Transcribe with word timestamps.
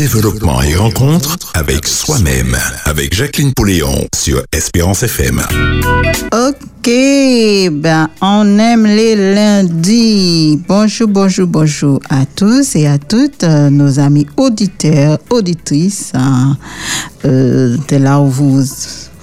développement 0.00 0.62
et 0.62 0.74
rencontre 0.76 1.36
avec 1.52 1.86
soi-même. 1.86 2.56
Avec 2.86 3.14
Jacqueline 3.14 3.52
Pouléon 3.52 4.08
sur 4.16 4.42
Espérance 4.50 5.02
FM. 5.02 5.42
Ok, 6.32 6.90
ben 7.70 8.08
on 8.22 8.58
aime 8.58 8.86
les 8.86 9.34
lundis. 9.34 10.58
Bonjour, 10.66 11.06
bonjour, 11.06 11.46
bonjour 11.46 12.00
à 12.08 12.24
tous 12.24 12.76
et 12.76 12.86
à 12.86 12.96
toutes 12.96 13.44
euh, 13.44 13.68
nos 13.68 13.98
amis 13.98 14.26
auditeurs, 14.38 15.18
auditrices. 15.28 16.12
hein. 16.14 16.56
Euh, 17.26 17.76
de 17.90 17.96
là 17.96 18.22
où 18.22 18.28
vous 18.30 18.64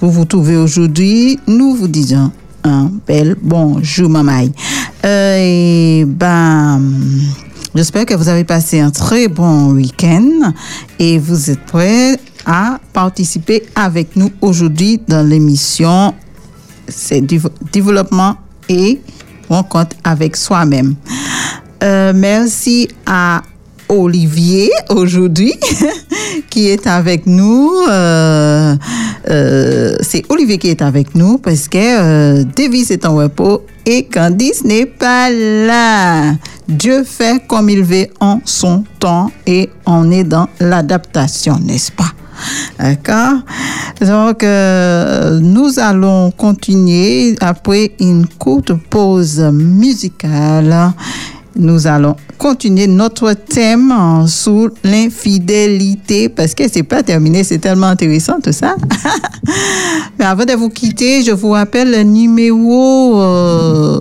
vous, 0.00 0.24
trouvez 0.26 0.56
aujourd'hui, 0.56 1.40
nous 1.48 1.74
vous 1.74 1.88
disons 1.88 2.30
un 2.62 2.88
bel 3.04 3.34
bonjour, 3.42 4.08
mamaï. 4.08 4.52
Euh, 5.04 6.04
ben, 6.06 6.80
j'espère 7.74 8.06
que 8.06 8.14
vous 8.14 8.28
avez 8.28 8.44
passé 8.44 8.80
un 8.80 8.90
très 8.90 9.28
bon 9.28 9.72
week-end 9.72 10.52
et 10.98 11.18
vous 11.18 11.50
êtes 11.50 11.64
prêts 11.66 12.18
à 12.46 12.80
participer 12.92 13.64
avec 13.74 14.16
nous 14.16 14.30
aujourd'hui 14.40 15.00
dans 15.06 15.26
l'émission 15.26 16.14
c'est 16.88 17.20
développement 17.72 18.36
et 18.68 19.00
rencontre 19.48 19.96
avec 20.04 20.36
soi-même. 20.36 20.94
Euh, 21.82 22.12
merci 22.14 22.88
à 23.06 23.42
Olivier 23.88 24.70
aujourd'hui 24.90 25.54
qui 26.50 26.68
est 26.68 26.86
avec 26.86 27.26
nous. 27.26 27.72
Euh, 27.88 28.74
euh, 29.30 29.96
c'est 30.00 30.24
Olivier 30.28 30.58
qui 30.58 30.68
est 30.68 30.82
avec 30.82 31.14
nous 31.14 31.38
parce 31.38 31.68
que 31.68 32.42
Davis 32.42 32.90
est 32.90 33.06
en 33.06 33.16
repos 33.16 33.64
et 33.86 34.04
Candice 34.04 34.64
n'est 34.64 34.86
pas 34.86 35.30
là. 35.30 36.34
Dieu 36.68 37.02
fait 37.02 37.42
comme 37.46 37.70
il 37.70 37.82
veut 37.82 38.08
en 38.20 38.40
son 38.44 38.84
temps 39.00 39.30
et 39.46 39.70
on 39.86 40.10
est 40.10 40.24
dans 40.24 40.48
l'adaptation, 40.60 41.58
n'est-ce 41.58 41.90
pas? 41.90 42.12
D'accord? 42.78 43.38
Donc, 44.00 44.44
euh, 44.44 45.40
nous 45.40 45.78
allons 45.78 46.30
continuer 46.30 47.36
après 47.40 47.92
une 48.00 48.26
courte 48.26 48.72
pause 48.74 49.40
musicale. 49.40 50.92
Nous 51.56 51.86
allons 51.86 52.14
continuer 52.36 52.86
notre 52.86 53.32
thème 53.32 53.92
sur 54.28 54.68
l'infidélité 54.84 56.28
parce 56.28 56.54
que 56.54 56.68
c'est 56.70 56.84
pas 56.84 57.02
terminé, 57.02 57.42
c'est 57.42 57.58
tellement 57.58 57.88
intéressant 57.88 58.40
tout 58.40 58.52
ça. 58.52 58.76
Mais 60.18 60.24
avant 60.24 60.44
de 60.44 60.52
vous 60.52 60.68
quitter, 60.68 61.22
je 61.22 61.32
vous 61.32 61.50
rappelle 61.50 61.90
le 61.90 62.02
numéro 62.02 63.20
euh, 63.20 63.98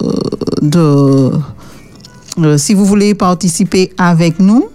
de 0.62 1.32
euh, 2.40 2.58
si 2.58 2.74
vous 2.74 2.86
voulez 2.86 3.14
participer 3.14 3.92
avec 3.98 4.40
nous, 4.40 4.70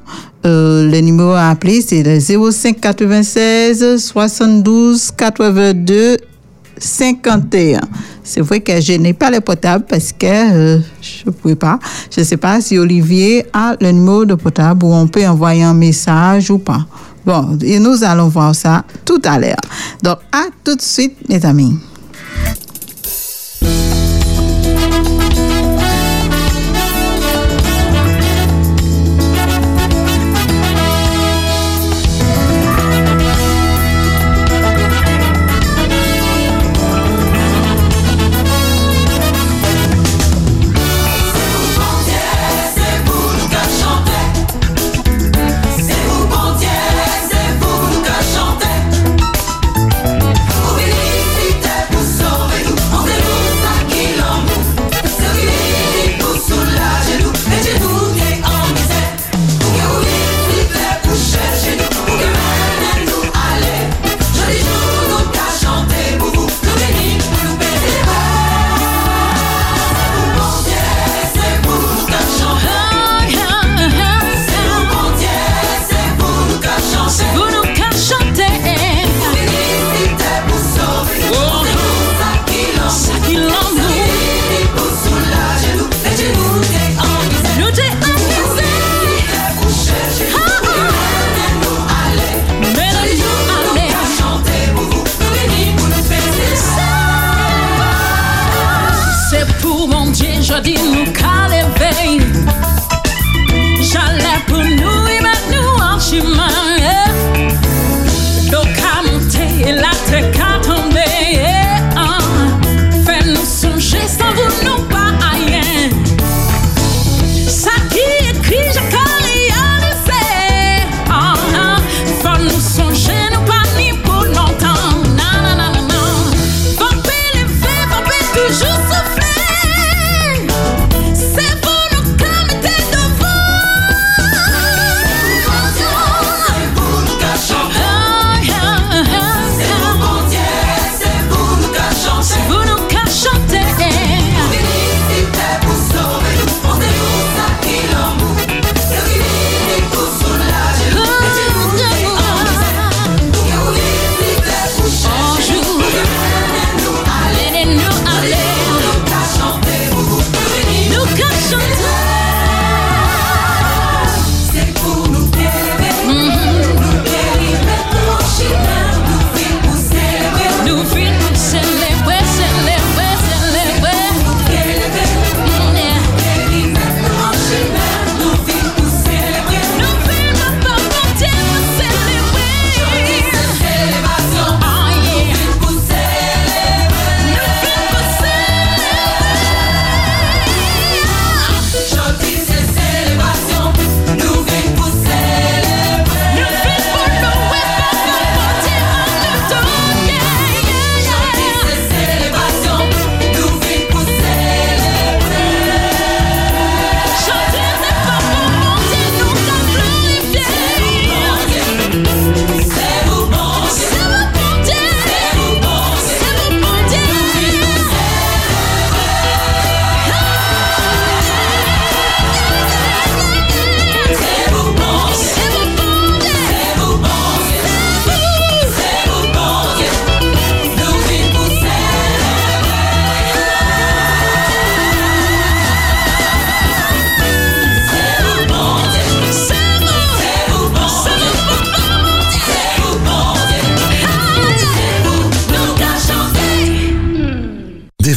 euh, 0.45 0.91
le 0.91 1.01
numéro 1.01 1.31
à 1.31 1.49
appeler, 1.51 1.81
c'est 1.83 2.03
le 2.03 2.19
05 2.19 2.81
96 2.81 3.97
72 3.99 5.11
82 5.17 6.17
51. 6.79 7.81
C'est 8.25 8.41
vrai 8.41 8.61
que 8.61 8.81
je 8.81 8.95
n'ai 8.95 9.13
pas 9.13 9.31
le 9.31 9.41
portable 9.41 9.85
parce 9.89 10.13
que 10.13 10.27
euh, 10.27 10.79
je 11.01 11.25
ne 11.27 11.31
pouvais 11.31 11.55
pas. 11.55 11.79
Je 12.11 12.21
ne 12.21 12.25
sais 12.25 12.37
pas 12.37 12.61
si 12.61 12.79
Olivier 12.79 13.47
a 13.53 13.77
le 13.81 13.93
numéro 13.93 14.25
de 14.25 14.35
portable 14.35 14.85
où 14.85 14.93
on 14.93 15.07
peut 15.07 15.27
envoyer 15.27 15.63
un 15.63 15.75
message 15.75 16.51
ou 16.51 16.59
pas. 16.59 16.87
Bon, 17.25 17.57
et 17.63 17.79
nous 17.79 18.03
allons 18.03 18.29
voir 18.29 18.55
ça 18.55 18.85
tout 19.05 19.23
à 19.25 19.39
l'heure. 19.39 19.57
Donc, 20.03 20.19
à 20.33 20.47
tout 20.65 20.75
de 20.75 20.83
suite, 20.83 21.17
mes 21.29 21.45
amis. 21.45 21.79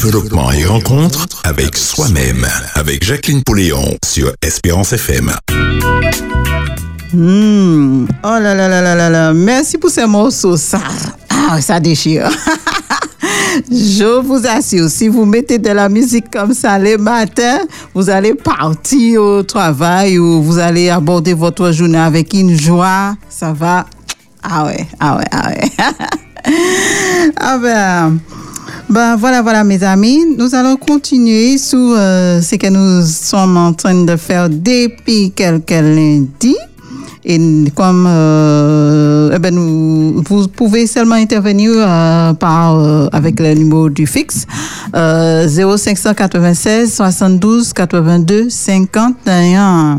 Développement 0.05 0.51
et 0.51 0.63
rencontre 0.65 1.41
avec 1.45 1.75
soi-même. 1.75 2.45
Avec 2.75 3.03
Jacqueline 3.03 3.41
Pouléon 3.43 3.97
sur 4.05 4.31
Espérance 4.43 4.93
FM. 4.93 5.31
Hmm. 7.11 8.05
Oh 8.23 8.27
là 8.27 8.53
là 8.53 8.67
là 8.67 8.81
là 8.81 8.93
là 8.93 9.09
là. 9.09 9.33
Merci 9.33 9.79
pour 9.79 9.89
ces 9.89 10.05
morceaux. 10.05 10.57
Ça, 10.57 10.79
ah, 11.29 11.59
ça 11.59 11.79
déchire. 11.79 12.29
Je 13.71 14.19
vous 14.19 14.45
assure, 14.45 14.89
si 14.89 15.07
vous 15.07 15.25
mettez 15.25 15.57
de 15.57 15.69
la 15.69 15.89
musique 15.89 16.29
comme 16.29 16.53
ça 16.53 16.77
les 16.77 16.97
matins, 16.97 17.61
vous 17.95 18.07
allez 18.07 18.35
partir 18.35 19.21
au 19.23 19.41
travail 19.41 20.19
ou 20.19 20.43
vous 20.43 20.59
allez 20.59 20.89
aborder 20.89 21.33
votre 21.33 21.71
journée 21.71 21.97
avec 21.97 22.31
une 22.33 22.55
joie. 22.55 23.15
Ça 23.27 23.53
va. 23.53 23.87
Ah 24.43 24.65
ouais, 24.65 24.85
ah 24.99 25.17
ouais, 25.17 25.25
ah 25.31 25.49
ouais. 25.49 25.71
ah 27.37 27.57
ben. 27.57 28.19
Ben 28.87 29.15
voilà, 29.15 29.41
voilà 29.41 29.63
mes 29.63 29.81
amis, 29.83 30.23
nous 30.37 30.53
allons 30.53 30.75
continuer 30.77 31.57
sur 31.57 31.79
euh, 31.79 32.39
ce 32.39 32.55
que 32.55 32.67
nous 32.67 33.03
sommes 33.03 33.57
en 33.57 33.73
train 33.73 34.05
de 34.05 34.15
faire 34.15 34.47
depuis 34.47 35.31
quelques 35.31 35.71
lundis. 35.71 36.55
Et 37.27 37.39
comme 37.73 38.05
euh, 38.07 39.31
eh 39.33 39.39
ben 39.39 39.55
vous 39.57 40.47
pouvez 40.47 40.85
seulement 40.85 41.15
intervenir 41.15 41.71
euh, 41.75 42.33
par 42.33 42.79
euh, 42.79 43.07
avec 43.11 43.39
le 43.39 43.55
numéro 43.55 43.89
du 43.89 44.05
fixe 44.05 44.45
euh, 44.95 45.47
0596 45.47 46.93
72 46.93 47.73
82 47.73 48.49
51. 48.49 49.97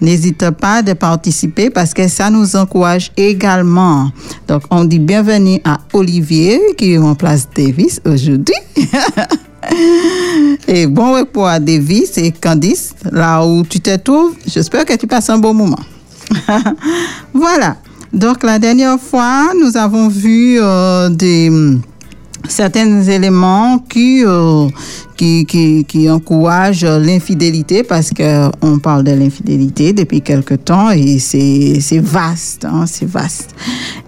N'hésitez 0.00 0.52
pas 0.52 0.82
de 0.82 0.92
participer 0.92 1.70
parce 1.70 1.92
que 1.92 2.06
ça 2.06 2.30
nous 2.30 2.54
encourage 2.54 3.10
également. 3.16 4.12
Donc 4.46 4.62
on 4.70 4.84
dit 4.84 5.00
bienvenue 5.00 5.60
à 5.64 5.78
Olivier 5.92 6.60
qui 6.78 6.96
remplace 6.96 7.48
Davis 7.52 8.00
aujourd'hui. 8.06 8.54
Et 10.68 10.86
bon 10.86 11.14
repos 11.14 11.46
à 11.46 11.58
Davis 11.58 12.16
et 12.16 12.32
Candice, 12.32 12.94
là 13.10 13.44
où 13.44 13.62
tu 13.64 13.80
te 13.80 13.96
trouves. 13.96 14.34
J'espère 14.46 14.84
que 14.84 14.94
tu 14.94 15.06
passes 15.06 15.28
un 15.30 15.38
bon 15.38 15.52
moment. 15.52 15.80
voilà. 17.34 17.76
Donc 18.12 18.42
la 18.42 18.58
dernière 18.58 18.98
fois, 18.98 19.52
nous 19.60 19.76
avons 19.76 20.08
vu 20.08 20.58
euh, 20.60 21.08
des 21.10 21.50
certains 22.48 23.02
éléments 23.02 23.78
qui, 23.78 24.24
euh, 24.24 24.68
qui, 25.16 25.46
qui, 25.86 26.10
encouragent 26.10 26.84
l'infidélité 26.84 27.82
parce 27.84 28.10
que 28.10 28.48
on 28.62 28.78
parle 28.78 29.04
de 29.04 29.12
l'infidélité 29.12 29.92
depuis 29.92 30.22
quelque 30.22 30.54
temps 30.54 30.90
et 30.90 31.18
c'est 31.18 32.00
vaste, 32.00 32.64
hein, 32.64 32.84
c'est 32.86 33.08
vaste. 33.08 33.50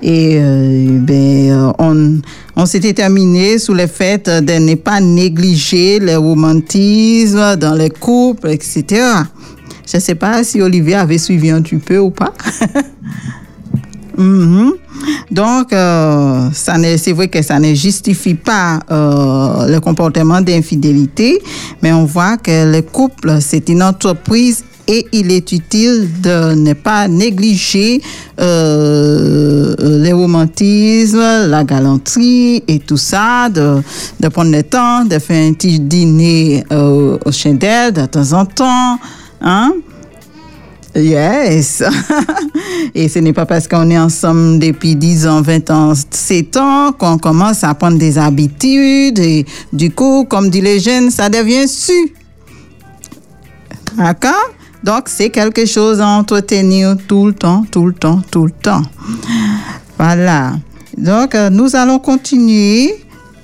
Et 0.02 0.38
euh, 0.40 0.98
ben, 1.00 1.72
on, 1.78 2.20
on 2.56 2.66
s'était 2.66 2.94
terminé 2.94 3.58
sous 3.58 3.74
le 3.74 3.86
fait 3.86 4.28
de 4.28 4.52
ne 4.54 4.74
pas 4.74 5.00
négliger 5.00 6.00
le 6.00 6.16
romantisme 6.16 7.56
dans 7.56 7.74
les 7.74 7.90
couples, 7.90 8.48
etc. 8.48 9.04
Je 9.92 9.98
ne 9.98 10.00
sais 10.00 10.14
pas 10.14 10.42
si 10.42 10.62
Olivier 10.62 10.94
avait 10.94 11.18
suivi 11.18 11.50
un 11.50 11.60
petit 11.60 11.76
peu 11.76 11.98
ou 11.98 12.10
pas. 12.10 12.32
Mhm. 14.16 14.72
Donc, 15.30 15.72
euh, 15.72 16.48
c'est 16.52 17.12
vrai 17.12 17.28
que 17.28 17.40
ça 17.40 17.58
ne 17.58 17.72
justifie 17.74 18.34
pas 18.34 18.78
euh, 18.90 19.66
le 19.68 19.80
comportement 19.80 20.42
d'infidélité, 20.42 21.40
mais 21.82 21.92
on 21.92 22.04
voit 22.04 22.36
que 22.36 22.70
le 22.70 22.82
couple, 22.82 23.38
c'est 23.40 23.70
une 23.70 23.82
entreprise 23.82 24.64
et 24.86 25.06
il 25.12 25.30
est 25.30 25.50
utile 25.52 26.08
de 26.20 26.54
ne 26.54 26.72
pas 26.72 27.08
négliger 27.08 28.02
euh, 28.40 29.74
le 29.78 30.12
romantisme, 30.12 31.48
la 31.48 31.64
galanterie 31.64 32.62
et 32.66 32.78
tout 32.80 32.96
ça, 32.96 33.48
de, 33.48 33.82
prendre 34.28 34.50
le 34.50 34.62
temps, 34.62 35.04
de 35.04 35.18
faire 35.18 35.48
un 35.48 35.52
petit 35.52 35.80
dîner 35.80 36.64
euh, 36.72 37.16
au 37.24 37.32
chandelle 37.32 37.92
de 37.92 38.06
temps 38.06 38.32
en 38.32 38.44
temps. 38.44 38.98
Hein? 39.42 39.74
Yes. 40.94 41.82
Et 42.94 43.08
ce 43.08 43.18
n'est 43.18 43.32
pas 43.32 43.46
parce 43.46 43.66
qu'on 43.66 43.88
est 43.90 43.98
ensemble 43.98 44.58
depuis 44.58 44.94
10 44.94 45.26
ans, 45.26 45.42
20 45.42 45.70
ans, 45.70 45.92
7 46.10 46.56
ans 46.58 46.92
qu'on 46.92 47.18
commence 47.18 47.64
à 47.64 47.74
prendre 47.74 47.98
des 47.98 48.18
habitudes. 48.18 49.18
Et 49.18 49.46
du 49.72 49.90
coup, 49.90 50.26
comme 50.28 50.50
dit 50.50 50.60
les 50.60 50.80
jeunes, 50.80 51.10
ça 51.10 51.28
devient 51.28 51.66
su. 51.66 52.14
D'accord? 53.96 54.50
Donc, 54.84 55.04
c'est 55.06 55.30
quelque 55.30 55.64
chose 55.64 56.00
à 56.00 56.08
entretenir 56.08 56.96
tout 57.06 57.26
le 57.26 57.32
temps, 57.32 57.64
tout 57.70 57.86
le 57.86 57.92
temps, 57.94 58.20
tout 58.30 58.46
le 58.46 58.52
temps. 58.52 58.82
Voilà. 59.96 60.54
Donc, 60.96 61.34
euh, 61.34 61.50
nous 61.50 61.76
allons 61.76 61.98
continuer 62.00 62.94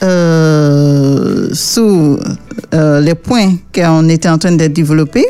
euh, 0.03 1.49
sur 1.53 2.19
euh, 2.75 3.01
les 3.01 3.15
points 3.15 3.55
qu'on 3.75 4.09
était 4.09 4.29
en 4.29 4.39
train 4.39 4.53
de 4.53 4.67
développer. 4.67 5.25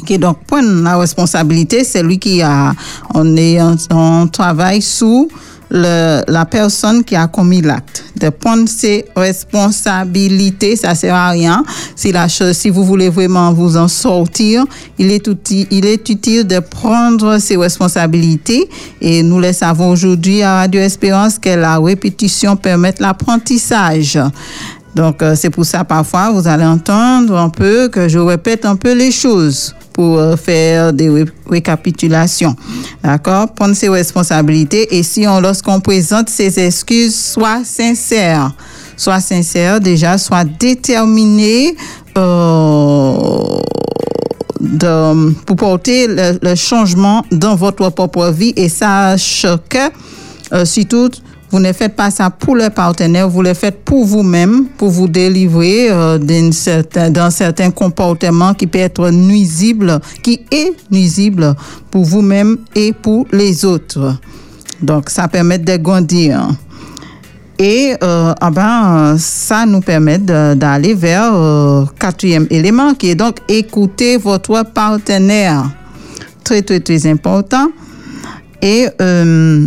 Ok, 0.00 0.18
donc, 0.18 0.44
point 0.46 0.62
la 0.62 0.98
responsabilité, 0.98 1.84
c'est 1.84 2.02
lui 2.02 2.18
qui 2.18 2.42
a, 2.42 2.74
on 3.14 3.36
est, 3.36 3.60
on, 3.60 3.76
on 3.90 4.26
travaille 4.28 4.82
sous 4.82 5.28
le, 5.70 6.22
la 6.28 6.44
personne 6.44 7.02
qui 7.04 7.16
a 7.16 7.26
commis 7.26 7.62
l'acte. 7.62 8.04
De 8.16 8.28
prendre 8.28 8.68
ses 8.68 9.04
responsabilités, 9.14 10.76
ça 10.76 10.94
sert 10.94 11.14
à 11.14 11.30
rien. 11.30 11.64
Si 11.94 12.12
la 12.12 12.28
chose, 12.28 12.56
si 12.56 12.70
vous 12.70 12.84
voulez 12.84 13.08
vraiment 13.08 13.52
vous 13.52 13.76
en 13.76 13.88
sortir, 13.88 14.64
il 14.98 15.10
est 15.10 15.26
utile, 15.26 15.66
il 15.70 15.86
est 15.86 16.08
utile 16.08 16.46
de 16.46 16.60
prendre 16.60 17.38
ses 17.38 17.56
responsabilités. 17.56 18.68
Et 19.00 19.22
nous 19.22 19.40
le 19.40 19.52
savons 19.52 19.90
aujourd'hui 19.90 20.42
à 20.42 20.60
Radio 20.60 20.80
Espérance 20.80 21.38
que 21.38 21.50
la 21.50 21.78
répétition 21.78 22.56
permet 22.56 22.94
l'apprentissage. 23.00 24.18
Donc, 24.94 25.20
euh, 25.20 25.34
c'est 25.36 25.50
pour 25.50 25.66
ça, 25.66 25.84
parfois, 25.84 26.30
vous 26.30 26.48
allez 26.48 26.64
entendre 26.64 27.36
un 27.36 27.50
peu 27.50 27.88
que 27.88 28.08
je 28.08 28.18
répète 28.18 28.64
un 28.64 28.76
peu 28.76 28.94
les 28.94 29.10
choses 29.10 29.75
pour 29.96 30.18
euh, 30.18 30.36
faire 30.36 30.92
des 30.92 31.08
ré- 31.08 31.24
récapitulations. 31.48 32.54
D'accord? 33.02 33.54
Prendre 33.54 33.74
ses 33.74 33.88
responsabilités 33.88 34.98
et 34.98 35.02
si 35.02 35.26
on, 35.26 35.40
lorsqu'on 35.40 35.80
présente 35.80 36.28
ses 36.28 36.60
excuses, 36.60 37.18
soit 37.18 37.64
sincère. 37.64 38.52
Soit 38.98 39.20
sincère, 39.20 39.80
déjà, 39.80 40.18
soit 40.18 40.44
déterminé 40.44 41.74
euh, 42.18 43.60
pour 45.46 45.56
porter 45.56 46.06
le, 46.08 46.38
le 46.42 46.54
changement 46.54 47.24
dans 47.30 47.56
votre 47.56 47.90
propre 47.90 48.30
vie 48.30 48.52
et 48.56 48.68
sache 48.68 49.46
que, 49.68 49.78
euh, 50.52 50.64
surtout, 50.64 51.10
vous 51.50 51.60
ne 51.60 51.72
faites 51.72 51.94
pas 51.94 52.10
ça 52.10 52.30
pour 52.30 52.56
le 52.56 52.70
partenaire, 52.70 53.28
vous 53.28 53.42
le 53.42 53.54
faites 53.54 53.84
pour 53.84 54.04
vous-même, 54.04 54.66
pour 54.76 54.90
vous 54.90 55.08
délivrer 55.08 55.88
euh, 55.90 56.18
d'un 56.18 57.30
certain, 57.30 57.70
comportement 57.70 58.54
qui 58.54 58.66
peut 58.66 58.78
être 58.78 59.10
nuisible, 59.10 60.00
qui 60.22 60.40
est 60.50 60.72
nuisible 60.90 61.54
pour 61.90 62.04
vous-même 62.04 62.58
et 62.74 62.92
pour 62.92 63.26
les 63.32 63.64
autres. 63.64 64.16
Donc, 64.82 65.08
ça 65.10 65.28
permet 65.28 65.58
de 65.58 65.76
grandir. 65.76 66.48
Et 67.58 67.94
euh, 68.02 68.34
ah 68.38 68.50
ben, 68.50 69.16
ça 69.18 69.64
nous 69.64 69.80
permet 69.80 70.18
d'aller 70.18 70.94
vers 70.94 71.32
euh, 71.32 71.86
quatrième 71.98 72.46
élément 72.50 72.92
qui 72.94 73.10
est 73.10 73.14
donc 73.14 73.38
écouter 73.48 74.18
votre 74.18 74.62
partenaire. 74.74 75.64
Très, 76.44 76.60
très, 76.62 76.80
très 76.80 77.06
important. 77.06 77.68
Et 78.60 78.88
euh, 79.00 79.66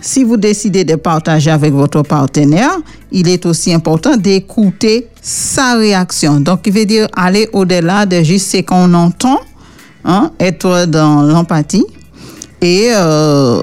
si 0.00 0.24
vous 0.24 0.36
décidez 0.36 0.84
de 0.84 0.94
partager 0.94 1.50
avec 1.50 1.72
votre 1.72 2.02
partenaire, 2.02 2.76
il 3.10 3.28
est 3.28 3.46
aussi 3.46 3.72
important 3.72 4.16
d'écouter 4.16 5.08
sa 5.20 5.74
réaction. 5.74 6.40
Donc, 6.40 6.60
il 6.66 6.72
veut 6.72 6.84
dire 6.84 7.08
aller 7.16 7.48
au-delà 7.52 8.06
de 8.06 8.22
juste 8.22 8.50
ce 8.50 8.62
qu'on 8.62 8.94
entend, 8.94 9.40
hein, 10.04 10.30
être 10.38 10.86
dans 10.86 11.22
l'empathie. 11.22 11.84
Et 12.60 12.90
euh, 12.92 13.60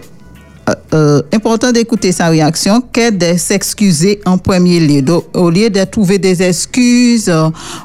euh, 0.68 0.74
euh, 0.94 1.22
important 1.32 1.72
d'écouter 1.72 2.12
sa 2.12 2.28
réaction 2.28 2.82
que 2.82 3.12
de 3.12 3.38
s'excuser 3.38 4.20
en 4.26 4.38
premier 4.38 4.80
lieu. 4.80 5.02
Donc, 5.02 5.26
au 5.34 5.50
lieu 5.50 5.70
de 5.70 5.84
trouver 5.84 6.18
des 6.18 6.42
excuses 6.42 7.32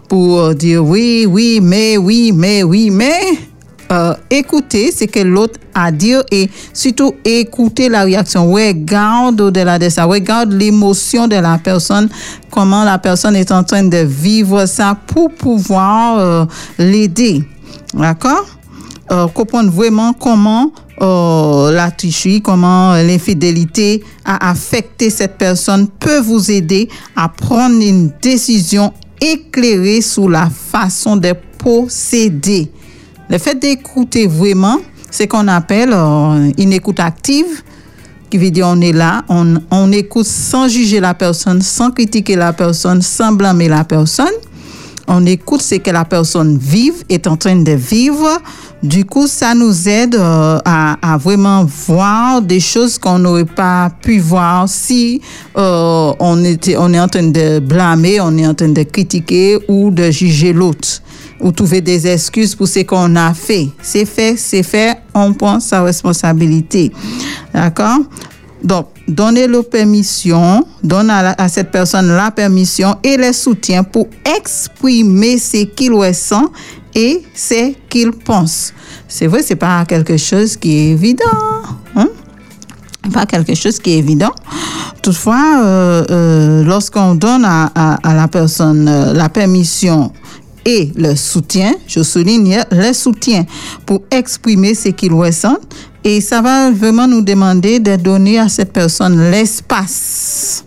pour 0.08 0.54
dire 0.54 0.84
oui, 0.84 1.26
oui, 1.28 1.60
mais, 1.62 1.96
oui, 1.96 2.32
mais, 2.34 2.62
oui, 2.62 2.90
mais, 2.90 3.20
euh, 3.90 4.14
écouter 4.30 4.92
ce 4.92 5.04
que 5.04 5.20
l'autre 5.20 5.58
a 5.74 5.84
à 5.84 5.90
dire 5.90 6.22
et 6.30 6.50
surtout 6.72 7.14
écouter 7.24 7.88
la 7.88 8.02
réaction. 8.02 8.52
Regarde 8.52 9.40
au-delà 9.40 9.78
de 9.78 9.88
ça. 9.88 10.04
Regarde 10.04 10.52
l'émotion 10.52 11.26
de 11.26 11.36
la 11.36 11.58
personne, 11.58 12.08
comment 12.50 12.84
la 12.84 12.98
personne 12.98 13.34
est 13.36 13.50
en 13.50 13.64
train 13.64 13.84
de 13.84 13.98
vivre 13.98 14.66
ça 14.66 14.96
pour 15.06 15.32
pouvoir 15.34 16.18
euh, 16.18 16.44
l'aider. 16.78 17.42
D'accord? 17.94 18.46
Euh, 19.10 19.26
comprendre 19.26 19.72
vraiment 19.72 20.12
comment 20.12 20.70
euh, 21.02 21.72
la 21.72 21.90
tricherie, 21.90 22.40
comment 22.40 22.92
euh, 22.92 23.02
l'infidélité 23.02 24.04
a 24.24 24.50
affecté 24.50 25.10
cette 25.10 25.36
personne 25.36 25.88
peut 25.88 26.20
vous 26.20 26.48
aider 26.48 26.88
à 27.16 27.28
prendre 27.28 27.82
une 27.82 28.12
décision 28.22 28.92
éclairée 29.20 30.00
sur 30.00 30.28
la 30.28 30.48
façon 30.48 31.16
de 31.16 31.34
procéder. 31.58 32.70
Le 33.30 33.38
fait 33.38 33.54
d'écouter 33.54 34.26
vraiment, 34.26 34.78
c'est 35.08 35.28
qu'on 35.28 35.46
appelle 35.46 35.92
euh, 35.92 36.50
une 36.58 36.72
écoute 36.72 36.98
active. 36.98 37.62
qui 38.28 38.38
veut 38.38 38.50
dire 38.50 38.66
on 38.68 38.80
est 38.80 38.92
là, 38.92 39.22
on, 39.28 39.92
écoute 39.92 40.26
sans 40.26 40.68
juger 40.68 40.98
la 40.98 41.14
personne, 41.14 41.62
sans 41.62 41.92
critiquer 41.92 42.34
la 42.34 42.52
personne, 42.52 43.02
sans 43.02 43.30
blâmer 43.30 43.68
la 43.68 43.84
personne. 43.84 44.34
On 45.06 45.24
écoute 45.26 45.62
ce 45.62 45.76
que 45.76 45.90
la 45.90 46.04
personne 46.04 46.58
vive, 46.58 47.04
est 47.08 47.26
en 47.28 47.36
train 47.36 47.56
de 47.56 47.72
vivre. 47.72 48.28
Du 48.82 49.04
coup, 49.04 49.26
ça 49.28 49.54
nous 49.54 49.88
aide 49.88 50.16
euh, 50.16 50.58
à, 50.64 51.14
à 51.14 51.16
vraiment 51.16 51.64
voir 51.64 52.42
des 52.42 52.60
choses 52.60 52.98
qu'on 52.98 53.20
n'aurait 53.20 53.44
pas 53.44 53.90
pu 54.02 54.18
voir 54.18 54.68
si 54.68 55.20
euh, 55.56 56.12
on, 56.18 56.44
était, 56.44 56.76
on 56.76 56.92
est 56.92 57.00
en 57.00 57.08
train 57.08 57.28
de 57.28 57.60
blâmer, 57.60 58.20
on 58.20 58.36
est 58.38 58.46
en 58.46 58.54
train 58.54 58.68
de 58.70 58.82
critiquer 58.82 59.58
ou 59.68 59.90
de 59.92 60.10
juger 60.10 60.52
l'autre 60.52 61.00
ou 61.40 61.52
trouver 61.52 61.80
des 61.80 62.06
excuses 62.06 62.54
pour 62.54 62.68
ce 62.68 62.80
qu'on 62.80 63.16
a 63.16 63.34
fait. 63.34 63.68
C'est 63.82 64.04
fait, 64.04 64.36
c'est 64.36 64.62
fait, 64.62 64.96
on 65.14 65.32
prend 65.32 65.60
sa 65.60 65.82
responsabilité. 65.82 66.92
D'accord? 67.52 68.00
Donc, 68.62 68.88
donnez 69.08 69.46
la 69.46 69.62
permission, 69.62 70.66
donne 70.82 71.10
à, 71.10 71.48
cette 71.48 71.70
personne 71.70 72.08
la 72.08 72.30
permission 72.30 72.96
et 73.02 73.16
le 73.16 73.32
soutien 73.32 73.82
pour 73.82 74.06
exprimer 74.36 75.38
ce 75.38 75.64
qu'il 75.64 75.94
ressent 75.94 76.52
et 76.94 77.22
ce 77.34 77.72
qu'il 77.88 78.10
pense. 78.12 78.74
C'est 79.08 79.26
vrai, 79.26 79.42
c'est 79.42 79.56
pas 79.56 79.84
quelque 79.86 80.16
chose 80.16 80.56
qui 80.56 80.76
est 80.76 80.90
évident. 80.90 81.24
Hein? 81.96 82.08
pas 83.10 83.26
quelque 83.26 83.54
chose 83.54 83.78
qui 83.78 83.92
est 83.92 83.98
évident. 83.98 84.32
Toutefois, 85.02 85.62
euh, 85.62 86.04
euh, 86.10 86.64
lorsqu'on 86.64 87.14
donne 87.14 87.44
à 87.44 87.98
la 88.04 88.28
personne 88.28 88.86
euh, 88.86 89.12
la 89.14 89.28
permission 89.28 90.12
et 90.64 90.92
le 90.96 91.14
soutien, 91.14 91.72
je 91.86 92.02
souligne 92.02 92.58
le 92.70 92.92
soutien 92.92 93.44
pour 93.86 94.02
exprimer 94.10 94.74
ce 94.74 94.90
qu'il 94.90 95.12
ressent, 95.12 95.56
et 96.04 96.20
ça 96.20 96.40
va 96.40 96.70
vraiment 96.70 97.06
nous 97.06 97.22
demander 97.22 97.78
de 97.78 97.96
donner 97.96 98.38
à 98.38 98.48
cette 98.48 98.72
personne 98.72 99.30
l'espace 99.30 100.64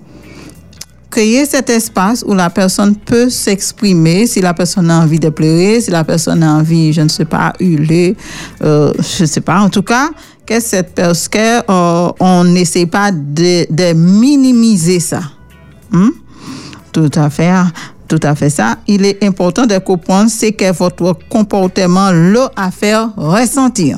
créer 1.14 1.46
cet 1.46 1.70
espace 1.70 2.26
où 2.28 2.34
la 2.34 2.50
personne 2.50 2.96
peut 2.96 3.30
s'exprimer, 3.30 4.26
si 4.26 4.42
la 4.42 4.56
personne 4.56 4.90
a 4.90 5.00
envie 5.00 5.20
de 5.20 5.30
pleurer, 5.30 5.80
si 5.80 5.92
la 5.92 6.04
personne 6.04 6.42
a 6.42 6.56
envie, 6.56 6.92
je 6.92 7.02
ne 7.02 7.08
sais 7.08 7.26
pas, 7.26 7.54
hurler, 7.60 8.16
euh, 8.64 8.92
je 8.98 9.22
ne 9.22 9.28
sais 9.28 9.42
pas. 9.42 9.60
En 9.60 9.70
tout 9.70 9.84
cas, 9.84 10.10
que 10.44 10.60
cette 10.60 10.96
que 10.96 11.72
euh, 11.72 12.12
on 12.20 12.44
n'essaie 12.46 12.88
pas 12.88 13.12
de, 13.12 13.72
de 13.72 13.94
minimiser 13.94 15.00
ça. 15.00 15.22
Hmm? 15.92 16.10
Tout 16.92 17.12
à 17.14 17.30
fait. 17.30 17.52
Tout 18.14 18.28
à 18.28 18.36
fait 18.36 18.52
ça. 18.52 18.76
Il 18.86 19.06
est 19.06 19.24
important 19.24 19.66
de 19.66 19.80
comprendre 19.80 20.30
ce 20.30 20.52
que 20.52 20.72
votre 20.72 21.18
comportement 21.30 22.12
l'a 22.12 22.52
à 22.56 22.70
ressentir. 23.18 23.98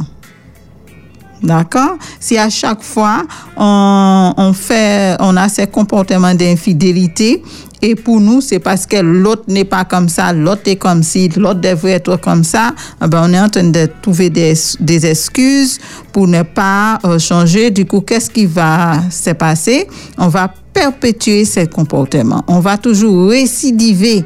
D'accord? 1.44 1.98
Si 2.18 2.38
à 2.38 2.50
chaque 2.50 2.82
fois, 2.82 3.24
on, 3.58 4.34
on 4.38 4.54
fait, 4.54 5.18
on 5.20 5.36
a 5.36 5.50
ces 5.50 5.68
comportements 5.68 6.34
d'infidélité, 6.34 7.44
et 7.82 7.96
pour 7.96 8.20
nous, 8.20 8.42
c'est 8.42 8.60
parce 8.60 8.86
que 8.86 8.98
l'autre 8.98 9.44
n'est 9.48 9.66
pas 9.66 9.86
comme 9.86 10.10
ça, 10.10 10.34
l'autre 10.34 10.64
est 10.66 10.76
comme 10.76 11.04
ci, 11.04 11.30
l'autre 11.30 11.62
devrait 11.62 11.92
être 11.92 12.18
comme 12.18 12.44
ça, 12.44 12.74
eh 13.04 13.08
ben, 13.08 13.24
on 13.30 13.34
est 13.34 13.40
en 13.40 13.50
train 13.50 13.64
de 13.64 13.88
trouver 14.02 14.30
des, 14.30 14.54
des 14.80 15.06
excuses 15.06 15.80
pour 16.12 16.28
ne 16.28 16.44
pas 16.44 17.00
euh, 17.06 17.20
changer. 17.20 17.72
Du 17.72 17.86
coup, 17.86 18.02
qu'est-ce 18.02 18.30
qui 18.30 18.46
va 18.46 19.02
se 19.10 19.32
passer? 19.32 19.88
On 20.18 20.28
va 20.28 20.54
perpétuer 20.74 21.46
ces 21.46 21.68
comportements. 21.68 22.44
On 22.48 22.60
va 22.60 22.78
toujours 22.78 23.30
récidiver 23.30 24.26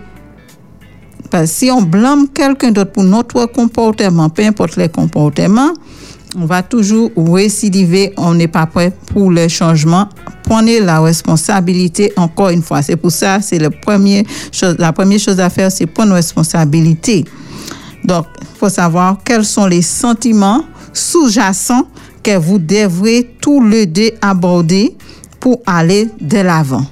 parce 1.30 1.52
que 1.52 1.58
si 1.58 1.72
on 1.72 1.82
blâme 1.82 2.28
quelqu'un 2.30 2.72
d'autre 2.72 2.92
pour 2.92 3.04
notre 3.04 3.46
comportement, 3.46 4.30
peu 4.30 4.44
importe 4.44 4.78
les 4.78 4.90
comportements, 4.90 5.74
on 6.36 6.46
va 6.46 6.62
toujours 6.62 7.12
récidiver, 7.18 8.14
on 8.18 8.34
n'est 8.36 8.48
pas 8.48 8.66
prêt 8.66 8.94
pour 9.14 9.32
le 9.32 9.48
changement. 9.48 10.08
Prenez 10.44 10.80
la 10.80 11.00
responsabilité 11.02 12.14
encore 12.18 12.50
une 12.50 12.62
fois. 12.62 12.82
C'est 12.82 12.96
pour 12.96 13.12
ça, 13.12 13.42
c'est 13.42 13.60
la 13.60 13.70
première 13.72 14.24
chose 14.52 15.40
à 15.40 15.50
faire, 15.50 15.72
c'est 15.72 15.88
prendre 15.88 16.14
responsabilité. 16.14 17.26
Donc, 18.04 18.26
il 18.42 18.58
faut 18.60 18.70
savoir 18.70 19.18
quels 19.24 19.46
sont 19.46 19.66
les 19.66 19.82
sentiments 19.82 20.64
sous-jacents 20.94 21.88
que 22.24 22.38
vous 22.38 22.60
devrez 22.60 23.36
tous 23.42 23.64
les 23.66 23.86
deux 23.86 24.12
aborder 24.22 24.96
pour 25.40 25.62
aller 25.66 26.10
de 26.20 26.38
l'avant. 26.38 26.86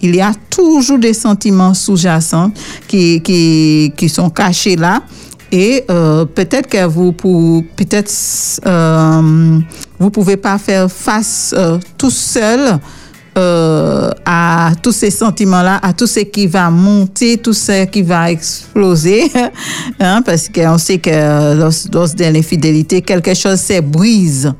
Il 0.00 0.14
y 0.14 0.20
a 0.20 0.32
toujours 0.50 0.98
des 0.98 1.14
sentiments 1.14 1.72
sous-jacents 1.72 2.52
qui, 2.86 3.22
qui 3.22 4.08
sont 4.08 4.30
cachés 4.30 4.76
là. 4.76 5.02
Et 5.54 5.84
euh, 5.88 6.24
peut-être 6.24 6.68
que 6.68 6.84
vous 6.84 7.12
pour 7.12 7.62
euh, 8.66 9.60
pouvez 10.12 10.36
pas 10.36 10.58
faire 10.58 10.90
face 10.90 11.54
euh, 11.56 11.78
tout 11.96 12.10
seul 12.10 12.80
à 13.36 14.72
tous 14.80 14.92
ces 14.92 15.10
sentiments-là, 15.10 15.80
à 15.82 15.92
tout 15.92 16.06
ce 16.06 16.20
qui 16.20 16.46
va 16.48 16.70
monter, 16.70 17.36
tout 17.36 17.52
ce 17.52 17.84
qui 17.84 18.02
va 18.02 18.30
exploser, 18.30 19.30
hein, 20.00 20.22
parce 20.22 20.48
qu'on 20.48 20.78
sait 20.78 20.98
que 20.98 21.54
lors, 21.56 21.72
lors 21.92 22.14
de 22.14 22.24
l'infidélité, 22.24 23.02
quelque 23.02 23.34
chose 23.34 23.60
se 23.60 23.80
brise 23.80 24.52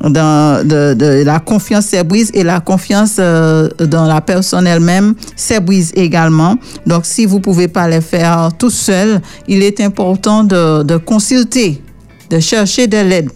dans 0.00 0.66
de, 0.66 0.94
de 0.94 1.24
la 1.24 1.40
confiance 1.40 1.86
se 1.86 2.02
brise 2.02 2.30
et 2.34 2.44
la 2.44 2.60
confiance 2.60 3.16
euh, 3.18 3.68
dans 3.78 4.06
la 4.06 4.20
personne 4.20 4.66
elle-même 4.66 5.14
se 5.36 5.60
brise 5.60 5.92
également. 5.94 6.56
Donc, 6.86 7.04
si 7.04 7.26
vous 7.26 7.40
pouvez 7.40 7.68
pas 7.68 7.88
le 7.88 8.00
faire 8.00 8.50
tout 8.58 8.70
seul, 8.70 9.20
il 9.46 9.62
est 9.62 9.80
important 9.80 10.44
de, 10.44 10.82
de 10.82 10.96
consulter, 10.96 11.82
de 12.30 12.38
chercher 12.40 12.86
de 12.86 12.98
l'aide. 12.98 13.30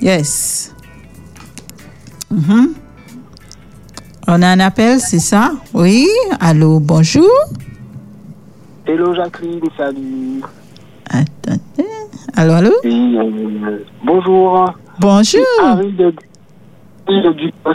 Yes. 0.00 0.72
Mhm. 2.30 2.74
On 4.28 4.42
a 4.42 4.46
un 4.48 4.60
appel, 4.60 5.00
c'est 5.00 5.18
ça? 5.18 5.52
Oui. 5.74 6.06
Allô, 6.38 6.78
bonjour. 6.78 7.28
Hello 8.86 9.14
Jacqueline, 9.14 9.60
salut. 9.76 10.40
Attendez. 11.08 11.88
Allô, 12.36 12.52
allô? 12.52 12.72
Et, 12.84 12.88
euh, 12.88 13.84
bonjour. 14.04 14.72
Bonjour. 15.00 15.40
Harry 15.62 15.92
de, 15.92 16.12
Harry 17.08 17.22
de 17.22 17.32
Ducos. 17.32 17.74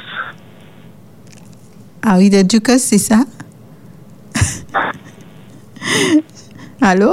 Ah 2.03 2.17
oui, 2.20 2.29
de 2.29 2.44
Ducas, 2.44 2.77
c'est 2.77 3.00
ça? 3.00 3.22
Allô? 6.82 7.12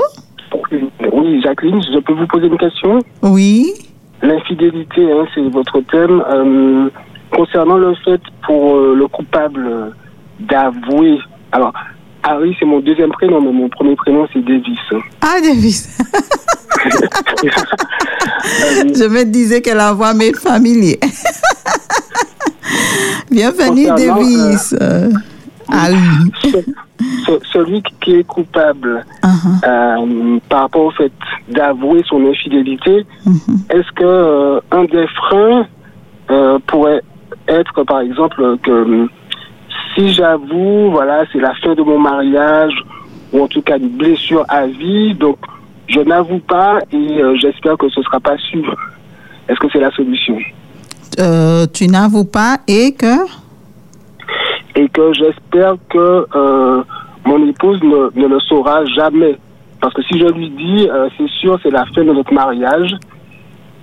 Oui, 1.15 1.41
Jacqueline, 1.43 1.81
je 1.83 1.99
peux 2.01 2.13
vous 2.13 2.27
poser 2.27 2.49
une 2.49 2.59
question? 2.59 2.99
Oui. 3.23 3.73
L'infidélité, 4.21 5.11
hein, 5.11 5.25
c'est 5.35 5.49
votre 5.49 5.81
thème. 5.91 6.23
Euh, 6.29 6.91
concernant 7.35 7.79
le 7.79 7.95
fait 8.05 8.21
pour 8.47 8.77
euh, 8.77 8.95
le 8.95 9.09
coupable 9.09 9.67
euh, 9.67 9.91
d'avouer. 10.41 11.21
Alors, 11.53 11.73
Harry, 12.25 12.57
c'est 12.59 12.65
mon 12.67 12.81
deuxième 12.81 13.11
prénom, 13.11 13.41
mais 13.41 13.53
mon 13.53 13.69
premier 13.69 13.97
prénom, 13.97 14.27
c'est 14.33 14.45
Davis. 14.45 14.79
Ah, 15.21 15.41
Davis. 15.43 15.89
Je 18.45 19.05
me 19.09 19.25
disais 19.25 19.61
que 19.61 19.71
la 19.71 19.93
voix 19.93 20.15
m'est 20.15 20.37
familier. 20.37 20.99
Bienvenue, 23.31 23.89
Concernant, 23.89 24.17
Davis. 24.23 24.75
Euh, 24.81 25.11
Ah 25.69 25.89
oui. 25.91 26.33
Ce- 26.43 26.59
ce- 27.27 27.41
celui 27.53 27.83
qui 28.01 28.17
est 28.17 28.25
coupable 28.25 29.05
Uh-huh. 29.25 29.67
euh, 29.67 30.39
par 30.49 30.61
rapport 30.63 30.85
au 30.87 30.91
fait 30.91 31.13
d'avouer 31.49 32.03
son 32.09 32.25
infidélité, 32.27 33.07
Mhm. 33.27 33.59
est-ce 33.71 33.91
que 33.93 34.05
euh, 34.05 34.61
un 34.71 34.85
des 34.85 35.07
freins 35.09 35.67
euh, 36.31 36.59
pourrait 36.67 37.03
être, 37.49 37.83
par 37.85 38.01
exemple, 38.01 38.57
que 38.63 38.71
euh, 38.71 39.07
si 39.95 40.13
j'avoue, 40.13 40.91
voilà, 40.91 41.25
c'est 41.33 41.41
la 41.41 41.55
fin 41.55 41.75
de 41.75 41.83
mon 41.83 41.99
mariage, 41.99 42.75
ou 43.33 43.43
en 43.43 43.49
tout 43.49 43.63
cas 43.63 43.79
une 43.79 43.89
blessure 43.89 44.45
à 44.49 44.67
vie, 44.67 45.15
donc 45.15 45.39
je 45.89 46.01
n'avoue 46.01 46.39
pas 46.39 46.79
et 46.93 46.97
euh, 47.23 47.37
j'espère 47.41 47.77
que 47.77 47.89
ce 47.89 48.01
ne 48.01 48.05
sera 48.05 48.21
pas 48.21 48.37
sûr. 48.39 48.75
Est-ce 49.49 49.59
que 49.59 49.67
c'est 49.73 49.81
la 49.81 49.91
solution? 49.91 50.39
Euh, 51.19 51.67
tu 51.73 51.87
n'avoues 51.89 52.25
pas 52.25 52.59
et 52.67 52.93
que? 52.95 53.27
Et 54.75 54.89
que 54.89 55.13
j'espère 55.13 55.75
que 55.91 56.27
euh, 56.35 56.83
mon 57.27 57.47
épouse 57.47 57.83
ne, 57.83 58.11
ne 58.21 58.27
le 58.27 58.41
saura 58.41 58.85
jamais. 58.87 59.37
Parce 59.81 59.93
que 59.95 60.03
si 60.03 60.19
je 60.19 60.27
lui 60.27 60.49
dis, 60.51 60.89
c'est 61.19 61.29
sûr, 61.29 61.59
c'est 61.63 61.71
la 61.71 61.85
fin 61.87 62.05
de 62.05 62.13
notre 62.13 62.33
mariage. 62.33 62.95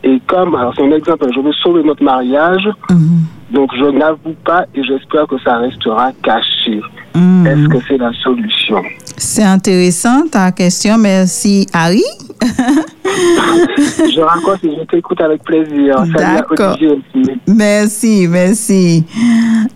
Et 0.04 0.20
comme, 0.28 0.56
alors 0.56 0.74
c'est 0.76 0.84
un 0.84 0.92
exemple, 0.92 1.28
je 1.36 1.42
veux 1.42 1.52
sauver 1.52 1.84
notre 1.84 2.04
mariage, 2.04 2.70
Mhm. 2.90 3.26
Donc 3.52 3.72
je 3.76 3.86
n'avoue 3.86 4.36
pas 4.46 4.66
et 4.76 4.84
j'espère 4.84 5.28
que 5.28 5.38
ça 5.40 5.58
restera 5.58 6.12
caché. 6.24 6.82
Mhm. 7.16 7.48
Est-ce 7.48 7.68
que 7.68 7.78
c'est 7.88 7.98
la 7.98 8.12
solution? 8.14 8.84
C'est 9.20 9.44
intéressant 9.44 10.24
ta 10.32 10.52
question. 10.52 10.98
Merci, 10.98 11.68
Harry. 11.74 12.04
Je 12.42 14.22
raconte 14.22 14.64
et 14.64 14.72
je 14.80 14.86
t'écoute 14.86 15.20
avec 15.20 15.44
plaisir. 15.44 16.04
D'accord. 16.16 16.78
Merci, 17.46 18.28
merci. 18.30 19.04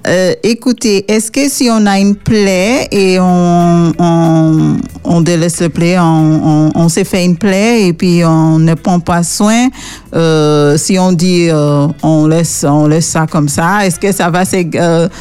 Euh, 0.08 0.34
écoutez, 0.44 1.12
est-ce 1.12 1.30
que 1.30 1.50
si 1.50 1.68
on 1.70 1.86
a 1.86 2.00
une 2.00 2.16
plaie 2.16 2.88
et 2.92 3.20
on, 3.20 3.92
on, 4.00 4.78
on 5.04 5.22
délaisse 5.22 5.62
le 5.62 5.70
plaie, 5.70 6.00
on, 6.00 6.04
on, 6.04 6.72
on 6.76 6.88
s'est 6.90 7.04
fait 7.04 7.26
une 7.26 7.36
plaie 7.38 7.88
et 7.88 7.94
puis 7.94 8.24
on 8.24 8.60
ne 8.60 8.76
prend 8.76 9.00
pas 9.02 9.24
soin, 9.24 9.68
euh, 10.16 10.78
si 10.78 10.98
on 10.98 11.12
dit 11.12 11.50
euh, 11.50 11.88
on, 12.02 12.28
laisse, 12.28 12.66
on 12.68 12.88
laisse 12.88 13.08
ça 13.08 13.28
comme 13.28 13.50
ça, 13.50 13.86
est-ce 13.86 14.00
que 14.00 14.12
ça 14.14 14.30
va 14.30 14.44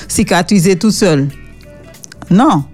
cicatriser 0.07 0.77
tout 0.79 0.93
seul? 0.93 1.29
Non. 2.31 2.65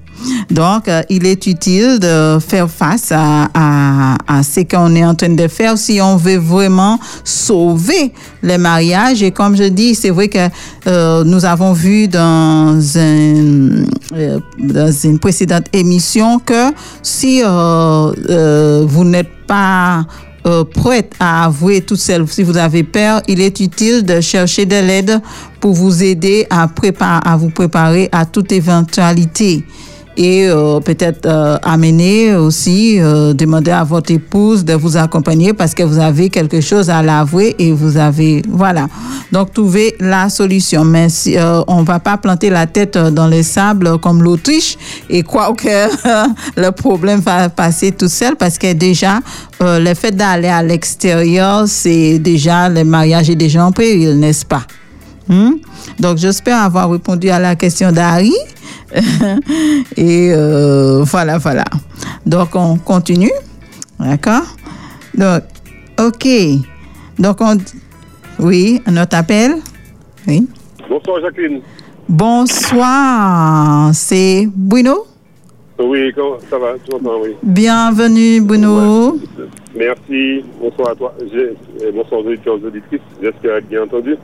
Donc, 0.51 0.89
euh, 0.89 1.03
il 1.09 1.27
est 1.27 1.47
utile 1.47 1.99
de 1.99 2.39
faire 2.41 2.69
face 2.71 3.13
à, 3.13 3.49
à, 3.55 4.17
à 4.27 4.43
ce 4.43 4.61
qu'on 4.61 4.95
est 4.95 5.05
en 5.05 5.15
train 5.15 5.29
de 5.29 5.49
faire 5.49 5.77
si 5.79 6.01
on 6.01 6.17
veut 6.17 6.39
vraiment 6.39 6.99
sauver 7.25 8.13
les 8.43 8.59
mariages. 8.59 9.23
Et 9.23 9.31
comme 9.31 9.57
je 9.57 9.65
dis, 9.65 9.95
c'est 9.95 10.11
vrai 10.11 10.29
que 10.29 10.49
euh, 10.87 11.25
nous 11.25 11.45
avons 11.45 11.73
vu 11.73 12.09
dans, 12.09 12.79
un, 12.97 13.85
euh, 14.15 14.41
dans 14.59 14.93
une 15.05 15.19
précédente 15.19 15.67
émission 15.73 16.39
que 16.39 16.73
si 17.03 17.43
euh, 17.45 18.13
euh, 18.31 18.85
vous 18.89 19.05
n'êtes 19.05 19.29
pas 19.47 20.05
euh, 20.47 20.65
prête 20.65 21.13
à 21.21 21.47
avouer 21.47 21.81
toute 21.83 21.99
seule, 21.99 22.27
si 22.29 22.43
vous 22.43 22.57
avez 22.57 22.83
peur, 22.83 23.21
il 23.29 23.41
est 23.41 23.61
utile 23.61 24.05
de 24.05 24.21
chercher 24.21 24.67
de 24.67 24.77
l'aide 24.77 25.21
pour 25.61 25.75
vous 25.75 26.03
aider 26.03 26.47
à, 26.49 26.69
préparer, 26.69 27.21
à 27.25 27.37
vous 27.37 27.51
préparer 27.51 28.09
à 28.13 28.25
toute 28.25 28.53
éventualité. 28.53 29.65
Et 30.19 30.49
euh, 30.49 30.81
peut-être 30.81 31.27
euh, 31.27 31.59
amener 31.63 32.35
aussi, 32.35 33.01
euh, 33.01 33.33
demander 33.33 33.71
à 33.71 33.85
votre 33.85 34.11
épouse 34.11 34.65
de 34.65 34.75
vous 34.75 34.97
accompagner 34.97 35.53
parce 35.53 35.75
que 35.75 35.85
vous 35.85 36.01
avez 36.01 36.29
quelque 36.29 36.61
chose 36.61 36.91
à 36.91 37.03
l'avouer 37.05 37.55
et 37.61 37.71
vous 37.71 37.97
avez, 37.97 38.43
voilà. 38.49 38.89
Donc, 39.31 39.53
trouver 39.53 39.95
la 40.01 40.29
solution. 40.29 40.85
Mais 40.85 41.07
on 41.69 41.85
va 41.85 42.01
pas 42.01 42.17
planter 42.17 42.51
la 42.51 42.67
tête 42.67 42.99
dans 42.99 43.29
les 43.29 43.45
sables 43.45 43.99
comme 43.99 44.21
l'Autriche 44.21 44.77
et 45.09 45.23
croire 45.23 45.55
que 45.55 45.69
le 46.61 46.71
problème 46.73 47.21
va 47.21 47.49
passer 47.49 47.93
tout 47.93 48.09
seul 48.09 48.35
parce 48.35 48.59
que 48.59 48.73
déjà, 48.73 49.21
le 49.61 49.95
fait 49.95 50.11
d'aller 50.11 50.49
à 50.49 50.65
l'extérieur, 50.65 51.69
c'est 51.69 52.19
déjà, 52.19 52.69
le 52.69 52.83
mariage 52.83 53.31
est 53.31 53.37
déjà 53.37 53.65
en 53.65 53.71
péril, 53.71 54.19
n'est-ce 54.19 54.45
pas? 54.45 54.63
Hmm? 55.29 55.53
Donc, 56.01 56.17
j'espère 56.19 56.63
avoir 56.63 56.91
répondu 56.91 57.29
à 57.31 57.39
la 57.39 57.55
question 57.55 57.93
d'Harry. 57.93 58.33
Et 59.97 60.33
euh, 60.33 61.03
voilà, 61.05 61.39
voilà. 61.39 61.65
Donc, 62.25 62.55
on 62.55 62.77
continue. 62.77 63.33
D'accord? 63.99 64.45
Donc, 65.15 65.43
OK. 65.99 66.29
Donc, 67.19 67.41
on. 67.41 67.57
Oui, 68.39 68.81
un 68.87 68.97
autre 69.03 69.17
appel? 69.17 69.57
Oui. 70.27 70.47
Bonsoir 70.89 71.21
Jacqueline. 71.21 71.61
Bonsoir, 72.09 73.91
c'est 73.93 74.49
Bruno? 74.55 75.05
Oui, 75.79 76.13
comment 76.15 76.39
ça 76.49 76.59
va? 76.59 76.75
Tu 76.85 76.91
m'entends, 76.91 77.21
oui. 77.23 77.37
Bienvenue, 77.43 78.41
Bruno. 78.41 79.19
Merci. 79.77 80.45
Bonsoir 80.61 80.91
à 80.91 80.95
toi. 80.95 81.15
Bonsoir 81.95 82.21
aux 82.21 82.27
auditeurs 82.27 82.55
aux 82.55 82.67
auditrices. 82.67 83.01
J'espère 83.23 83.57
être 83.57 83.69
bien 83.69 83.83
entendu. 83.83 84.17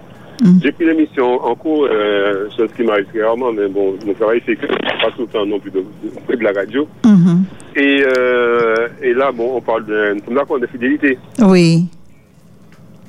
J'ai 0.63 0.73
pris 0.73 0.85
l'émission 0.85 1.45
en 1.45 1.55
cours, 1.55 1.87
euh, 1.91 2.49
chose 2.57 2.71
qui 2.77 2.83
m'arrive 2.83 3.07
très 3.07 3.23
rarement, 3.23 3.53
mais 3.53 3.69
bon, 3.69 3.95
mon 4.05 4.15
travail 4.15 4.41
fait 4.41 4.57
que 4.57 4.67
je 4.67 4.75
pas 4.75 5.11
tout 5.15 5.23
le 5.23 5.27
temps 5.29 5.47
non 5.47 5.61
plus 5.61 5.71
de, 5.71 5.79
de, 5.81 6.37
de 6.37 6.43
la 6.43 6.53
radio. 6.53 6.89
Mhm. 7.05 7.45
Et, 7.77 8.05
euh, 8.05 8.89
et 9.03 9.13
là, 9.15 9.33
bon, 9.33 9.57
on 9.57 9.61
parle 9.61 9.87
d'un 9.87 10.15
nous 10.15 10.35
d'accord 10.35 10.59
de 10.59 10.67
fidélité. 10.67 11.19
Oui. 11.41 11.87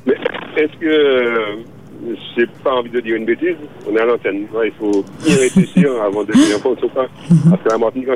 Mais 0.06 0.16
est-ce 0.58 0.78
que 0.80 0.86
euh, 0.86 1.56
j'ai 2.36 2.48
pas 2.64 2.74
envie 2.76 2.90
de 2.90 3.00
dire 3.00 3.16
une 3.16 3.26
bêtise? 3.26 3.56
On 3.90 3.96
est 3.96 4.00
à 4.02 4.06
l'antenne. 4.06 4.46
Ouais, 4.54 4.68
il 4.68 4.74
faut 4.74 5.04
bien 5.24 5.36
réfléchir 5.38 5.90
avant 6.06 6.24
de 6.24 6.32
dire 6.32 6.56
n'importe 6.56 6.82
quoi. 6.92 7.08
Parce 7.50 7.62
que 7.64 7.70
la 7.70 7.78
Martinique, 7.78 8.08
quand 8.08 8.16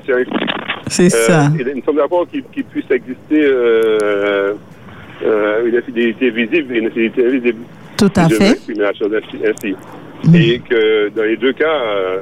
c'est 0.87 1.09
C'est 1.09 1.09
ça. 1.09 1.45
Euh, 1.47 1.59
et 1.59 1.75
nous 1.75 1.83
sommes 1.83 1.97
d'accord 1.97 2.27
qu'il 2.27 2.43
qu'il 2.43 2.63
puisse 2.65 2.89
exister 2.91 3.43
euh, 3.43 4.53
euh, 5.23 5.65
une 5.67 5.75
infidélité 5.75 6.29
visible 6.29 6.75
et 6.75 6.79
une 6.79 6.87
infidélité 6.87 7.25
invisible. 7.25 7.59
Tout 7.99 8.11
à 8.15 8.29
fait. 8.29 8.57
chose 8.97 9.11
ainsi. 9.13 9.37
ainsi. 9.45 9.75
Et 10.35 10.59
que 10.59 11.09
dans 11.09 11.23
les 11.23 11.37
deux 11.37 11.53
cas, 11.53 11.65
euh, 11.65 12.19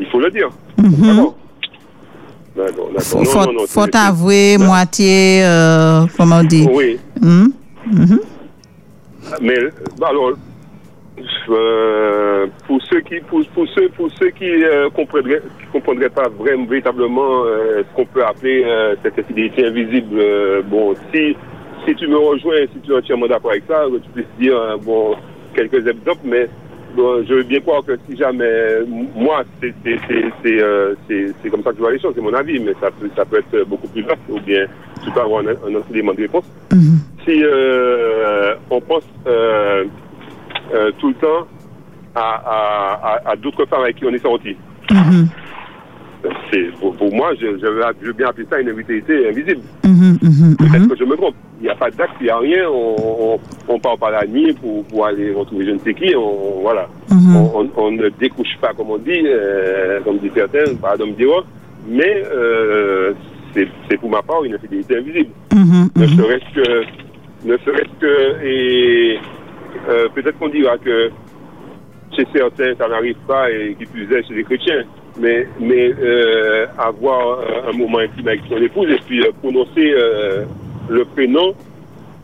il 0.00 0.06
faut 0.06 0.20
le 0.20 0.30
dire. 0.30 0.50
Mhm. 0.78 0.90
D'accord. 1.06 1.36
D'accord, 2.56 2.88
d'accord. 2.88 3.02
Faut, 3.02 3.40
Non, 3.40 3.46
non, 3.46 3.52
non, 3.52 3.66
faut 3.66 3.96
avouer 3.96 4.56
Non. 4.58 4.66
moitié, 4.66 5.44
euh, 5.44 6.06
comment 6.16 6.36
on 6.38 6.44
dit? 6.44 6.66
Oui? 6.70 6.98
Mhm. 7.20 7.52
mais 9.42 9.56
bah, 9.98 10.08
alors, 10.10 10.32
euh, 11.50 12.46
pour 12.66 12.80
ceux 12.90 13.00
qui, 13.00 13.20
pour, 13.20 13.44
pour 13.54 13.66
ceux, 13.74 13.88
pour 13.90 14.08
ceux 14.18 14.30
qui 14.30 14.44
euh, 14.64 14.88
comprendraient, 14.90 15.42
qui 15.60 15.66
comprendraient 15.72 16.08
pas 16.10 16.28
vraiment 16.28 16.64
véritablement 16.66 17.44
euh, 17.44 17.82
ce 17.82 17.96
qu'on 17.96 18.06
peut 18.06 18.24
appeler 18.24 18.62
euh, 18.64 18.94
cette 19.02 19.18
infidélité 19.18 19.66
invisible, 19.66 20.18
euh, 20.18 20.62
bon, 20.62 20.94
si 21.12 21.36
si 21.86 21.94
tu 21.94 22.06
me 22.08 22.16
rejoins, 22.16 22.66
si 22.72 22.80
tu 22.80 22.92
es 22.92 22.96
entièrement 22.96 23.26
d'accord 23.26 23.52
avec 23.52 23.64
ça, 23.68 23.84
tu 24.02 24.10
puisses 24.10 24.26
dire 24.38 24.56
euh, 24.56 24.76
bon 24.76 25.14
quelques 25.54 25.86
exemples, 25.86 26.20
mais 26.24 26.48
bon, 26.96 27.24
je 27.26 27.34
veux 27.34 27.42
bien 27.44 27.60
croire 27.60 27.82
que 27.84 27.96
si 28.08 28.16
jamais 28.16 28.80
moi 29.14 29.44
c'est 29.60 29.74
euh, 30.62 30.94
c'est 31.08 31.50
comme 31.50 31.62
ça 31.62 31.70
que 31.70 31.76
je 31.76 31.82
vois 31.82 31.92
les 31.92 32.00
choses, 32.00 32.12
c'est 32.14 32.22
mon 32.22 32.34
avis, 32.34 32.58
mais 32.58 32.72
ça 32.80 32.90
peut 32.90 33.08
ça 33.16 33.24
peut 33.24 33.38
être 33.38 33.64
beaucoup 33.68 33.88
plus 33.88 34.02
vaste 34.02 34.20
ou 34.28 34.40
bien 34.40 34.66
tu 35.04 35.10
peux 35.10 35.20
avoir 35.20 35.42
un, 35.42 35.48
un 35.48 35.74
autre 35.74 35.86
élément 35.90 36.12
de 36.14 36.22
réponse. 36.22 36.44
Mhm. 36.72 36.98
Si 37.26 37.42
euh, 37.42 38.54
on 38.70 38.80
pense 38.80 39.04
euh, 39.26 39.84
tout 40.98 41.08
le 41.08 41.14
temps 41.14 41.46
à, 42.14 42.20
à, 42.20 43.00
à, 43.26 43.30
à 43.32 43.36
d'autres 43.36 43.66
femmes 43.66 43.82
avec 43.82 43.96
qui 43.96 44.04
on 44.06 44.12
est 44.12 44.22
sorti. 44.22 44.56
Mhm. 44.90 45.28
Pour, 46.80 46.94
pour 46.96 47.14
moi, 47.14 47.32
je, 47.40 47.46
je, 47.58 47.66
veux- 47.66 48.12
bien 48.12 48.28
appeler 48.28 48.46
ça 48.50 48.60
une 48.60 48.68
invité 48.70 49.02
invisible. 49.28 49.60
Mhm, 49.84 50.18
mhm, 50.22 50.56
Peut-être 50.56 50.82
mhm. 50.82 50.88
que 50.88 50.96
je 50.96 51.04
me 51.04 51.16
trompe. 51.16 51.34
Il 51.60 51.64
n'y 51.64 51.70
a 51.70 51.74
pas 51.74 51.90
d'acte, 51.90 52.14
il 52.20 52.24
n'y 52.24 52.30
a 52.30 52.38
rien. 52.38 52.68
On, 52.68 52.96
on, 53.34 53.40
on 53.68 53.78
part 53.78 53.98
par 53.98 54.10
la 54.10 54.26
nuit 54.26 54.52
pour, 54.54 54.84
pour 54.84 55.06
aller 55.06 55.32
retrouver 55.32 55.64
je 55.66 55.70
ne 55.70 55.78
sais 55.78 55.94
qui. 55.94 56.14
On, 56.14 56.60
voilà. 56.62 56.88
On, 57.76 57.90
ne 57.90 58.08
découche 58.10 58.56
pas, 58.60 58.72
comme 58.74 58.90
on 58.90 58.98
dit, 58.98 59.22
euh, 59.24 60.00
comme 60.04 60.18
dit 60.18 60.30
certains, 60.34 60.74
pardon 60.80 61.06
me 61.06 61.12
dire, 61.12 61.44
mais 61.88 62.22
euh, 62.32 63.12
c'est, 63.54 63.96
pour 63.98 64.10
ma 64.10 64.22
part 64.22 64.44
une 64.44 64.54
infidélité 64.54 64.98
invisible. 64.98 65.30
Ne 65.54 66.06
serait-ce 66.06 66.54
que, 66.54 66.84
ne 67.44 67.56
serait-ce 67.58 68.00
que, 68.00 68.44
et 68.44 69.18
euh, 69.88 70.08
peut-être 70.14 70.38
qu'on 70.38 70.48
dira 70.48 70.76
que 70.78 71.10
chez 72.14 72.26
certains 72.34 72.74
ça 72.78 72.88
n'arrive 72.88 73.16
pas 73.26 73.50
et 73.50 73.74
qui 73.78 73.86
plus 73.86 74.04
est 74.12 74.26
chez 74.26 74.34
les 74.34 74.44
chrétiens, 74.44 74.84
mais, 75.18 75.46
mais 75.60 75.92
euh, 76.00 76.66
avoir 76.78 77.38
euh, 77.40 77.70
un 77.70 77.76
moment 77.76 77.98
intime 77.98 78.28
avec 78.28 78.40
son 78.48 78.56
épouse 78.58 78.88
et 78.90 79.00
puis 79.06 79.22
euh, 79.22 79.30
prononcer 79.42 79.92
euh, 79.94 80.44
le 80.88 81.04
prénom 81.04 81.54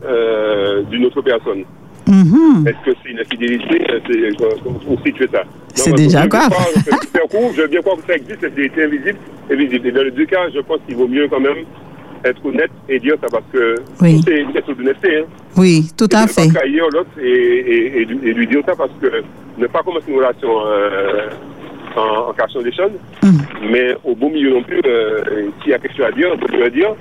euh, 0.05 0.81
d'une 0.83 1.05
autre 1.05 1.21
personne. 1.21 1.63
Mhm. 2.07 2.67
Est-ce 2.67 2.91
que 2.91 2.97
c'est 3.03 3.11
une 3.11 3.19
infidélité 3.19 3.81
euh, 3.91 3.99
Pour 4.85 5.01
situer 5.05 5.27
ça? 5.31 5.43
C'est 5.73 5.93
déjà 5.93 6.27
court, 6.27 7.51
Je 7.55 7.61
veux 7.61 7.67
bien 7.67 7.81
croire 7.81 7.97
que 7.97 8.03
ça 8.05 8.15
existe, 8.15 8.41
l'infidélité 8.41 8.83
invisible 8.83 9.17
et 9.49 9.55
visible. 9.55 9.87
Et 9.87 9.91
dans 9.91 10.03
les 10.03 10.11
deux 10.11 10.25
cas, 10.25 10.49
je 10.53 10.59
pense 10.59 10.79
qu'il 10.85 10.95
vaut 10.97 11.07
mieux 11.07 11.27
quand 11.29 11.39
même 11.39 11.63
être 12.25 12.45
honnête 12.45 12.71
et 12.89 12.99
dire 12.99 13.15
ça 13.21 13.27
parce 13.31 13.43
que 13.51 13.75
Oui. 14.01 14.21
c'est 14.25 14.41
une 14.41 14.53
question 14.53 14.73
d'honnêteté. 14.73 15.17
Hein. 15.19 15.23
Oui, 15.57 15.89
tout 15.97 16.07
Et 16.11 16.15
à 16.15 16.23
ne 16.23 16.27
fait. 16.27 16.53
pas 16.53 16.65
l'autre 16.65 17.09
et, 17.21 17.27
et, 17.27 18.01
et, 18.01 18.33
lui- 18.33 18.47
dire 18.47 18.61
ça 18.65 18.75
parce 18.75 18.91
que 19.01 19.23
ne 19.57 19.67
pas 19.67 19.81
commencer 19.83 20.05
une 20.09 20.17
relation 20.17 20.49
en, 21.97 22.29
en 22.29 22.33
cachant 22.33 22.61
des 22.61 22.71
choses, 22.73 22.91
Mhm. 23.23 23.41
mais 23.71 23.95
au 24.03 24.15
beau 24.15 24.29
milieu 24.29 24.51
non 24.53 24.63
plus, 24.63 24.81
euh, 24.85 25.23
s'il 25.61 25.71
y 25.71 25.73
a 25.73 25.79
quelque 25.79 25.95
chose 25.95 26.05
à 26.05 26.11
dire, 26.11 26.29
on 26.33 26.37
peut 26.37 26.55
le 26.57 26.69
dire 26.69 26.95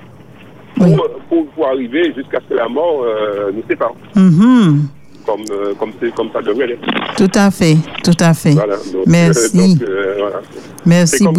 pour, 0.77 0.87
Oui. 0.87 0.97
pour, 1.29 1.47
pour 1.49 1.67
arriver 1.69 2.13
jusqu'à 2.17 2.39
ce 2.41 2.49
que 2.49 2.55
la 2.55 2.69
mort 2.69 3.03
euh, 3.05 3.51
nous 3.55 3.63
sépare, 3.69 3.93
Mhm. 4.17 4.87
comme, 5.27 5.41
euh, 5.51 5.75
comme, 5.79 6.31
ça 6.33 6.43
devrait 6.43 6.67
l'être. 6.67 6.87
Tout 7.17 7.31
à 7.39 7.51
fait, 7.51 7.77
tout 8.05 8.17
à 8.21 8.35
fait. 8.35 8.53
Voilà. 8.53 8.77
Donc, 8.93 9.07
Merci. 9.07 9.57
donc, 9.79 9.89
voilà. 10.19 10.41
C'est 10.45 10.89
Merci 10.89 11.25
comme, 11.25 11.35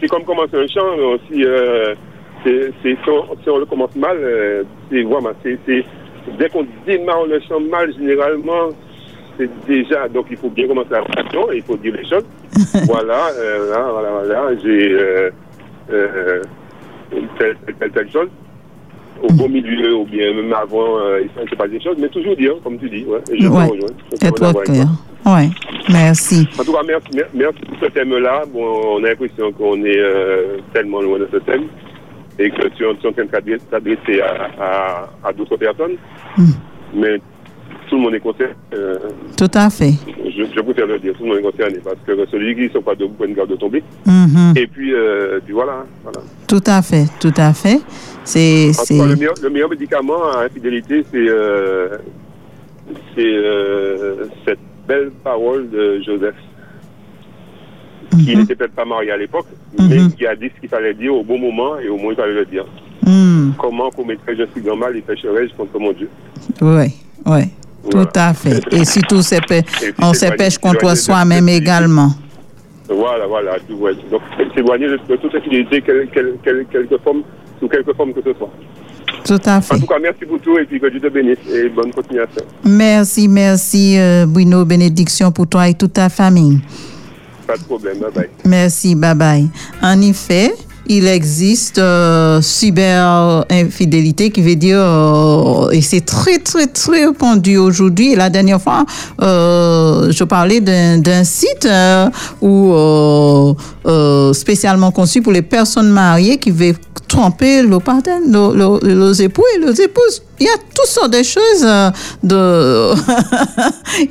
c'est 0.00 0.08
comme, 0.08 0.24
commencer 0.24 0.56
un 0.56 0.66
chant. 0.66 1.18
Si, 1.30 1.44
c'est, 2.44 2.72
c'est- 2.82 2.96
si, 3.04 3.50
on, 3.50 3.58
le 3.58 3.66
commence 3.66 3.94
mal, 3.96 4.16
c'est 4.90 5.02
vraiment, 5.02 5.30
c'est- 5.44 5.84
dès 6.38 6.48
qu'on 6.48 6.66
démarre 6.86 7.26
le 7.26 7.40
chant 7.48 7.60
mal, 7.60 7.92
généralement, 7.94 8.70
c'est 9.40 9.66
déjà, 9.66 10.08
donc 10.08 10.26
il 10.30 10.36
faut 10.36 10.50
bien 10.50 10.66
commencer 10.68 10.90
la 10.90 11.00
relation, 11.00 11.50
et 11.52 11.56
il 11.56 11.62
faut 11.62 11.76
dire 11.76 11.94
les 11.96 12.08
choses. 12.08 12.24
voilà, 12.86 13.28
euh, 13.38 13.70
là, 13.70 13.88
voilà, 13.90 14.10
voilà, 14.10 14.56
j'ai 14.62 14.92
euh, 14.92 15.30
euh, 15.92 16.42
telle, 17.38 17.56
telle, 17.92 18.10
chose. 18.10 18.28
Au 19.22 19.32
beau 19.32 19.48
milieu, 19.48 19.96
ou 19.96 20.04
bien 20.06 20.32
même 20.32 20.52
avant, 20.52 20.98
euh, 20.98 21.20
il 21.22 21.50
se 21.50 21.54
passe 21.54 21.70
des 21.70 21.80
choses, 21.80 21.96
mais 21.98 22.08
toujours 22.08 22.36
dire, 22.36 22.54
comme 22.64 22.78
tu 22.78 22.88
dis. 22.88 23.04
Ouais, 23.04 23.18
et 23.30 23.40
je 23.40 23.48
Ouais. 23.48 23.64
rejoins. 23.66 23.88
Oui, 25.26 25.50
merci. 25.92 26.48
En 26.58 26.64
tout 26.64 26.72
cas, 26.72 26.80
merci, 26.86 27.08
mer- 27.14 27.28
merci 27.34 27.60
pour 27.68 27.76
ce 27.82 27.90
thème-là. 27.90 28.44
Bon, 28.50 28.64
on 28.96 29.04
a 29.04 29.08
l'impression 29.08 29.52
qu'on 29.52 29.84
est 29.84 30.00
tellement 30.72 31.02
loin 31.02 31.18
de 31.18 31.28
ce 31.30 31.36
thème 31.38 31.64
et 32.38 32.50
que 32.50 32.68
tu 32.68 32.84
es 32.84 32.86
en 32.86 32.94
train 32.94 33.10
de 33.10 33.28
t'adresser- 33.30 33.66
t'adresser 33.70 34.20
à, 34.22 34.48
à, 34.58 35.08
à 35.28 35.32
d'autres 35.34 35.58
personnes. 35.58 35.96
Mm. 36.38 36.44
Mais 36.94 37.18
tout 37.90 37.96
le 37.96 38.02
monde 38.02 38.14
est 38.14 38.20
concerné. 38.20 38.54
euh, 38.72 38.98
Tout 39.36 39.50
à 39.52 39.68
fait. 39.68 39.92
je, 40.24 40.44
je 40.54 40.60
préfère 40.60 40.86
le 40.86 40.98
dire, 41.00 41.12
tout 41.14 41.24
le 41.24 41.28
monde 41.30 41.38
est 41.38 41.42
concerné 41.42 41.78
parce 41.84 41.96
que 42.06 42.12
celui 42.30 42.54
qui 42.54 42.62
ne 42.62 42.68
sont 42.70 42.82
pas 42.82 42.94
debout 42.94 43.14
peut 43.14 43.26
une 43.28 43.34
garde 43.34 43.50
de 43.50 43.56
tomber. 43.56 43.82
Mhm. 44.06 44.54
Et 44.56 44.66
puis, 44.68 44.94
euh, 44.94 45.40
puis 45.44 45.52
voilà, 45.52 45.84
voilà. 46.04 46.20
Tout 46.46 46.62
à 46.66 46.80
fait, 46.82 47.06
tout 47.20 47.34
à 47.36 47.52
fait. 47.52 47.80
C'est, 48.24 48.70
le 48.90 49.16
meilleur, 49.16 49.34
le 49.42 49.50
meilleur 49.50 49.68
médicament 49.70 50.22
à 50.32 50.44
infidélité, 50.44 51.04
c'est 51.10 51.28
euh, 51.28 51.98
c'est 53.16 53.34
cette 54.46 54.58
belle 54.86 55.10
parole 55.24 55.68
de 55.70 56.00
Joseph, 56.04 56.34
qui 58.10 58.32
Mhm. 58.34 58.40
n'était 58.40 58.54
peut-être 58.54 58.74
pas 58.74 58.84
marié 58.84 59.10
à 59.10 59.16
l'époque, 59.16 59.46
Mhm. 59.78 59.88
mais 59.88 59.98
qui 60.16 60.26
a 60.26 60.36
dit 60.36 60.50
ce 60.54 60.60
qu'il 60.60 60.68
fallait 60.68 60.94
dire 60.94 61.14
au 61.14 61.22
bon 61.24 61.38
moment 61.38 61.78
et 61.78 61.88
au 61.88 61.96
moment 61.96 62.08
où 62.08 62.12
il 62.12 62.16
fallait 62.16 62.34
le 62.34 62.44
dire. 62.46 62.64
Comment 63.58 63.90
commettrais-je 63.90 64.42
un 64.42 64.46
si 64.54 64.60
grand 64.62 64.76
mal 64.76 64.96
et 64.96 65.00
pécherais-je 65.00 65.52
contre 65.54 65.78
mon 65.78 65.92
Dieu? 65.92 66.08
Oui, 66.62 66.94
oui, 67.26 67.42
tout 67.88 68.08
à 68.14 68.34
fait. 68.34 68.60
Et 68.72 68.84
si 68.84 69.00
tout 69.02 69.22
se 69.22 69.36
pê- 69.36 69.62
puis 69.62 69.92
on 70.02 70.12
c'est 70.12 70.28
se 70.30 70.32
pêche 70.34 70.58
pas- 70.58 70.70
contre 70.72 70.96
soi-même 70.96 71.48
également. 71.48 72.10
Voilà, 72.88 73.26
voilà. 73.26 73.52
ouais. 73.70 73.92
Donc, 74.10 74.20
s'éloigner 74.54 74.88
de, 74.88 74.98
de 75.08 75.16
toute 75.16 75.34
infidélité, 75.34 75.80
quelle, 75.80 76.08
quelle, 76.12 76.34
quelle, 76.42 76.66
quelque 76.66 76.98
forme, 76.98 77.22
sous 77.60 77.68
quelque 77.68 77.92
forme 77.94 78.12
que 78.12 78.20
ce 78.24 78.32
soit. 78.36 78.50
Tout 79.24 79.38
à 79.44 79.60
fait. 79.60 79.74
En 79.74 79.78
tout 79.78 79.86
cas, 79.86 79.98
merci 80.00 80.24
pour 80.26 80.40
tout 80.40 80.58
et 80.58 80.64
puis 80.64 80.80
que 80.80 80.86
Dieu 80.88 81.00
te 81.00 81.08
bénisse 81.08 81.38
et 81.52 81.68
bonne 81.68 81.92
continuation. 81.92 82.42
Merci, 82.64 83.28
merci, 83.28 83.96
euh, 83.98 84.26
Bruno. 84.26 84.64
Bénédiction 84.64 85.30
pour 85.30 85.46
toi 85.46 85.68
et 85.68 85.74
toute 85.74 85.92
ta 85.92 86.08
famille. 86.08 86.58
Pas 87.46 87.56
de 87.56 87.62
problème. 87.64 87.98
Bye 87.98 88.10
bye. 88.14 88.28
Merci, 88.44 88.94
bye 88.94 89.14
bye. 89.14 89.48
En 89.82 90.00
effet, 90.00 90.52
il 90.96 91.06
existe 91.06 91.78
euh, 91.78 92.42
cyber-infidélité 92.42 94.30
qui 94.30 94.42
veut 94.42 94.56
dire, 94.56 94.78
euh, 94.80 95.70
et 95.70 95.82
c'est 95.82 96.00
très, 96.04 96.38
très, 96.38 96.66
très 96.66 97.06
répandu 97.06 97.56
aujourd'hui. 97.58 98.16
La 98.16 98.28
dernière 98.28 98.60
fois, 98.60 98.84
euh, 99.22 100.10
je 100.10 100.24
parlais 100.24 100.60
d'un 100.60 101.24
site 101.24 101.64
euh, 101.66 102.08
où, 102.42 102.74
spécialement 104.34 104.90
conçu 104.90 105.22
pour 105.22 105.32
les 105.32 105.42
personnes 105.42 105.90
mariées 105.90 106.38
qui 106.38 106.50
veulent 106.50 106.74
tromper 107.06 107.62
le 107.62 107.78
partenaire, 107.80 108.20
le, 108.26 108.80
le- 108.82 109.08
les 109.10 109.22
époux 109.22 109.44
et 109.56 109.58
les 109.66 109.80
épouses. 109.82 110.22
Il 110.40 110.46
y 110.46 110.48
a 110.48 110.56
toutes 110.56 110.88
sortes 110.88 111.12
de 111.12 111.22
choses 111.22 111.64
euh, 111.64 111.90
de 112.22 112.94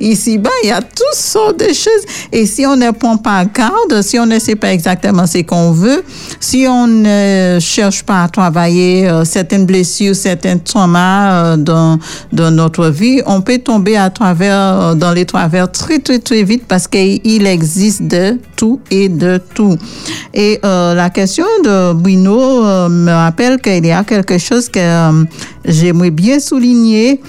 ici-bas, 0.00 0.50
il 0.62 0.68
y 0.68 0.72
a 0.72 0.80
toutes 0.80 1.14
sortes 1.14 1.58
de 1.58 1.72
choses. 1.72 2.04
Et 2.32 2.46
si 2.46 2.64
on 2.66 2.76
ne 2.76 2.90
prend 2.92 3.16
pas 3.16 3.44
garde, 3.44 4.00
si 4.02 4.18
on 4.18 4.26
ne 4.26 4.38
sait 4.38 4.56
pas 4.56 4.72
exactement 4.72 5.26
ce 5.26 5.38
qu'on 5.38 5.72
veut, 5.72 6.04
si 6.38 6.66
on 6.68 6.86
ne 6.86 7.58
cherche 7.60 8.02
pas 8.04 8.22
à 8.22 8.28
travailler 8.28 9.08
euh, 9.08 9.24
certaines 9.24 9.66
blessures, 9.66 10.14
certains 10.14 10.58
traumas 10.58 11.32
euh, 11.32 11.56
dans, 11.56 11.98
dans 12.32 12.50
notre 12.50 12.88
vie, 12.88 13.20
on 13.26 13.40
peut 13.40 13.58
tomber 13.58 13.96
à 13.96 14.10
travers, 14.10 14.56
euh, 14.56 14.94
dans 14.94 15.12
les 15.12 15.24
travers 15.24 15.70
très, 15.70 15.98
très, 15.98 16.18
très 16.18 16.42
vite 16.42 16.64
parce 16.66 16.86
qu'il 16.86 17.46
existe 17.46 18.02
de 18.02 18.38
et 18.90 19.08
de 19.08 19.40
tout. 19.54 19.76
Et 20.34 20.60
euh, 20.64 20.94
la 20.94 21.10
question 21.10 21.46
de 21.64 21.92
Bruno 21.92 22.64
euh, 22.64 22.88
me 22.88 23.12
rappelle 23.12 23.60
qu'il 23.60 23.84
y 23.86 23.92
a 23.92 24.04
quelque 24.04 24.38
chose 24.38 24.68
que 24.68 24.78
euh, 24.80 25.24
j'aimerais 25.64 26.10
bien 26.10 26.38
souligner. 26.40 27.20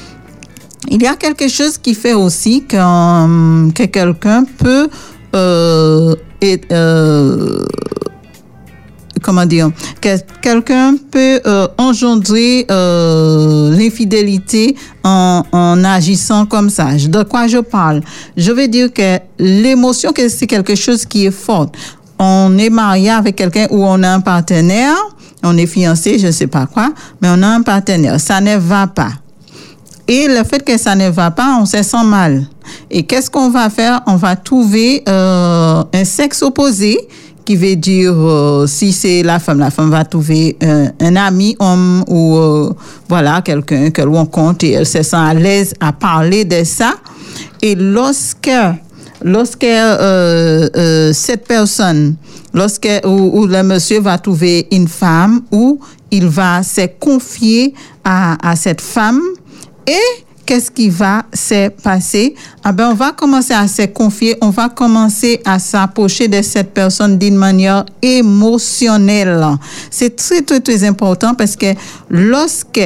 Il 0.89 1.01
y 1.01 1.07
a 1.07 1.15
quelque 1.15 1.47
chose 1.47 1.77
qui 1.77 1.93
fait 1.93 2.13
aussi 2.13 2.63
que, 2.65 3.71
que 3.71 3.83
quelqu'un 3.83 4.43
peut 4.57 4.89
euh, 5.35 6.15
comment 9.21 9.45
dire, 9.45 9.69
que 10.01 10.09
quelqu'un 10.41 10.95
peut 11.11 11.39
euh, 11.45 11.67
engendrer 11.77 12.65
euh, 12.69 13.75
l'infidélité 13.75 14.75
en, 15.03 15.43
agissant 15.83 16.45
comme 16.45 16.69
ça. 16.69 16.93
De 16.93 17.23
quoi 17.23 17.47
je 17.47 17.57
parle? 17.57 18.01
Je 18.37 18.51
veux 18.51 18.67
dire 18.67 18.91
que 18.93 19.19
l'émotion, 19.39 20.11
c'est 20.15 20.47
quelque 20.47 20.75
chose 20.75 21.05
qui 21.05 21.25
est 21.25 21.31
fort. 21.31 21.71
On 22.19 22.57
est 22.57 22.69
marié 22.69 23.09
avec 23.09 23.35
quelqu'un 23.35 23.67
ou 23.71 23.83
on 23.83 24.03
a 24.03 24.09
un 24.09 24.19
partenaire, 24.19 24.95
on 25.43 25.57
est 25.57 25.65
fiancé, 25.65 26.19
je 26.19 26.27
ne 26.27 26.31
sais 26.31 26.47
pas 26.47 26.67
quoi, 26.67 26.91
mais 27.21 27.29
on 27.31 27.41
a 27.41 27.47
un 27.47 27.61
partenaire. 27.63 28.19
Ça 28.19 28.39
ne 28.41 28.57
va 28.57 28.87
pas. 28.87 29.11
Et 30.07 30.27
le 30.27 30.43
fait 30.43 30.63
que 30.63 30.77
ça 30.77 30.93
ne 30.95 31.09
va 31.09 31.31
pas, 31.31 31.57
on 31.59 31.65
se 31.65 31.81
sent 31.81 32.03
mal. 32.03 32.45
Et 32.89 33.03
qu'est-ce 33.03 33.29
qu'on 33.29 33.49
va 33.49 33.69
faire? 33.69 34.01
On 34.07 34.17
va 34.17 34.35
trouver 34.35 35.03
euh, 35.07 35.83
un 35.93 36.03
sexe 36.03 36.41
opposé 36.41 36.97
qui 37.45 37.55
veut 37.55 37.75
dire, 37.75 38.13
euh, 38.15 38.67
si 38.67 38.91
c'est 38.91 39.23
la 39.23 39.39
femme, 39.39 39.59
la 39.59 39.71
femme 39.71 39.89
va 39.89 40.05
trouver 40.05 40.57
un, 40.61 41.15
ami, 41.15 41.55
homme 41.59 42.03
ou 42.07 42.37
euh, 42.37 42.73
voilà, 43.09 43.41
quelqu'un 43.41 43.89
qu'elle 43.89 44.09
rencontre 44.09 44.65
et 44.65 44.71
elle 44.71 44.85
se 44.85 45.01
sent 45.01 45.15
à 45.15 45.33
l'aise 45.33 45.73
à 45.79 45.93
parler 45.93 46.45
de 46.45 46.63
ça. 46.63 46.93
Et 47.61 47.75
lorsque 47.75 48.51
lorsque 49.23 49.63
euh, 49.63 51.13
cette 51.13 51.47
personne, 51.47 52.15
lorsque 52.53 52.89
ou, 53.05 53.41
ou 53.41 53.45
le 53.47 53.63
monsieur 53.63 53.99
va 53.99 54.17
trouver 54.17 54.67
une 54.71 54.87
femme 54.87 55.41
ou 55.51 55.79
il 56.09 56.27
va 56.27 56.63
se 56.63 56.87
confier 56.99 57.73
à, 58.03 58.49
à 58.49 58.55
cette 58.55 58.81
femme 58.81 59.21
et 59.87 60.23
qu'est-ce 60.45 60.71
qui 60.71 60.89
va 60.89 61.23
se 61.33 61.69
passer 61.69 62.35
Ah 62.63 62.71
ben 62.71 62.89
on 62.91 62.93
va 62.95 63.11
commencer 63.11 63.53
à 63.53 63.67
se 63.67 63.83
confier, 63.87 64.35
on 64.41 64.49
va 64.49 64.69
commencer 64.69 65.41
à 65.45 65.59
s'approcher 65.59 66.27
de 66.27 66.41
cette 66.41 66.73
personne 66.73 67.17
d'une 67.17 67.35
manière 67.35 67.85
émotionnelle. 68.01 69.45
C'est 69.89 70.15
très 70.15 70.41
très 70.41 70.59
très 70.59 70.83
important 70.83 71.33
parce 71.33 71.55
que 71.55 71.73
lorsque 72.09 72.81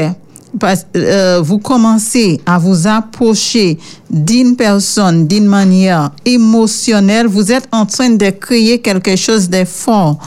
euh, 0.96 1.42
vous 1.44 1.58
commencez 1.58 2.40
à 2.46 2.58
vous 2.58 2.88
approcher 2.88 3.78
d'une 4.10 4.56
personne 4.56 5.28
d'une 5.28 5.46
manière 5.46 6.12
émotionnelle, 6.24 7.28
vous 7.28 7.52
êtes 7.52 7.68
en 7.72 7.86
train 7.86 8.12
de 8.12 8.30
créer 8.30 8.80
quelque 8.80 9.16
chose 9.16 9.50
de 9.50 9.66
fort. 9.66 10.18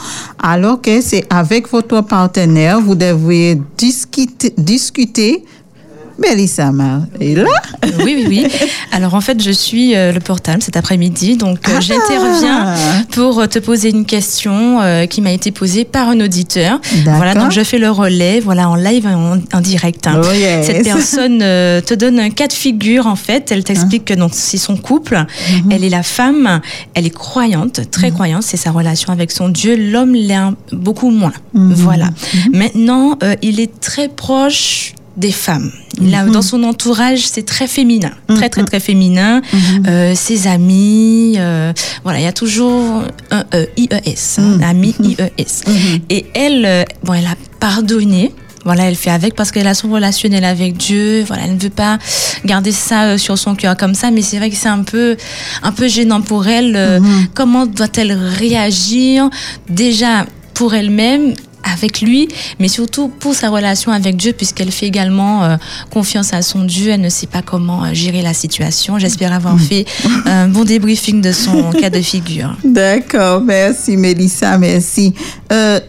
Alors 0.41 0.81
que 0.81 1.01
c'est 1.01 1.25
avec 1.31 1.69
votre 1.69 2.01
partenaire, 2.01 2.79
vous 2.79 2.95
devriez 2.95 3.59
discuter, 3.77 4.53
discuter 4.57 5.43
Mélissa 6.19 6.71
est 7.19 7.35
là. 7.35 7.45
Oui, 8.03 8.15
oui, 8.17 8.25
oui. 8.27 8.47
Alors 8.91 9.13
en 9.15 9.21
fait, 9.21 9.41
je 9.41 9.51
suis 9.51 9.95
euh, 9.95 10.11
le 10.11 10.19
portable 10.19 10.61
cet 10.61 10.75
après-midi, 10.77 11.37
donc 11.37 11.67
euh, 11.69 11.73
Ah. 11.77 11.79
j'interviens 11.79 12.75
pour 13.11 13.39
euh, 13.39 13.47
te 13.47 13.59
poser 13.59 13.89
une 13.89 14.05
question 14.05 14.81
euh, 14.81 15.05
qui 15.05 15.21
m'a 15.21 15.31
été 15.31 15.51
posée 15.51 15.85
par 15.85 16.09
un 16.09 16.19
auditeur. 16.19 16.79
Voilà, 17.05 17.33
donc 17.35 17.51
je 17.51 17.63
fais 17.63 17.77
le 17.77 17.89
relais, 17.89 18.39
voilà, 18.39 18.69
en 18.69 18.75
live, 18.75 19.07
en, 19.07 19.37
en 19.57 19.61
direct. 19.61 20.07
hein. 20.07 20.21
Oh, 20.23 20.31
yes. 20.33 20.65
Cette 20.67 20.83
personne 20.83 21.39
te 21.39 21.93
donne 21.93 22.19
un 22.19 22.29
cas 22.29 22.47
de 22.47 22.53
figure 22.53 23.07
en 23.07 23.15
fait. 23.15 23.51
Elle 23.51 23.63
t'explique 23.63 24.05
que 24.05 24.13
donc 24.13 24.31
c'est 24.33 24.57
son 24.57 24.75
couple, 24.77 25.15
Mhm. 25.15 25.71
elle 25.71 25.83
est 25.83 25.89
la 25.89 26.03
femme, 26.03 26.59
elle 26.93 27.05
est 27.05 27.09
croyante, 27.15 27.89
très 27.91 28.11
croyante, 28.11 28.43
c'est 28.43 28.57
sa 28.57 28.71
relation 28.71 29.11
avec 29.13 29.31
son 29.31 29.49
Dieu. 29.49 29.75
L'homme 29.75 30.13
l'est 30.13 30.33
un- 30.35 30.55
beaucoup 30.71 31.09
moins. 31.11 31.33
Mhm. 31.53 31.73
Voilà. 31.73 32.09
Maintenant, 32.53 33.17
il 33.41 33.59
est 33.59 33.79
très 33.79 34.09
proche 34.09 34.93
des 35.19 35.31
femmes. 35.31 35.71
Il 36.01 36.15
a, 36.15 36.23
dans 36.23 36.41
son 36.41 36.63
entourage, 36.63 37.27
c'est 37.27 37.45
très 37.45 37.67
féminin, 37.67 38.11
très 38.35 38.49
très 38.49 38.63
très 38.63 38.79
féminin. 38.79 39.41
Euh, 39.87 40.15
ses 40.15 40.47
amis, 40.47 41.35
euh, 41.37 41.73
voilà, 42.03 42.19
il 42.19 42.23
y 42.23 42.27
a 42.27 42.31
toujours 42.31 43.03
un 43.31 43.43
E, 43.53 43.67
IES, 43.75 44.37
hein, 44.37 44.59
ami 44.63 44.95
IES. 45.03 45.99
Et 46.09 46.25
elle, 46.33 46.65
euh, 46.65 46.83
bon, 47.03 47.13
elle 47.13 47.25
a 47.25 47.35
pardonné. 47.59 48.33
Voilà, 48.65 48.85
elle 48.85 48.95
fait 48.95 49.09
avec 49.09 49.35
parce 49.35 49.51
qu'elle 49.51 49.67
a 49.67 49.73
son 49.73 49.89
relationnel 49.89 50.45
avec 50.45 50.77
Dieu. 50.77 51.23
Voilà, 51.25 51.43
elle 51.45 51.55
ne 51.55 51.59
veut 51.59 51.69
pas 51.69 51.97
garder 52.45 52.71
ça 52.71 53.17
sur 53.17 53.37
son 53.37 53.55
cœur 53.55 53.75
comme 53.75 53.95
ça, 53.95 54.11
mais 54.11 54.21
c'est 54.21 54.37
vrai 54.37 54.49
que 54.49 54.55
c'est 54.55 54.69
un 54.69 54.83
peu, 54.83 55.17
un 55.63 55.71
peu 55.71 55.87
gênant 55.87 56.21
pour 56.21 56.47
elle. 56.47 57.01
Comment 57.33 57.65
doit-elle 57.65 58.11
réagir 58.11 59.29
déjà 59.69 60.25
pour 60.53 60.73
elle-même 60.73 61.33
avec 61.63 62.01
lui, 62.01 62.27
mais 62.59 62.67
surtout 62.67 63.09
pour 63.09 63.35
sa 63.35 63.49
relation 63.49 63.91
avec 63.91 64.15
Dieu, 64.17 64.33
puisqu'elle 64.33 64.71
fait 64.71 64.87
également 64.87 65.43
euh, 65.43 65.57
confiance 65.91 66.33
à 66.33 66.41
son 66.41 66.63
Dieu. 66.63 66.91
Elle 66.91 67.01
ne 67.01 67.09
sait 67.09 67.27
pas 67.27 67.41
comment 67.41 67.83
euh, 67.83 67.93
gérer 67.93 68.21
la 68.21 68.33
situation. 68.33 68.97
J'espère 68.99 69.33
avoir 69.33 69.59
fait 69.59 69.85
un 70.25 70.47
bon 70.47 70.63
débriefing 70.63 71.21
de 71.21 71.31
son 71.31 71.71
cas 71.79 71.89
de 71.89 72.01
figure. 72.01 72.55
D'accord, 72.63 73.41
merci 73.41 73.97
Mélissa, 73.97 74.57
merci. 74.57 75.13
Euh, 75.51 75.79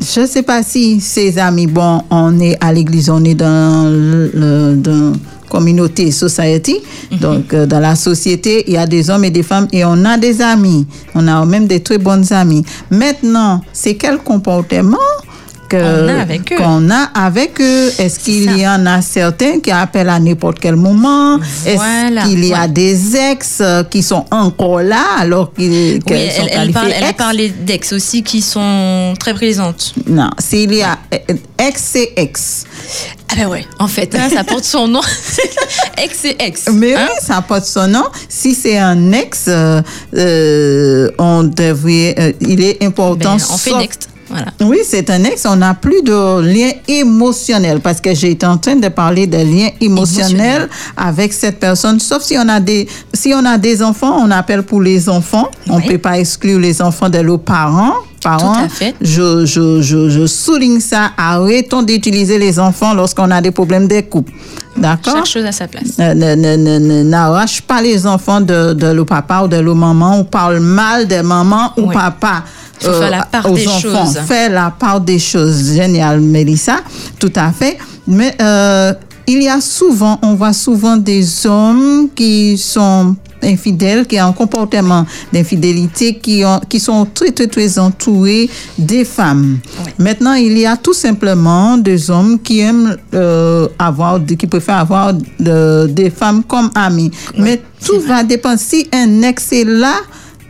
je 0.00 0.20
ne 0.20 0.26
sais 0.26 0.42
pas 0.42 0.62
si 0.62 1.00
ses 1.00 1.38
amis, 1.38 1.66
bon, 1.66 2.02
on 2.10 2.40
est 2.40 2.56
à 2.62 2.72
l'église, 2.72 3.10
on 3.10 3.22
est 3.24 3.34
dans 3.34 3.84
le- 3.90 4.74
dans 4.76 5.12
communauté, 5.50 6.10
society, 6.10 6.80
donc 7.20 7.52
euh, 7.52 7.66
dans 7.66 7.80
la 7.80 7.94
société, 7.94 8.64
il 8.66 8.74
y 8.74 8.78
a 8.78 8.86
des 8.86 9.10
hommes 9.10 9.24
et 9.24 9.30
des 9.30 9.42
femmes 9.42 9.68
et 9.72 9.84
on 9.84 10.04
a 10.04 10.16
des 10.16 10.40
amis, 10.40 10.86
on 11.14 11.26
a 11.28 11.44
même 11.44 11.66
des 11.66 11.80
très 11.80 11.98
bonnes 11.98 12.32
amies. 12.32 12.64
Maintenant, 12.90 13.60
c'est 13.72 13.96
quel 13.96 14.18
comportement 14.18 14.96
euh, 15.74 16.26
qu'on 16.56 16.90
a 16.90 17.10
avec 17.14 17.60
eux. 17.60 17.92
Est-ce 17.98 18.18
qu'il 18.18 18.58
y 18.58 18.66
en 18.66 18.86
a 18.86 19.02
certains 19.02 19.60
qui 19.60 19.70
appellent 19.70 20.08
à 20.08 20.18
n'importe 20.18 20.58
quel 20.60 20.76
moment? 20.76 21.38
Voilà, 21.38 22.22
Est-ce 22.22 22.28
qu'il 22.28 22.44
y 22.44 22.54
a 22.54 22.62
ouais. 22.62 22.68
des 22.68 23.16
ex 23.16 23.58
euh, 23.60 23.84
qui 23.84 24.02
sont 24.02 24.24
encore 24.30 24.82
là 24.82 25.04
alors 25.18 25.52
qu'ils 25.52 25.94
Oui, 25.94 26.00
qu'elles 26.04 26.30
sont 26.32 26.46
elle, 26.50 26.68
elle, 26.68 26.72
parle, 26.72 26.92
elle 26.96 27.04
a 27.04 27.12
parlé 27.12 27.48
d'ex 27.48 27.92
aussi 27.92 28.22
qui 28.22 28.42
sont 28.42 29.14
très 29.18 29.34
présentes. 29.34 29.94
Non, 30.06 30.30
s'il 30.38 30.74
y 30.74 30.82
a 30.82 30.98
euh, 31.14 31.34
ex, 31.58 31.82
c'est 31.92 32.12
ex. 32.16 32.64
Ah 33.32 33.36
ben 33.36 33.46
ouais, 33.46 33.64
en 33.78 33.86
fait, 33.86 34.12
hein, 34.16 34.28
ça 34.28 34.42
porte 34.42 34.64
son 34.64 34.88
nom. 34.88 35.00
ex 36.02 36.18
c'est 36.20 36.36
ex. 36.42 36.64
Mais 36.72 36.94
hein? 36.94 37.06
oui, 37.08 37.14
ça 37.20 37.40
porte 37.42 37.64
son 37.64 37.86
nom. 37.86 38.04
Si 38.28 38.54
c'est 38.54 38.76
un 38.76 39.12
ex, 39.12 39.44
euh, 39.48 41.10
on 41.18 41.44
devrait, 41.44 42.14
euh, 42.18 42.32
il 42.40 42.62
est 42.62 42.82
important. 42.82 43.36
Ben, 43.36 43.44
on 43.52 43.56
fait 43.56 43.76
next. 43.76 44.09
Voilà. 44.30 44.46
Oui, 44.62 44.78
c'est 44.84 45.10
un 45.10 45.22
ex. 45.24 45.44
On 45.46 45.56
n'a 45.56 45.74
plus 45.74 46.02
de 46.02 46.40
lien 46.40 46.70
émotionnel 46.88 47.80
parce 47.80 48.00
que 48.00 48.14
j'ai 48.14 48.30
été 48.30 48.46
en 48.46 48.56
train 48.58 48.76
de 48.76 48.88
parler 48.88 49.26
de 49.26 49.36
lien 49.38 49.68
émotionnel 49.80 50.30
Émotionnel. 50.30 50.68
avec 50.96 51.32
cette 51.32 51.58
personne. 51.58 51.98
Sauf 52.00 52.22
si 52.22 52.36
on 52.38 52.48
a 52.48 52.60
des, 52.60 52.88
si 53.12 53.32
on 53.34 53.44
a 53.44 53.58
des 53.58 53.82
enfants, 53.82 54.16
on 54.24 54.30
appelle 54.30 54.62
pour 54.62 54.80
les 54.80 55.08
enfants. 55.08 55.48
On 55.68 55.76
Oui. 55.76 55.86
peut 55.88 55.98
pas 55.98 56.18
exclure 56.18 56.58
les 56.60 56.80
enfants 56.80 57.08
de 57.08 57.18
leurs 57.18 57.40
parents. 57.40 57.94
Parents, 58.22 58.52
Tout 58.52 58.60
à 58.64 58.68
fait. 58.68 58.94
Je, 59.00 59.46
je, 59.46 59.80
je, 59.80 60.10
je 60.10 60.26
souligne 60.26 60.78
ça. 60.80 61.12
Arrêtons 61.16 61.82
d'utiliser 61.82 62.38
les 62.38 62.58
enfants 62.58 62.92
lorsqu'on 62.92 63.30
a 63.30 63.40
des 63.40 63.50
problèmes 63.50 63.88
de 63.88 63.98
couple. 64.02 64.30
D'accord? 64.76 65.16
Chaque 65.16 65.26
chose 65.26 65.44
à 65.46 65.52
sa 65.52 65.66
place. 65.66 65.96
Ne- 65.98 66.12
ne- 66.14 66.34
ne- 66.34 66.78
ne- 66.78 67.02
N'arrache 67.02 67.62
pas 67.62 67.80
les 67.80 68.06
enfants 68.06 68.42
de, 68.42 68.74
de 68.74 68.88
le 68.88 69.04
papa 69.06 69.40
ou 69.44 69.48
de 69.48 69.56
le 69.56 69.72
maman 69.72 70.20
ou 70.20 70.24
parle 70.24 70.60
mal 70.60 71.08
de 71.08 71.22
maman 71.22 71.72
ou 71.78 71.86
Oui. 71.88 71.94
papa. 71.94 72.44
Faut 72.80 72.92
faire 72.92 73.10
la 73.10 73.24
part 73.24 73.50
aux 73.50 73.54
des 73.54 73.66
enfants. 73.68 73.80
choses. 74.06 74.18
Fais 74.26 74.48
la 74.48 74.70
part 74.70 75.00
des 75.00 75.18
choses. 75.18 75.74
Génial, 75.74 76.20
Mélissa. 76.20 76.80
Tout 77.18 77.32
à 77.36 77.52
fait. 77.52 77.76
Mais 78.06 78.34
euh, 78.40 78.92
il 79.26 79.42
y 79.42 79.48
a 79.48 79.60
souvent, 79.60 80.18
on 80.22 80.34
voit 80.34 80.52
souvent 80.52 80.96
des 80.96 81.46
hommes 81.46 82.08
qui 82.14 82.56
sont 82.58 83.14
infidèles, 83.42 84.06
qui 84.06 84.20
ont 84.20 84.26
un 84.26 84.32
comportement 84.32 85.06
d'infidélité, 85.32 86.18
qui, 86.18 86.44
ont, 86.44 86.60
qui 86.68 86.78
sont 86.80 87.06
très, 87.14 87.30
très, 87.30 87.46
très 87.46 87.78
entourés 87.78 88.50
des 88.76 89.04
femmes. 89.04 89.58
Oui. 89.86 89.92
Maintenant, 89.98 90.34
il 90.34 90.58
y 90.58 90.66
a 90.66 90.76
tout 90.76 90.92
simplement 90.92 91.78
des 91.78 92.10
hommes 92.10 92.38
qui 92.38 92.60
aiment 92.60 92.96
euh, 93.14 93.66
avoir, 93.78 94.20
qui 94.26 94.46
préfèrent 94.46 94.76
avoir 94.78 95.14
de- 95.14 95.86
des 95.90 96.10
femmes 96.10 96.42
comme 96.44 96.70
amies. 96.74 97.10
Mais 97.38 97.62
tout 97.84 98.00
va 98.00 98.22
dépendre. 98.22 98.58
Si 98.58 98.88
un 98.92 99.22
ex 99.22 99.52
est 99.52 99.64
là, 99.64 99.94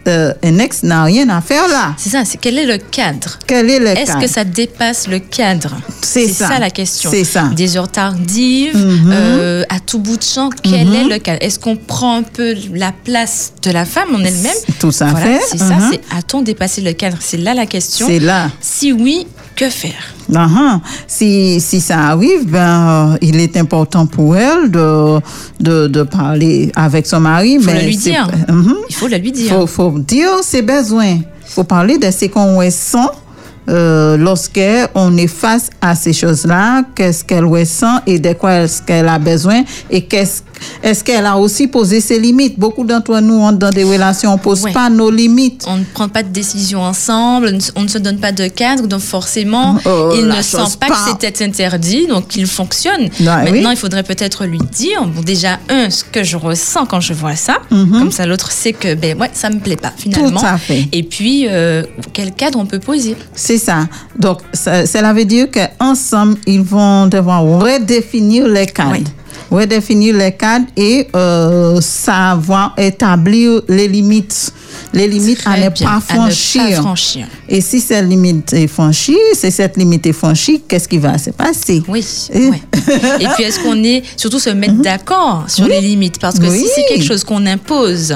euh, 0.09 0.33
un 0.43 0.59
ex 0.59 0.83
n'a 0.83 1.05
rien 1.05 1.29
à 1.29 1.41
faire 1.41 1.69
là. 1.69 1.95
C'est 1.97 2.11
ça, 2.11 2.25
c'est 2.25 2.39
quel 2.39 2.59
est 2.59 2.67
le 2.67 2.79
cadre? 2.79 3.39
Quel 3.47 3.69
est 3.71 3.79
le 3.79 3.89
Est-ce 3.89 4.13
cas 4.13 4.21
que 4.21 4.27
ça 4.27 4.45
dépasse 4.45 5.07
le 5.09 5.19
cadre? 5.19 5.77
C'est 6.03 6.29
ça. 6.29 6.59
la 6.59 6.71
question. 6.71 7.11
C'est 7.11 7.25
ça. 7.25 7.43
Mhm. 7.45 7.55
Des 7.55 7.77
heures 7.77 7.89
tardives, 7.91 8.77
euh, 9.11 9.65
à 9.69 9.81
tout 9.81 9.99
bout 9.99 10.17
de 10.17 10.23
champ, 10.23 10.51
quel 10.63 10.95
est 10.95 11.05
le 11.05 11.19
cadre? 11.19 11.39
Est-ce 11.43 11.59
qu'on 11.59 11.77
prend 11.77 12.17
un 12.17 12.23
peu 12.23 12.55
la 12.75 12.93
place 12.93 13.53
de 13.63 13.71
la 13.71 13.85
femme 13.85 14.15
en 14.15 14.19
elle-même? 14.25 14.57
Tout 14.79 14.93
à 15.01 15.07
Voilà, 15.07 15.27
fait. 15.27 15.41
C'est 15.51 15.59
ça, 15.59 15.75
Mhm. 15.77 15.89
c'est 15.93 16.01
a-t-on 16.17 16.43
dépassé 16.43 16.81
le 16.81 16.93
cadre 16.93 17.19
C'est 17.21 17.37
là 17.37 17.55
la 17.55 17.67
question. 17.67 18.07
C'est 18.07 18.19
là. 18.21 18.51
Si 18.61 18.93
oui, 18.93 19.27
que 19.57 19.69
faire? 19.69 20.15
Ah, 20.35 20.81
si, 21.07 21.61
si 21.61 21.81
ça 21.81 21.99
arrive, 22.09 22.47
ben, 22.47 23.13
euh, 23.13 23.19
il 23.21 23.41
est 23.41 23.57
important 23.57 24.07
pour 24.07 24.37
elle 24.37 24.71
de, 24.71 25.19
de, 25.61 25.87
de 25.89 26.03
parler 26.03 26.71
avec 26.77 27.07
son 27.07 27.21
mari. 27.21 27.55
Il 27.59 27.63
faut 27.63 27.71
mais 27.71 27.85
lui 27.85 27.97
dire. 27.97 28.29
Mhm. 28.49 28.75
Il 28.89 28.95
faut 28.95 29.09
le 29.09 29.17
lui 29.17 29.33
dire. 29.33 29.53
faut, 29.53 29.67
faut 29.67 29.99
dire 29.99 30.31
ses 30.43 30.63
besoins. 30.63 31.19
faut 31.47 31.65
parler 31.65 31.99
de 31.99 32.11
ce 32.11 32.27
qu'on 32.27 32.59
ressent 32.59 33.11
euh, 33.71 34.17
lorsqu'on 34.17 35.17
est 35.17 35.27
face 35.27 35.71
à 35.81 35.95
ces 35.95 36.13
choses-là, 36.13 36.83
qu'est-ce 36.95 37.25
qu'elle 37.25 37.45
ressent 37.45 38.01
et 38.07 38.19
de 38.19 38.33
quoi 38.33 38.53
est-ce 38.63 38.83
qu'elle 38.83 39.09
a 39.09 39.19
besoin 39.19 39.63
et 39.91 40.03
qu'est-ce 40.03 40.43
est-ce 40.83 41.03
qu'elle 41.03 41.25
a 41.25 41.39
aussi 41.39 41.69
posé 41.69 42.03
ses 42.03 42.19
limites? 42.19 42.59
Beaucoup 42.59 42.85
d'entre 42.85 43.19
nous, 43.21 43.33
on, 43.33 43.51
dans 43.53 43.71
des 43.71 43.83
relations, 43.83 44.35
on 44.35 44.37
pose 44.37 44.63
Ouais. 44.63 44.73
pas 44.75 44.91
nos 44.91 45.11
limites. 45.11 45.65
On 45.67 45.79
ne 45.79 45.85
prend 45.85 46.07
pas 46.11 46.23
de 46.23 46.29
décision 46.29 46.83
ensemble, 46.83 47.49
on 47.51 47.55
ne 47.55 47.61
se- 47.61 47.73
on 47.77 47.83
ne 47.85 47.89
se 47.89 47.97
donne 47.97 48.19
pas 48.19 48.31
de 48.31 48.47
cadre, 48.47 48.87
donc 48.87 49.01
forcément, 49.01 49.79
Oh, 49.87 50.11
il 50.15 50.27
la 50.27 50.37
ne 50.37 50.43
sent 50.43 50.59
pas, 50.79 50.89
pas. 50.89 50.95
que 50.95 51.01
c'était 51.09 51.43
interdit, 51.45 52.07
donc 52.09 52.37
il 52.37 52.47
fonctionne. 52.47 53.09
Maintenant, 53.21 53.51
oui. 53.53 53.67
il 53.71 53.77
faudrait 53.79 54.03
peut-être 54.03 54.45
lui 54.45 54.59
dire, 54.71 55.03
bon, 55.07 55.23
déjà, 55.23 55.59
un, 55.71 55.89
ce 55.89 56.05
que 56.05 56.23
je 56.25 56.37
ressens 56.37 56.85
quand 56.85 57.01
je 57.01 57.15
vois 57.15 57.37
ça, 57.37 57.57
comme 57.71 58.13
ça 58.13 58.27
l'autre 58.27 58.53
sait 58.53 58.75
que, 58.75 58.95
ben 58.95 59.19
ouais, 59.19 59.31
ça 59.33 59.49
me 59.49 59.61
plaît 59.61 59.77
pas 59.77 59.93
finalement. 59.97 60.41
Mhm. 60.43 60.47
à 60.47 60.59
fait. 60.59 60.85
Et 60.93 61.03
puis, 61.05 61.47
euh, 61.49 61.85
quel 62.13 62.33
cadre 62.33 62.59
on 62.59 62.67
peut 62.67 62.81
poser? 62.81 63.17
C'est 63.35 63.57
ça. 63.61 63.87
Donc, 64.19 64.39
ça, 64.53 64.85
cela 64.87 65.13
veut 65.13 65.25
dire 65.25 65.47
qu'ensemble, 65.51 66.37
ils 66.47 66.63
vont 66.63 67.07
devoir 67.07 67.43
redéfinir 67.45 68.49
les 68.49 68.67
cadres. 68.67 68.93
Oui. 68.99 69.05
Redéfinir 69.51 70.17
les 70.17 70.31
cadres 70.33 70.67
et 70.77 71.09
euh, 71.17 71.81
savoir 71.81 72.73
établir 72.79 73.63
les 73.69 73.89
limites. 73.89 74.53
Les 74.93 75.09
limites 75.09 75.41
à 75.45 75.57
ne 75.57 75.69
pas 75.69 75.89
À 75.89 75.97
ne 75.97 76.01
pas 76.01 76.01
franchir. 76.01 76.77
franchir. 76.83 77.27
Et 77.49 77.61
si 77.61 77.81
cette 77.81 78.07
limite 78.09 78.53
est 78.53 78.69
franchie, 78.69 79.19
si 79.35 79.51
cette 79.51 79.77
limite 79.77 80.07
est 80.07 80.13
franchie, 80.13 80.63
qu'est-ce 80.69 80.87
qui 80.89 80.99
va 80.99 81.19
se 81.19 81.31
passer? 81.31 81.83
Oui. 81.89 82.05
Et- 82.33 82.49
ouais. 82.49 82.63
Et 83.21 83.27
puis, 83.35 83.45
est-ce 83.45 83.59
qu'on 83.61 83.83
est 83.83 84.03
surtout 84.17 84.39
se 84.39 84.51
mettre 84.51 84.81
d'accord 84.83 85.45
sur 85.49 85.67
les 85.67 85.81
limites? 85.81 86.19
Parce 86.21 86.39
que 86.39 86.45
Mhm. 86.45 86.51
Oui. 86.51 86.59
Mhm. 86.59 86.65
si 86.67 86.71
c'est 86.75 86.85
quelque 86.87 87.05
chose 87.05 87.25
qu'on 87.25 87.45
impose 87.47 88.15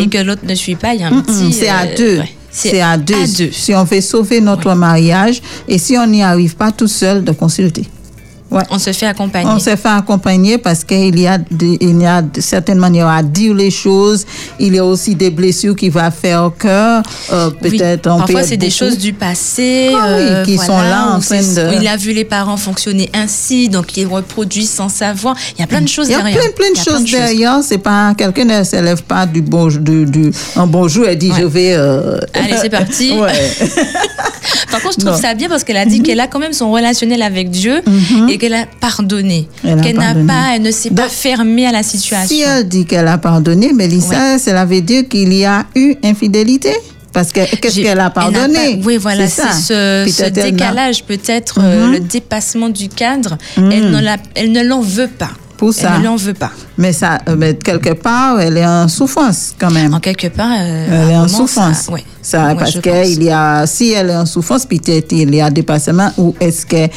et 0.00 0.08
que 0.08 0.18
l'autre 0.18 0.42
ne 0.46 0.54
suit 0.54 0.76
pas, 0.76 0.94
il 0.94 1.00
y 1.00 1.04
a 1.04 1.08
un 1.08 1.10
Mm, 1.10 1.22
petit. 1.24 1.52
C'est 1.52 1.68
à 1.68 1.82
euh, 1.82 1.96
deux. 1.96 2.18
ouais. 2.20 2.30
C'est 2.58 2.80
à 2.80 2.96
deux. 2.96 3.14
À 3.14 3.26
deux. 3.26 3.52
Si 3.52 3.74
on 3.74 3.84
veut 3.84 4.00
sauver 4.00 4.40
notre 4.40 4.74
mariage 4.74 5.40
et 5.68 5.78
si 5.78 5.96
on 5.96 6.06
n'y 6.06 6.22
arrive 6.22 6.56
pas 6.56 6.72
tout 6.72 6.88
seul, 6.88 7.24
de 7.24 7.32
consulter. 7.32 7.86
Ouais. 8.50 8.62
On 8.70 8.78
se 8.78 8.92
fait 8.92 9.06
accompagner. 9.06 9.46
On 9.50 9.58
s'est 9.58 9.76
fait 9.76 9.88
accompagner 9.88 10.56
parce 10.56 10.82
qu'il 10.82 11.18
y 11.20 11.26
a, 11.26 11.36
des- 11.36 11.76
il 11.80 12.00
y 12.00 12.06
a 12.06 12.22
de 12.22 12.40
certaines 12.40 12.78
manières 12.78 13.08
à 13.08 13.22
dire 13.22 13.52
les 13.54 13.70
choses. 13.70 14.24
Il 14.58 14.74
y 14.74 14.78
a 14.78 14.84
aussi 14.84 15.14
des 15.14 15.30
blessures 15.30 15.76
qui 15.76 15.90
vont 15.90 16.10
faire 16.10 16.50
que 16.58 16.66
euh, 16.68 17.50
Oui. 17.62 17.76
peut-être 17.76 18.02
Parfois, 18.04 18.42
c'est 18.42 18.56
des 18.56 18.70
choses 18.70 18.96
du 18.96 19.12
passé. 19.12 19.90
Ah 19.94 20.06
oui, 20.16 20.22
euh, 20.22 20.44
qui 20.44 20.56
sont 20.56 20.64
voilà, 20.72 20.88
là 20.90 21.06
en 21.14 21.20
train 21.20 21.40
de- 21.42 21.80
Il 21.80 21.86
a 21.86 21.96
vu 21.98 22.12
les 22.12 22.24
parents 22.24 22.56
fonctionner 22.56 23.10
ainsi, 23.12 23.68
donc 23.68 23.94
il 23.98 24.06
reproduit 24.06 24.64
sans 24.66 24.88
savoir. 24.88 25.36
Il 25.56 25.60
y 25.60 25.64
a 25.64 25.66
plein 25.66 25.82
de 25.82 25.88
choses 25.88 26.08
Il 26.08 26.12
y 26.12 26.14
a 26.14 26.18
derrière. 26.22 26.40
plein, 26.40 26.50
plein 26.52 26.70
de 26.72 26.76
choses 26.76 27.04
derrière. 27.10 27.58
C'est 27.62 27.76
pas 27.78 28.14
quelqu'un 28.16 28.44
ne 28.46 28.64
se 28.64 28.76
lève 28.76 29.02
pas 29.02 29.26
du 29.26 29.42
bon, 29.42 29.66
du, 29.66 30.06
du, 30.06 30.32
un 30.56 30.66
bonjour 30.66 31.06
et 31.06 31.16
dit 31.16 31.30
Ouais. 31.30 31.36
je 31.40 31.44
vais. 31.44 31.72
euh, 31.74 32.18
Allez, 32.32 32.56
c'est 32.62 32.70
parti. 32.70 33.12
ouais. 33.20 33.32
Par 34.70 34.80
contre, 34.82 34.94
je 34.94 35.00
trouve 35.00 35.10
Non. 35.12 35.16
Mhm. 35.16 35.22
ça 35.22 35.34
bien 35.34 35.48
parce 35.48 35.64
qu'elle 35.64 35.76
a 35.76 35.86
dit 35.86 36.02
qu'elle 36.02 36.20
a 36.20 36.26
quand 36.26 36.38
même 36.38 36.52
son 36.52 36.70
relationnel 36.70 37.22
avec 37.22 37.50
Dieu 37.50 37.80
et 38.28 38.38
qu'elle 38.38 38.54
a 38.54 38.66
pardonné. 38.80 39.48
Qu'elle 39.82 39.96
n'a 39.98 40.14
pas, 40.14 40.54
elle 40.56 40.62
ne 40.62 40.70
s'est 40.70 40.90
pas 40.90 41.08
fermée 41.08 41.66
à 41.66 41.72
la 41.72 41.82
situation. 41.82 42.28
Si 42.36 42.42
elle 42.42 42.68
dit 42.68 42.84
qu'elle 42.86 43.08
a 43.08 43.18
pardonné, 43.18 43.72
Mélissa, 43.72 44.38
cela 44.38 44.64
veut 44.64 44.80
dire 44.80 45.08
qu'il 45.08 45.32
y 45.32 45.44
a 45.44 45.64
eu 45.74 45.94
infidélité. 46.04 46.72
Parce 47.12 47.32
que 47.32 47.40
qu'est-ce 47.56 47.80
qu'elle 47.80 47.98
a 48.00 48.10
pardonné 48.10 48.76
pas- 48.76 48.86
Oui, 48.86 48.96
voilà, 48.98 49.26
c'est 49.26 49.42
ce, 49.52 49.64
ce 50.12 50.22
Peut-être 50.22 50.34
décalage, 50.50 51.04
peut-être 51.04 51.58
euh, 51.60 51.86
Mhm. 51.86 51.92
le 51.92 52.00
dépassement 52.00 52.68
du 52.68 52.88
cadre. 52.90 53.38
Elle 53.56 53.90
ne 53.90 54.00
la- 54.00 54.18
elle 54.34 54.52
ne 54.52 54.62
l'en 54.62 54.82
veut 54.82 55.08
pas. 55.08 55.30
Pour 55.56 55.72
ça. 55.74 55.92
Elle 55.96 56.02
ne 56.02 56.06
l'en 56.06 56.16
veut 56.16 56.34
pas. 56.34 56.52
Mais 56.76 56.92
ça, 56.92 57.18
euh, 57.28 57.34
mais 57.36 57.54
quelque 57.54 57.94
part, 57.94 58.38
elle 58.40 58.56
est 58.58 58.66
en 58.66 58.86
souffrance 58.86 59.54
quand 59.58 59.72
même. 59.72 59.92
En 59.94 59.98
quelque 60.00 60.28
part, 60.28 60.52
euh, 60.60 60.86
Elle 61.06 61.10
est 61.10 61.16
en 61.16 61.26
souffrance. 61.26 61.78
Ça, 61.86 61.92
ouais. 61.92 62.04
Ça, 62.28 62.48
Ouais, 62.48 62.54
parce 62.56 62.78
qu'il 62.78 63.22
y 63.22 63.30
a, 63.30 63.66
si 63.66 63.92
elle 63.92 64.10
est 64.10 64.16
en 64.16 64.26
souffrance, 64.26 64.66
peut-être 64.66 65.12
il 65.12 65.34
y 65.34 65.40
a 65.40 65.48
dépassement 65.48 66.10
ou 66.18 66.34
est-ce 66.38 66.66
qu'elle 66.66 66.90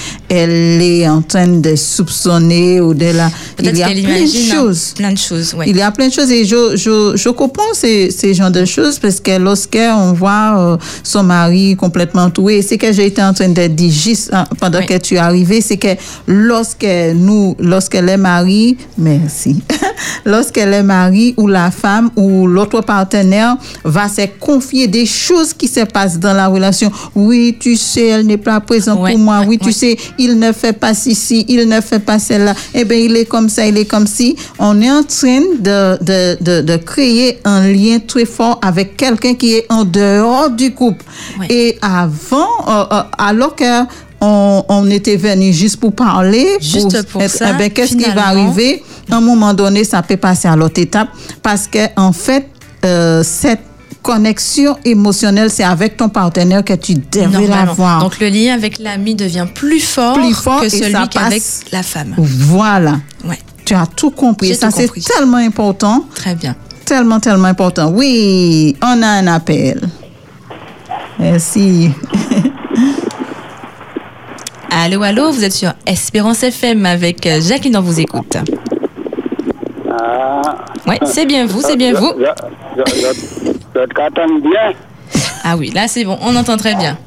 est 0.81 1.07
en 1.07 1.21
train 1.21 1.47
de 1.47 1.73
soupçonner 1.77 2.81
ou 2.81 2.93
de 2.93 3.05
la. 3.15 3.29
Il 3.59 3.77
y 3.77 3.81
a 3.81 3.87
plein 3.87 3.95
de 4.01 4.23
hein, 4.23 4.55
choses. 4.55 4.93
plein 4.93 5.13
de 5.13 5.17
choses. 5.17 5.53
Ouais. 5.53 5.69
Il 5.69 5.77
y 5.77 5.81
a 5.81 5.89
plein 5.91 6.09
de 6.09 6.13
choses 6.13 6.29
et 6.31 6.43
je, 6.43 6.75
je, 6.75 7.13
je 7.15 7.29
comprends 7.29 7.73
ces, 7.73 8.11
ces 8.11 8.33
genres 8.33 8.51
de 8.51 8.65
choses 8.65 8.99
parce 8.99 9.21
que 9.21 9.37
lorsqu'on 9.39 10.11
voit 10.11 10.55
euh, 10.59 10.77
son 11.01 11.23
mari 11.23 11.77
complètement 11.77 12.23
entouré, 12.23 12.61
c'est 12.61 12.77
que 12.77 12.91
j'ai 12.91 13.05
été 13.05 13.23
en 13.23 13.33
train 13.33 13.47
de 13.47 13.67
dire 13.67 13.89
juste 13.91 14.31
hein, 14.33 14.43
pendant 14.59 14.79
Oui. 14.79 14.85
que 14.85 14.97
tu 14.97 15.15
es 15.15 15.17
arrivé, 15.19 15.61
c'est 15.61 15.77
que 15.77 15.95
lorsque 16.27 16.85
nous, 17.15 17.55
lorsqu'elle 17.57 18.09
est 18.09 18.17
mariée, 18.17 18.77
merci, 18.97 19.61
lorsqu'elle 20.25 20.73
est 20.73 20.83
mariée 20.83 21.33
ou 21.37 21.47
la 21.47 21.71
femme 21.71 22.09
ou 22.17 22.47
l'autre 22.47 22.81
partenaire 22.81 23.55
va 23.85 24.09
se 24.09 24.25
confier 24.37 24.89
des 24.89 25.05
choses 25.05 25.20
qui 25.57 25.67
se 25.67 25.81
passent 25.81 26.19
dans 26.19 26.33
la 26.33 26.47
relation. 26.47 26.91
Oui, 27.15 27.55
tu 27.59 27.75
sais, 27.75 28.07
elle 28.07 28.25
n'est 28.25 28.37
pas 28.37 28.59
présente 28.59 28.99
Ouais, 28.99 29.11
pour 29.11 29.19
moi. 29.19 29.39
ouais, 29.41 29.45
oui, 29.47 29.57
tu 29.59 29.67
ouais. 29.67 29.71
sais, 29.71 29.97
il 30.17 30.37
ne 30.39 30.51
fait 30.51 30.73
pas 30.73 30.93
ceci, 30.93 31.45
il 31.47 31.67
ne 31.67 31.79
fait 31.81 31.99
pas 31.99 32.19
cela. 32.19 32.53
Eh 32.73 32.83
bien, 32.85 32.97
il 32.97 33.15
est 33.15 33.25
comme 33.25 33.49
ça, 33.49 33.65
il 33.65 33.77
est 33.77 33.85
comme 33.85 34.07
si. 34.07 34.35
On 34.59 34.81
est 34.81 34.91
en 34.91 35.03
train 35.03 35.41
de, 35.59 35.97
de, 36.03 36.37
de, 36.41 36.61
de 36.61 36.75
créer 36.77 37.39
un 37.45 37.67
lien 37.67 37.99
très 38.05 38.25
fort 38.25 38.59
avec 38.61 38.97
quelqu'un 38.97 39.33
qui 39.35 39.53
est 39.55 39.65
en 39.69 39.85
dehors 39.85 40.49
du 40.49 40.73
couple. 40.73 41.05
Et 41.49 41.77
avant, 41.81 42.47
euh, 42.67 42.83
euh, 42.91 43.01
alors 43.17 43.55
que 43.55 43.85
on, 44.23 44.63
on 44.69 44.87
était 44.89 45.15
venu 45.17 45.51
juste 45.51 45.77
pour 45.79 45.93
parler, 45.93 46.45
Juste 46.59 47.07
pour 47.07 47.23
ça, 47.23 47.51
eh 47.53 47.57
ben, 47.57 47.69
qu'est-ce 47.71 47.95
qui 47.95 48.09
va 48.11 48.27
arriver? 48.27 48.83
À 49.09 49.15
un 49.15 49.21
moment 49.21 49.53
donné, 49.53 49.83
ça 49.83 50.01
peut 50.03 50.17
passer 50.17 50.47
à 50.47 50.55
l'autre 50.55 50.79
étape 50.79 51.09
parce 51.41 51.65
que 51.67 51.79
en 51.97 52.13
fait, 52.13 52.47
euh, 52.85 53.23
cette 53.23 53.61
connexion 54.01 54.77
émotionnelle, 54.85 55.49
c'est 55.49 55.63
avec 55.63 55.97
ton 55.97 56.09
partenaire 56.09 56.63
que 56.63 56.73
tu 56.73 56.95
Normalement. 57.15 57.55
l'avoir. 57.55 58.01
Donc 58.01 58.19
le 58.19 58.27
lien 58.29 58.53
avec 58.53 58.79
l'ami 58.79 59.15
devient 59.15 59.45
plus 59.53 59.79
fort, 59.79 60.13
Plus 60.15 60.33
fort 60.33 60.61
que 60.61 60.69
celui 60.69 61.07
qu'avec 61.09 61.43
la 61.71 61.83
femme. 61.83 62.15
Voilà. 62.17 62.99
Ouais, 63.25 63.39
Tu 63.65 63.73
as 63.73 63.85
tout 63.85 64.11
compris. 64.11 64.47
J'ai 64.49 64.53
Ça, 64.55 64.71
c'est 64.71 64.89
tellement 65.15 65.37
important. 65.37 66.05
très 66.15 66.35
bien. 66.35 66.55
Tellement, 66.85 67.19
tellement 67.19 67.47
important. 67.47 67.89
Oui, 67.93 68.75
on 68.81 69.01
a 69.01 69.07
un 69.07 69.27
appel. 69.27 69.79
Merci. 71.19 71.89
Allô, 74.73 75.03
allô, 75.03 75.31
vous 75.31 75.43
êtes 75.43 75.51
sur 75.53 75.73
Espérance 75.85 76.43
FM 76.43 76.85
avec 76.85 77.25
euh, 77.27 77.41
Jacqueline, 77.41 77.75
on 77.77 77.81
vous 77.81 77.99
écoute. 77.99 78.37
Ah, 79.91 80.40
Ouais, 80.87 80.99
c'est 81.05 81.25
bien 81.25 81.45
vous, 81.45 81.61
c'est 81.61 81.77
bien 81.77 81.93
vous. 81.93 82.13
Je, 82.17 82.23
bien. 84.41 84.73
Ah 85.43 85.55
oui, 85.57 85.69
là 85.71 85.87
c'est 85.87 86.03
bon, 86.03 86.17
on 86.21 86.35
entend 86.35 86.57
très 86.57 86.75
bien. 86.75 86.97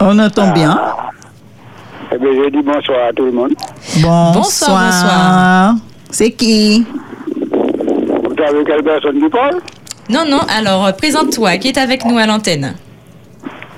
On 0.00 0.18
entend 0.18 0.52
bien. 0.52 0.78
Eh 2.12 2.18
bien, 2.18 2.28
je 2.32 2.50
dis 2.50 2.62
bonsoir 2.62 3.08
à 3.08 3.12
tout 3.12 3.24
le 3.24 3.32
monde. 3.32 3.52
Bonsoir. 3.96 4.32
Bonsoir, 4.32 4.84
bonsoir. 4.84 5.74
C'est 6.10 6.30
qui? 6.30 6.86
Vous 7.36 8.42
avez 8.42 8.64
quelle 8.64 8.82
personne 8.82 9.20
qui 9.20 9.28
parle? 9.28 9.58
Non, 10.08 10.24
non, 10.26 10.40
alors 10.48 10.86
euh, 10.86 10.92
présente-toi, 10.92 11.58
qui 11.58 11.68
est 11.68 11.76
avec 11.78 12.04
nous 12.06 12.16
à 12.16 12.26
l'antenne? 12.26 12.74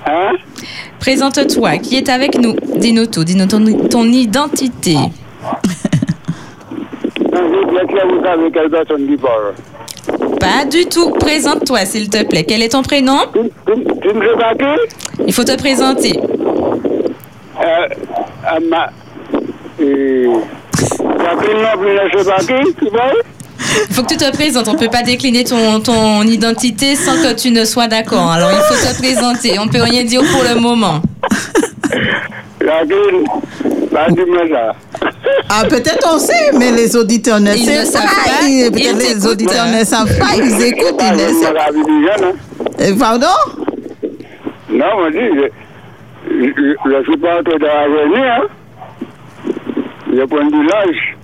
Hein? 0.05 0.31
Présente-toi, 0.99 1.77
qui 1.79 1.97
est 1.97 2.07
avec 2.07 2.37
nous? 2.39 2.55
Dis-nous 2.77 3.07
tout, 3.07 3.23
dis-nous 3.25 3.47
ton, 3.47 3.65
ton 3.89 4.05
identité. 4.05 4.95
Non, 4.95 5.09
je 5.09 5.69
dis 7.11 7.15
que 7.15 7.20
vous 7.31 8.23
savez 8.23 8.51
quelle 8.51 8.69
personne 8.69 9.07
qui 9.07 9.17
parle. 9.17 9.53
Pas 10.39 10.65
du 10.65 10.85
tout, 10.85 11.11
présente-toi 11.11 11.79
s'il 11.85 12.09
te 12.09 12.23
plaît. 12.25 12.43
Quel 12.47 12.61
est 12.61 12.69
ton 12.69 12.81
prénom 12.81 13.17
Tu, 13.33 13.39
Il 15.27 15.33
faut 15.33 15.43
te 15.43 15.55
présenter. 15.57 16.19
euh, 16.19 17.87
à 18.45 18.59
ma... 18.59 18.89
Euh, 19.81 20.33
Il 23.89 23.93
faut 23.93 24.03
que 24.03 24.07
tu 24.07 24.17
te 24.17 24.31
présentes. 24.31 24.67
On 24.67 24.73
ne 24.73 24.77
peut 24.79 24.89
pas 24.89 25.03
décliner 25.03 25.43
ton, 25.43 25.79
ton 25.79 26.23
identité 26.23 26.95
sans 26.95 27.15
que 27.21 27.33
tu 27.33 27.51
ne 27.51 27.63
sois 27.63 27.87
d'accord. 27.87 28.31
Alors 28.31 28.49
il 28.51 28.59
faut 28.63 28.73
te 28.87 28.97
présenter. 28.97 29.57
On 29.59 29.65
ne 29.65 29.71
peut 29.71 29.81
rien 29.81 30.03
dire 30.03 30.21
pour 30.31 30.43
le 30.43 30.59
moment. 30.59 31.01
Jacqueline, 32.61 33.23
bah 33.91 34.07
dis-moi 34.09 34.41
ça. 34.51 34.75
Ah, 35.49 35.63
peut-être 35.69 36.07
on 36.13 36.17
sait, 36.19 36.51
mais 36.57 36.71
les 36.71 36.95
auditeurs 36.95 37.39
ne 37.39 37.53
Ils 37.53 37.65
savent 37.85 38.03
pas. 38.03 38.09
pas. 38.09 38.69
Peut-être 38.71 38.97
les 38.99 39.27
auditeurs 39.27 39.67
ne 39.67 39.83
savent 39.83 40.17
pas. 40.17 40.35
Ils 40.37 40.61
écoutent, 40.63 40.99
Ah, 40.99 41.11
ils 41.13 41.35
ne 41.35 41.41
savent 41.41 41.51
me 41.51 41.55
la 41.55 41.71
vie 41.71 41.83
du 41.83 42.05
jeune, 42.05 42.23
hein. 42.25 42.95
Pardon? 42.99 43.27
Non, 44.69 44.85
moi, 44.97 45.09
je 45.11 45.17
dis, 45.17 45.41
je 46.29 46.37
je- 46.85 47.03
suis 47.03 47.17
pas 47.17 47.39
en 47.39 47.43
train 47.43 47.57
de 47.57 47.65
revenir, 47.65 48.25
hein. 48.25 48.47
Je 50.13 50.23
prends 50.25 50.45
du 50.45 50.63
l'âge. 50.63 51.17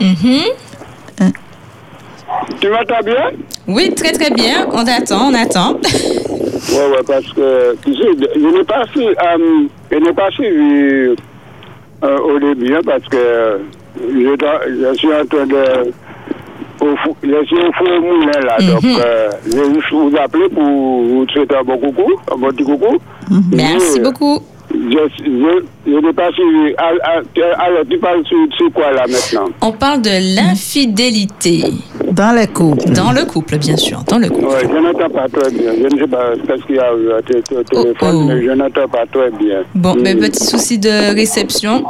Mhm. 0.00 1.32
Tu 2.60 2.68
m'entends 2.68 3.02
bien? 3.04 3.30
Oui, 3.66 3.94
très 3.94 4.12
très 4.12 4.30
bien. 4.30 4.66
On 4.72 4.86
attend, 4.86 5.30
on 5.30 5.34
attend. 5.34 5.74
Ouais, 5.74 6.86
ouais, 6.90 7.02
parce 7.06 7.32
que, 7.32 7.76
tu 7.84 7.94
sais, 7.94 8.08
je 8.34 8.46
n'ai 8.58 8.64
pas 8.64 8.84
su, 8.92 9.00
euh, 9.02 9.66
je 9.90 9.96
n'ai 9.96 10.12
pas 10.12 10.30
suivi 10.30 10.50
euh, 10.82 11.16
au 12.02 12.38
début, 12.38 12.74
hein, 12.74 12.80
parce 12.84 13.04
que 13.04 13.60
je, 14.00 14.36
dois- 14.36 14.60
je 14.68 14.96
suis 14.98 15.08
en 15.08 15.26
train 15.26 15.46
de, 15.46 15.90
au 16.80 16.94
je 17.22 17.44
suis 17.46 17.56
au 17.56 17.72
four 17.72 18.00
moulin, 18.00 18.40
là, 18.44 18.56
donc, 18.60 18.84
euh, 18.84 19.30
je 19.46 19.56
vais 19.56 19.74
juste 19.74 19.90
vous 19.92 20.12
appeler 20.16 20.48
pour 20.48 20.62
vous 20.64 21.26
souhaiter 21.32 21.56
un 21.56 21.64
bon 21.64 21.78
coucou, 21.78 22.12
un 22.32 22.36
bon 22.36 22.48
petit 22.48 22.64
coucou. 22.64 22.98
Merci 23.52 23.98
Et, 23.98 24.00
beaucoup. 24.00 24.40
Je, 24.70 24.98
je, 25.24 25.62
je 25.86 25.90
n'ai 25.98 26.12
pas 26.12 26.30
suivi. 26.32 26.74
Tu- 27.34 27.42
Alors, 27.42 27.80
tu 27.90 27.98
parles 27.98 28.22
sur, 28.26 28.36
sur 28.56 28.70
quoi, 28.72 28.92
là, 28.92 29.04
maintenant? 29.08 29.48
On 29.62 29.72
parle 29.72 30.02
de 30.02 30.36
l'infidélité 30.36 31.64
Dans 32.18 32.32
les 32.32 32.48
couples. 32.48 32.90
dans 32.92 33.12
le 33.12 33.24
couple, 33.24 33.58
bien 33.58 33.76
sûr, 33.76 34.02
dans 34.08 34.18
le 34.18 34.28
couple. 34.28 34.44
Ouais, 34.46 34.62
je 34.62 34.76
n'entends 34.76 35.08
pas 35.08 35.28
très 35.28 35.50
bien. 35.52 35.70
Je 35.80 35.94
ne 35.94 36.00
sais 36.00 36.06
pas 36.08 36.34
ce 36.34 36.66
qu'il 36.66 36.74
y 36.74 36.78
a 36.80 36.92
eu 36.92 37.12
à 37.12 37.22
tes 37.22 37.40
téléphones, 37.42 37.94
Oh, 38.02 38.08
oh. 38.12 38.24
mais 38.26 38.42
je 38.44 38.50
n'entends 38.50 38.88
pas 38.88 39.06
très 39.12 39.30
bien. 39.30 39.62
Bon, 39.74 39.94
Hmm. 39.94 40.00
mais 40.02 40.16
petit 40.16 40.44
souci 40.44 40.78
de 40.78 41.14
réception. 41.14 41.84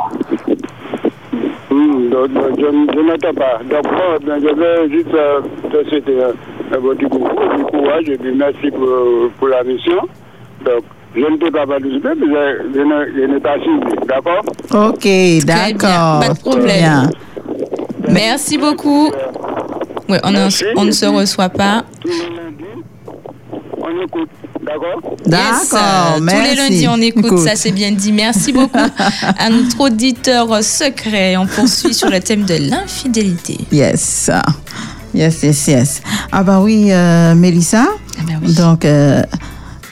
Hmm, 1.70 2.10
donc, 2.10 2.32
donc, 2.32 2.58
je, 2.58 2.62
je 2.94 3.00
n'entends 3.00 3.34
pas. 3.34 3.58
Donc, 3.70 3.84
bon, 3.84 4.38
je 4.42 4.54
vais 4.54 4.90
juste 4.90 5.14
euh, 5.14 5.40
te 5.72 5.88
souhaiter 5.88 6.16
un, 6.22 6.78
bon 6.78 6.94
petit 6.94 7.04
coucou, 7.08 7.56
du 7.56 7.62
courage, 7.64 8.08
et 8.08 8.18
puis 8.18 8.32
merci 8.36 8.70
pour, 8.70 9.30
pour 9.38 9.48
la 9.48 9.62
mission. 9.64 10.00
Donc, 10.64 10.82
je 11.16 11.20
ne 11.24 11.36
peux 11.36 11.50
pas 11.50 11.66
participer, 11.66 12.08
mais 12.18 12.26
je, 12.26 12.78
je 12.78 12.80
ne- 12.80 13.06
je 13.16 13.32
n'ai 13.32 13.40
pas 13.40 13.54
suivi. 13.60 14.06
D'accord? 14.06 14.42
Ok, 14.90 15.06
d'accord. 15.46 16.20
pas 16.20 16.34
de 16.34 16.38
problème. 16.38 16.66
Bien. 16.66 17.10
Merci 18.10 18.58
beaucoup. 18.58 19.10
Oui, 20.08 20.16
on, 20.24 20.30
ne- 20.30 20.36
Merci. 20.38 20.64
on 20.76 20.84
ne 20.84 20.90
se 20.90 21.06
reçoit 21.06 21.48
pas. 21.50 21.84
On 23.80 24.04
écoute. 24.04 24.28
D'accord 24.62 25.16
Yes, 25.26 25.70
D'accord, 25.70 26.16
euh, 26.16 26.20
merci. 26.20 26.40
Tous 26.42 26.48
les 26.50 26.56
lundis, 26.56 26.88
on 26.88 27.00
écoute, 27.00 27.26
Écoute. 27.26 27.38
ça 27.38 27.56
c'est 27.56 27.70
bien 27.70 27.92
dit. 27.92 28.12
Merci 28.12 28.52
beaucoup 28.52 28.76
à 29.38 29.50
notre 29.50 29.80
auditeur 29.80 30.62
secret. 30.62 31.36
On 31.36 31.46
poursuit 31.46 31.94
sur 31.94 32.08
le 32.10 32.20
thème 32.20 32.44
de 32.44 32.54
l'infidélité. 32.70 33.58
Yes. 33.72 34.30
Yes, 35.14 35.42
yes, 35.42 35.66
yes. 35.68 36.02
Ah 36.32 36.42
bah 36.42 36.60
oui, 36.60 36.88
euh, 36.90 37.34
Mélissa. 37.34 37.86
Ah 38.18 38.22
ben 38.26 38.40
oui. 38.44 38.54
Donc, 38.54 38.84
euh, 38.84 39.22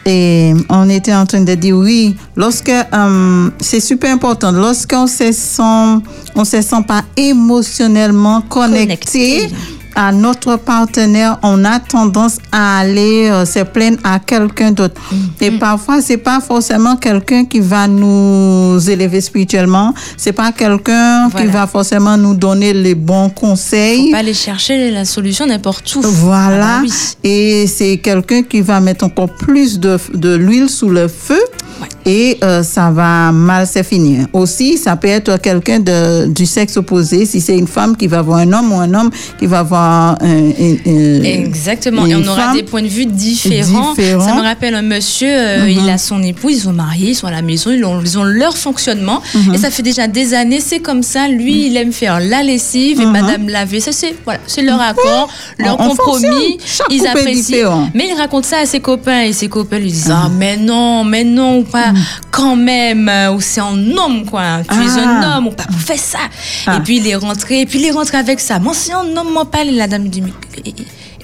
et 0.05 0.53
on 0.69 0.89
était 0.91 1.15
en 1.15 1.25
train 1.27 1.41
de 1.41 1.55
dire 1.55 1.77
oui, 1.77 2.17
lorsque 2.37 2.69
euh, 2.69 3.51
c'est 3.61 3.81
super 3.81 4.13
important, 4.13 4.53
lorsqu'on 4.53 5.07
se 5.07 5.33
sent, 5.33 6.03
on 6.35 6.45
se 6.45 6.61
sent 6.61 6.83
pas 6.87 7.03
émotionnellement 7.17 8.43
connecté. 8.43 9.49
Connecté. 9.49 9.55
À 9.97 10.13
notre 10.13 10.57
partenaire, 10.57 11.39
on 11.43 11.65
a 11.65 11.81
tendance 11.81 12.37
à 12.53 12.81
aller 12.81 13.29
euh, 13.31 13.47
se 13.47 13.61
plaindre 13.65 13.99
à 14.05 14.19
quelqu'un 14.19 14.71
d'autre. 14.71 15.01
Et 15.41 15.51
parfois, 15.53 16.03
c'est 16.03 16.19
pas 16.19 16.41
forcément 16.41 16.97
quelqu'un 16.97 17.47
qui 17.47 17.61
va 17.61 17.89
nous 17.89 18.79
élever 18.89 19.21
spirituellement. 19.23 19.95
C'est 20.19 20.33
pas 20.33 20.53
quelqu'un 20.53 21.31
qui 21.31 21.47
va 21.47 21.67
forcément 21.67 22.17
nous 22.19 22.35
donner 22.35 22.75
les 22.75 22.95
bons 22.95 23.31
conseils. 23.31 24.07
Faut 24.07 24.13
pas 24.13 24.19
aller 24.19 24.35
chercher 24.35 24.91
la 24.91 25.05
solution 25.07 25.47
n'importe 25.47 25.93
où. 25.97 26.03
Voilà. 26.03 26.77
Ah 26.77 26.81
bah 26.81 26.83
oui. 26.83 26.93
Et 27.25 27.67
c'est 27.67 27.97
quelqu'un 27.99 28.43
qui 28.43 28.61
va 28.61 28.81
mettre 28.81 29.05
encore 29.07 29.35
plus 29.35 29.81
de, 29.81 29.99
de 30.15 30.35
l'huile 30.35 30.69
sous 30.69 30.91
le 30.91 31.09
feu. 31.09 31.41
Ouais. 31.81 31.89
Et 32.09 32.39
euh, 32.45 32.63
ça 32.63 32.91
va 32.93 33.33
mal 33.33 33.67
se 33.67 33.83
finir. 33.83 34.27
Aussi, 34.33 34.79
ça 34.79 34.95
peut 34.95 35.09
être 35.09 35.41
quelqu'un 35.41 35.81
de- 35.81 36.27
du 36.27 36.47
sexe 36.47 36.77
opposé. 36.77 37.27
Si 37.27 37.41
c'est 37.41 37.59
une 37.59 37.67
femme 37.67 37.97
qui 37.97 38.07
va 38.07 38.23
voir 38.23 38.39
un 38.39 38.53
homme 38.53 38.73
ou 38.73 38.77
un 38.81 38.95
homme 38.95 39.11
qui 39.39 39.47
va 39.47 39.65
voir 39.65 40.17
un, 40.23 40.51
un- 40.51 41.23
Exactement. 41.25 42.07
Et 42.07 42.15
on 42.15 42.27
aura 42.27 42.53
des 42.55 42.63
points 42.63 42.83
de 42.83 42.87
vue 42.89 43.07
différents. 43.07 43.93
Différents. 43.95 44.25
Ça 44.27 44.35
me 44.37 44.43
rappelle 44.43 44.75
un 44.77 44.83
monsieur, 44.83 45.29
euh, 45.31 45.69
il 45.69 45.89
a 45.91 45.99
son 45.99 46.23
époux, 46.23 46.51
ils 46.51 46.61
sont 46.61 46.73
mariés, 46.73 47.11
ils 47.11 47.15
sont 47.15 47.27
à 47.27 47.31
la 47.33 47.43
maison, 47.43 47.71
ils 47.73 47.85
ont, 47.85 48.01
ils 48.01 48.19
ont 48.19 48.25
leur 48.25 48.57
fonctionnement. 48.57 49.21
Mhm. 49.35 49.55
Et 49.55 49.59
ça 49.59 49.71
fait 49.71 49.83
déjà 49.83 50.07
des 50.07 50.33
années, 50.35 50.61
c'est 50.61 50.79
comme 50.81 51.03
ça. 51.03 51.27
Lui, 51.29 51.67
il 51.67 51.77
aime 51.77 51.93
faire 51.93 52.21
la 52.21 52.43
lessive 52.43 53.01
et 53.01 53.07
madame 53.07 53.49
laver. 53.49 53.81
Ça, 53.81 53.91
c'est 53.93 54.15
voilà, 54.25 54.41
c'est 54.47 54.63
leur 54.63 54.81
accord, 54.81 55.29
leur 55.59 55.79
On- 55.81 55.89
compromis. 55.89 56.59
Ils 56.91 57.07
apprécient. 57.07 57.33
différent. 57.57 57.89
Mais 57.95 58.09
il 58.13 58.17
raconte 58.17 58.45
ça 58.45 58.59
à 58.63 58.67
ses 58.67 58.81
copains 58.81 59.23
et 59.23 59.33
ses 59.33 59.49
copains 59.49 59.79
lui 59.79 59.91
disent 59.91 60.11
Ah, 60.13 60.29
mais 60.39 60.57
non, 60.57 61.03
mais 61.05 61.25
non, 61.25 61.59
ou 61.59 61.65
pas, 61.65 61.93
quand 62.31 62.57
même, 62.57 63.09
euh, 63.09 63.33
ou 63.33 63.41
c'est 63.41 63.61
un 63.61 63.97
homme, 63.97 64.25
quoi. 64.25 64.59
Tu 64.69 64.75
es 64.75 64.89
Ah. 64.99 65.01
un 65.01 65.37
homme, 65.39 65.47
ou 65.49 65.51
pas, 65.51 65.65
fais 65.85 65.97
ça. 65.97 66.19
Ah. 66.67 66.77
Et 66.77 66.81
puis 66.81 66.97
il 66.99 67.07
est 67.09 67.17
rentré, 67.17 67.61
et 67.63 67.67
puis 67.67 67.79
il 67.79 67.85
est 67.87 67.91
rentré 67.91 68.17
avec 68.19 68.41
ça. 68.41 68.59
Moi, 68.59 68.75
c'est 68.75 68.93
un 68.93 69.17
homme, 69.17 69.33
moi, 69.33 69.51
pas. 69.51 69.63
Et 69.65 69.71
la 69.71 69.87
dame 69.87 70.09
dit 70.09 70.23
Mais- 70.23 70.33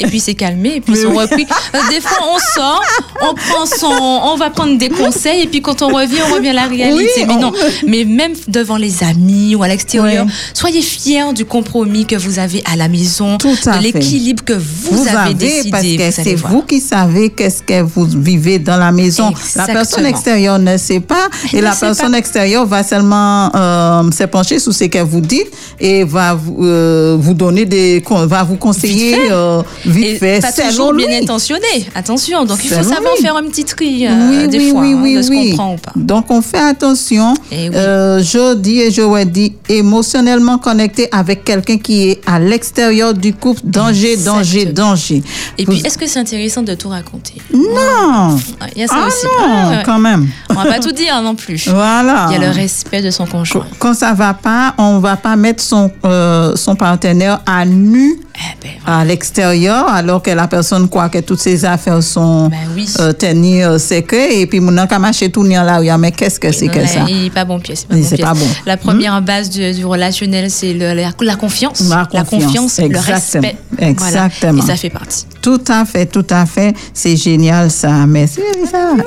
et- 0.03 0.07
puis 0.07 0.21
c'est 0.21 0.35
calmé, 0.35 0.77
et 0.77 0.81
puis 0.81 0.95
ils 0.97 1.07
ont 1.07 1.15
repris. 1.17 1.47
Que 1.47 1.91
Des 1.95 2.01
fois, 2.01 2.19
on 2.35 2.39
sort, 2.61 2.83
on 3.23 3.35
prend 3.35 3.67
son, 3.67 4.21
on 4.33 4.37
va 4.37 4.51
prendre 4.51 4.77
des 4.79 4.89
conseils, 4.89 5.43
et 5.43 5.47
puis 5.47 5.61
quand 5.63 5.83
on 5.83 5.89
revient, 5.89 6.19
on 6.31 6.35
revient 6.35 6.51
à 6.51 6.53
la 6.55 6.67
réalité. 6.67 6.95
Oui, 7.17 7.25
mais 7.27 7.35
on- 7.35 7.41
non, 7.41 7.53
mais 7.87 8.05
même 8.05 8.33
devant 8.49 8.77
les 8.77 9.03
amis 9.05 9.55
ou 9.55 9.63
à 9.63 9.69
l'extérieur, 9.69 10.27
soyez 10.55 10.83
fiers 10.83 11.33
du 11.35 11.45
compromis 11.45 12.07
que 12.07 12.17
vous 12.17 12.39
avez 12.39 12.63
à 12.71 12.77
la 12.77 12.89
maison, 12.89 13.39
Tout 13.39 13.57
à 13.67 13.79
de 13.79 13.83
l'équilibre 13.83 14.45
que 14.45 14.53
vous, 14.55 15.03
vous 15.05 15.09
avez, 15.09 15.35
décidé. 15.35 15.71
parce 15.71 15.85
que 15.85 16.11
c'est 16.23 16.35
vous 16.35 16.63
qui 16.63 16.81
savez 16.81 17.31
qu'est-ce 17.31 17.63
que 17.63 17.83
vous 17.83 18.07
vivez 18.07 18.59
dans 18.59 18.77
la 18.77 18.93
maison. 18.93 19.33
La 19.57 19.67
personne 19.67 20.07
extérieure 20.07 20.59
ne 20.59 20.77
sait 20.77 21.01
pas 21.01 21.29
et 21.53 21.61
la 21.61 21.73
personne 21.73 22.13
pas. 22.13 22.19
extérieure 22.19 22.67
va 22.67 22.83
seulement 22.83 23.51
euh, 23.55 24.11
se 24.11 24.25
pencher 24.25 24.59
sur 24.59 24.73
ce 24.73 24.85
que 24.85 24.99
vous 24.99 25.21
dites 25.21 25.51
et 25.81 26.05
va 26.05 26.35
vous, 26.35 26.65
euh, 26.65 27.17
vous 27.19 27.35
donner 27.35 27.65
des, 27.65 28.03
va 28.09 28.43
vous 28.43 28.57
conseiller 28.57 29.13
Vite 29.13 29.21
fait. 29.23 29.33
euh, 29.33 29.63
Vite 29.93 30.07
Et 30.07 30.19
fait, 30.19 30.41
pas 30.41 30.53
toujours 30.53 30.93
bien 30.95 31.07
lui. 31.07 31.17
intentionné. 31.17 31.87
Attention, 31.95 32.45
donc 32.45 32.59
il 32.65 32.69
faut 32.71 32.83
savoir 32.83 33.15
lui. 33.17 33.23
faire 33.23 33.37
un 33.37 33.43
petit 33.45 33.65
tri 33.65 34.07
euh, 34.07 34.11
oui, 34.31 34.49
des 34.49 34.59
oui, 34.59 34.71
fois 34.71 34.81
oui, 34.81 35.15
hein, 35.15 35.17
de 35.19 35.23
ce 35.23 35.31
qu'on 35.31 35.57
prend 35.57 35.75
ou 35.75 35.77
pas. 35.77 35.93
Donc, 35.97 36.31
on 36.31 36.43
fait 36.43 36.59
attention. 36.59 37.35
Eh 37.51 37.69
oui. 37.69 37.75
Euh, 37.77 38.23
je 38.23 38.55
dis 38.55 38.81
et 38.81 38.91
je 38.91 39.03
redis, 39.03 39.55
émotionnellement 39.69 40.59
connecté 40.59 41.09
avec 41.13 41.45
quelqu'un 41.45 41.79
qui 41.79 42.09
est 42.11 42.21
à 42.27 42.39
l'extérieur 42.39 43.15
du 43.15 43.35
couple. 43.35 43.61
Danger, 43.65 44.17
danger, 44.17 44.61
Exactement. 44.63 44.91
danger. 44.91 45.23
Et 45.59 45.65
Vous- 45.65 45.73
puis, 45.73 45.83
est-ce 45.85 45.99
que 45.99 46.07
c'est 46.07 46.19
intéressant 46.21 46.63
de 46.63 46.75
tout 46.75 46.89
raconter? 46.89 47.35
Non 47.53 48.37
Il 48.75 48.81
y 48.81 48.85
a 48.85 48.89
ça 48.89 48.95
Ah 49.03 49.07
aussi. 49.07 49.27
non, 49.39 49.71
ouais. 49.71 49.83
quand 49.85 49.99
même. 49.99 50.29
On 50.51 50.55
va 50.55 50.65
pas 50.67 50.79
tout 50.79 50.93
dire 50.93 51.21
non 51.23 51.35
plus. 51.35 51.69
Voilà. 51.69 52.27
Il 52.31 52.41
y 52.41 52.45
a 52.45 52.49
le 52.49 52.55
respect 52.55 53.03
de 53.03 53.11
son 53.11 53.27
conjoint. 53.27 53.67
Quand 53.79 53.95
ça 53.95 54.13
va 54.15 54.35
pas, 54.35 54.75
on 54.79 54.99
va 54.99 55.17
pas 55.17 55.37
mettre 55.37 55.63
son, 55.63 55.91
euh, 56.05 56.55
son 56.57 56.75
partenaire 56.77 57.41
à 57.47 57.65
nu 57.65 58.17
Eh 58.35 58.39
ben, 58.63 58.71
voilà. 58.85 59.01
à 59.01 59.05
l'extérieur 59.05 59.72
alors 59.75 60.23
que 60.23 60.31
la 60.31 60.47
personne 60.49 60.89
croit 60.89 61.09
que 61.09 61.19
toutes 61.19 61.41
ses 61.41 61.65
affaires 61.65 62.03
sont 62.03 62.49
Ben 62.49 62.57
oui. 62.75 62.89
euh, 63.01 63.13
tenues 63.13 63.65
euh, 63.65 63.79
secrets 63.79 64.41
et 64.41 64.47
puis 64.47 64.61
mon 64.61 64.71
n'a 64.73 64.87
qu'à 64.87 64.99
marcher 64.99 65.31
tout 65.31 65.43
là 65.45 65.79
oui, 65.81 65.91
mais 65.99 66.13
qu'est-ce 66.13 66.39
que 66.41 66.53
c'est 66.53 66.69
que 66.69 66.87
ça? 66.87 67.05
Il 67.09 67.31
pas 67.31 67.45
bon 67.45 67.59
pied. 67.61 67.75
C'est 67.77 67.89
pas, 67.89 67.95
Oui, 67.97 68.05
bon 68.41 68.47
pas. 68.47 68.61
La 68.67 68.77
première 68.77 69.21
base 69.23 69.51
du, 69.51 69.73
du 69.73 69.85
relationnel, 69.85 70.51
c'est 70.51 70.75
la, 70.75 70.95
la 70.95 71.37
confiance. 71.37 71.83
La 71.91 72.07
confiance, 72.25 72.79
le 72.81 72.99
respect. 72.99 73.57
Exactement. 73.79 74.53
Voilà. 74.53 74.65
Et 74.65 74.67
ça 74.67 74.77
fait 74.77 74.91
partie. 74.91 75.27
Tout 75.41 75.61
à 75.69 75.85
fait, 75.85 76.07
tout 76.07 76.27
à 76.31 76.47
fait. 76.47 76.75
C'est 76.95 77.17
génial 77.17 77.71
ça. 77.71 77.91
Merci 78.07 78.41
Elisa. 78.55 78.79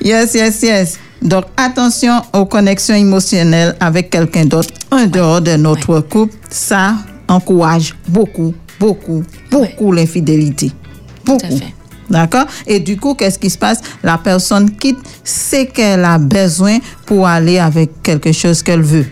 Yes, 0.00 0.34
yes, 0.34 0.62
yes. 0.62 0.98
Donc, 1.24 1.44
attention 1.56 2.20
aux 2.34 2.44
connexions 2.44 2.94
émotionnelles 2.94 3.74
avec 3.80 4.10
quelqu'un 4.10 4.44
d'autre 4.44 4.68
en 4.90 5.06
dehors 5.06 5.40
de 5.40 5.56
notre 5.56 6.00
couple. 6.00 6.34
Ça 6.50 6.96
encourage 7.28 7.94
beaucoup, 8.08 8.54
beaucoup, 8.78 9.22
beaucoup 9.50 9.90
l'infidélité. 9.90 10.70
Beaucoup. 11.24 11.46
à 11.46 11.50
fait. 11.50 11.74
D'accord? 12.10 12.44
Et 12.66 12.80
du 12.80 12.98
coup, 12.98 13.14
qu'est-ce 13.14 13.38
qui 13.38 13.48
se 13.48 13.56
passe? 13.56 13.80
La 14.02 14.18
personne 14.18 14.70
quitte 14.76 14.98
ce 15.24 15.64
qu'elle 15.64 16.04
a 16.04 16.18
besoin 16.18 16.78
pour 17.06 17.26
aller 17.26 17.58
avec 17.58 18.02
quelque 18.02 18.32
chose 18.32 18.62
qu'elle 18.62 18.82
veut. 18.82 19.06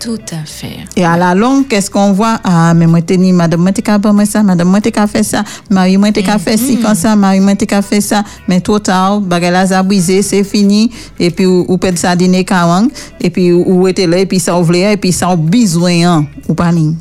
Tout 0.00 0.18
à 0.32 0.44
fait. 0.44 0.84
Et 0.96 1.04
à 1.04 1.16
la 1.16 1.34
longue, 1.34 1.66
qu'est-ce 1.66 1.90
qu'on 1.90 2.12
voit? 2.12 2.38
Ah, 2.44 2.74
mais 2.74 2.86
moi, 2.86 3.00
t'es 3.00 3.16
ni 3.16 3.32
madame, 3.32 3.60
moi, 3.60 3.72
t'es 3.72 3.82
qu'à 3.82 3.98
ça, 4.26 4.42
madame, 4.42 4.68
moi, 4.68 4.80
t'es 4.80 4.92
qu'à 4.92 5.06
faire 5.06 5.24
ça, 5.24 5.44
Marie, 5.70 5.96
moi, 5.96 6.12
t'es 6.12 6.22
qu'à 6.22 6.38
faire 6.38 6.58
ci, 6.58 6.78
comme 6.78 6.94
ça, 6.94 7.16
Marie, 7.16 7.40
moi, 7.40 7.54
t'es 7.54 7.66
qu'à 7.66 7.80
faire 7.80 8.02
ça. 8.02 8.22
Mais 8.48 8.60
trop 8.60 8.78
tard, 8.78 9.20
bagala 9.20 9.60
a 9.60 9.82
brisé, 9.82 10.22
c'est 10.22 10.44
fini. 10.44 10.90
Et 11.18 11.30
puis, 11.30 11.46
ou, 11.46 11.78
peut 11.78 11.96
ça 11.96 12.14
dîner 12.14 12.44
kawang. 12.44 12.88
Et 13.20 13.30
puis, 13.30 13.52
ou, 13.52 13.88
était 13.88 14.06
là, 14.06 14.18
et 14.18 14.26
puis 14.26 14.40
ça 14.40 14.58
ouvre, 14.58 14.74
et 14.74 14.96
puis 14.96 15.12
ça 15.12 15.28
a 15.30 15.36
besoin, 15.36 16.06
hein, 16.06 16.26
ou 16.48 16.54
pas 16.54 16.72
ni? 16.72 16.96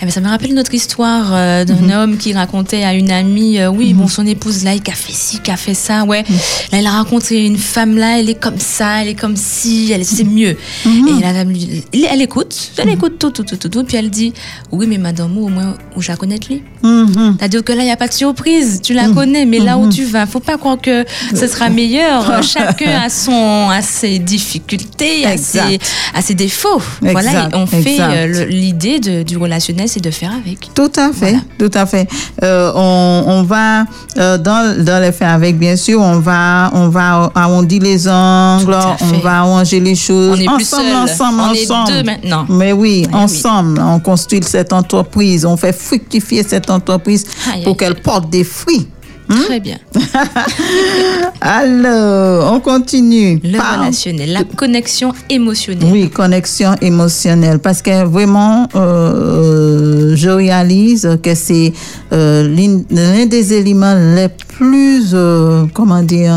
Eh 0.00 0.04
ben, 0.04 0.10
ça 0.10 0.20
me 0.20 0.28
rappelle 0.28 0.54
notre 0.54 0.74
histoire 0.74 1.30
euh, 1.32 1.64
d'un 1.64 1.74
Mhm. 1.74 1.90
homme 1.92 2.16
qui 2.18 2.32
racontait 2.32 2.82
à 2.84 2.94
une 2.94 3.10
amie, 3.10 3.58
euh, 3.58 3.68
oui, 3.70 3.94
bon, 3.94 4.08
son 4.08 4.26
épouse 4.26 4.64
là, 4.64 4.74
il 4.74 4.82
a 4.90 4.94
fait 4.94 5.12
ci, 5.12 5.40
il 5.44 5.50
a 5.50 5.56
fait 5.56 5.74
ça, 5.74 6.04
ouais. 6.04 6.24
Mhm. 6.28 6.36
Là, 6.72 6.78
il 6.80 6.86
a 6.86 6.90
rencontré 6.92 7.44
une 7.44 7.56
femme 7.58 7.96
là, 7.96 8.18
elle 8.18 8.28
est 8.30 8.40
comme 8.40 8.58
ça, 8.58 9.02
elle 9.02 9.08
est 9.08 9.14
comme 9.18 9.36
ci, 9.36 9.90
elle 9.92 10.04
c'est 10.04 10.24
mieux. 10.24 10.56
Mhm. 10.84 11.08
Et 11.18 11.22
la 11.22 11.32
dame, 11.32 11.50
lui- 11.50 11.84
il- 11.92 12.06
elle 12.10 12.22
écoute, 12.22 12.72
elle 12.78 12.90
écoute 12.90 13.18
tout, 13.18 13.30
tout, 13.30 13.42
tout, 13.44 13.56
tout, 13.56 13.68
tout, 13.68 13.84
puis 13.84 13.96
elle 13.96 14.10
dit, 14.10 14.32
oui, 14.72 14.86
mais 14.88 14.98
madame, 14.98 15.36
au 15.38 15.48
moins, 15.48 15.74
où 15.96 16.02
je 16.02 16.08
la 16.08 16.16
connais 16.16 16.38
lui? 16.48 16.62
Mhm. 16.82 17.36
C'est-à-dire 17.38 17.62
que 17.64 17.72
là, 17.72 17.82
il 17.82 17.86
n'y 17.86 17.90
a 17.90 17.96
pas 17.96 18.08
de 18.08 18.12
surprise, 18.12 18.80
tu 18.82 18.94
la 18.94 19.08
connais, 19.08 19.44
mais 19.46 19.58
là 19.58 19.78
où 19.78 19.88
tu 19.88 20.04
vas, 20.04 20.26
faut 20.26 20.40
pas 20.40 20.56
croire 20.58 20.78
que 20.80 21.04
ce 21.34 21.46
sera 21.46 21.68
meilleur. 21.70 22.42
Chacun 22.42 23.00
a 23.02 23.08
son, 23.08 23.68
a 23.70 23.82
ses 23.82 24.18
difficultés, 24.18 25.26
a 25.26 25.36
ses, 25.36 25.78
a 26.14 26.22
ses 26.22 26.34
défauts. 26.34 26.82
voilà, 27.00 27.20
Exact, 27.30 27.54
on 27.54 27.66
fait 27.66 27.96
euh, 28.00 28.46
l'idée 28.46 28.98
de- 29.00 29.22
du 29.22 29.36
relationnel, 29.36 29.69
c'est 29.86 30.00
de 30.00 30.10
faire 30.10 30.32
avec. 30.32 30.70
Tout 30.74 30.90
à 30.96 31.12
fait, 31.12 31.36
tout 31.58 31.70
à 31.74 31.86
fait. 31.86 32.08
Euh, 32.42 32.72
on, 32.74 33.24
on 33.26 33.42
va 33.42 33.84
euh, 34.18 34.38
dans, 34.38 34.84
dans 34.84 35.02
les 35.02 35.12
faits 35.12 35.28
avec, 35.28 35.58
bien 35.58 35.76
sûr, 35.76 36.00
on 36.00 36.18
va 36.20 36.70
on 36.74 36.88
va 36.88 37.30
arrondir 37.34 37.82
les 37.82 38.08
angles, 38.08 38.76
on 39.00 39.18
va 39.18 39.38
arranger 39.40 39.80
les 39.80 39.94
choses. 39.94 40.38
On 40.46 40.56
plus 40.56 40.72
ensemble, 40.72 40.90
ensemble, 40.94 41.56
est 41.56 41.70
ensemble. 41.70 41.92
deux 41.92 42.02
maintenant. 42.02 42.46
Mais 42.48 42.72
oui, 42.72 43.02
Eh 43.04 43.06
oui. 43.08 43.14
ensemble, 43.14 43.80
on 43.80 44.00
construit 44.00 44.42
cette 44.42 44.72
entreprise, 44.72 45.44
on 45.44 45.56
fait 45.56 45.72
fructifier 45.72 46.42
cette 46.42 46.70
entreprise 46.70 47.24
Aïe, 47.52 47.62
pour 47.64 47.76
qu'elle 47.76 47.94
porte 47.96 48.30
des 48.30 48.44
fruits. 48.44 48.88
Très 49.30 49.60
bien. 49.60 49.78
Alors, 51.40 52.52
on 52.52 52.60
continue. 52.60 53.40
Le 53.44 53.58
Par- 53.58 53.78
relationnel, 53.78 54.32
la 54.32 54.42
connexion 54.44 55.12
émotionnelle. 55.28 55.88
Oui, 55.92 56.10
connexion 56.10 56.74
émotionnelle. 56.80 57.60
Parce 57.60 57.80
que 57.80 58.04
vraiment, 58.04 58.68
euh, 58.74 60.16
je 60.16 60.28
réalise 60.30 61.18
que 61.22 61.34
c'est 61.36 61.72
euh, 62.12 62.82
l'un 62.90 63.26
des 63.26 63.52
éléments 63.54 63.94
les 64.16 64.28
plus, 64.28 65.10
euh, 65.12 65.64
comment 65.74 66.02
dire, 66.02 66.34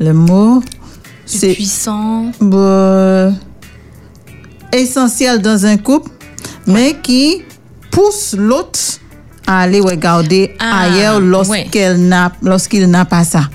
le 0.00 0.12
mot, 0.12 0.62
c'est 1.24 1.54
puissant. 1.54 2.26
essentiel 4.72 5.40
dans 5.40 5.64
un 5.64 5.78
couple, 5.78 6.10
mais 6.66 6.96
qui 7.02 7.42
pousse 7.90 8.34
l'autre 8.38 9.01
à 9.46 9.60
aller 9.60 9.80
regarder 9.80 10.54
Ah, 10.58 10.82
ailleurs 10.82 11.20
n'a, 11.20 12.32
lorsqu'il 12.42 12.86
n'a 12.86 13.04
pas 13.04 13.24
ça. 13.24 13.48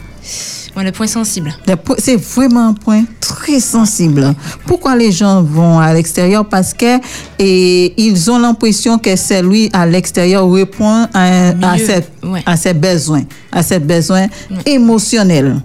Ouais, 0.75 0.83
le 0.83 0.91
point 0.91 1.07
sensible. 1.07 1.55
C'est 1.97 2.17
vraiment 2.17 2.67
un 2.67 2.73
point 2.73 3.03
très 3.19 3.59
sensible. 3.59 4.35
Pourquoi 4.67 4.95
les 4.95 5.11
gens 5.11 5.41
vont 5.41 5.79
à 5.79 5.91
l'extérieur? 5.91 6.47
Parce 6.47 6.71
que 6.71 6.99
et, 7.39 7.93
ils 7.97 8.29
ont 8.29 8.38
l'impression 8.38 8.99
que 8.99 9.15
c'est 9.15 9.41
lui 9.41 9.71
à 9.73 9.88
l'extérieur 9.88 10.47
répond 10.51 11.07
à, 11.13 11.49
à, 11.49 11.77
ses, 11.79 12.03
ouais. 12.23 12.43
à 12.45 12.55
ses 12.55 12.75
besoins, 12.75 13.23
à 13.51 13.63
ses 13.63 13.79
besoins 13.79 14.27
émotionnels. 14.67 15.61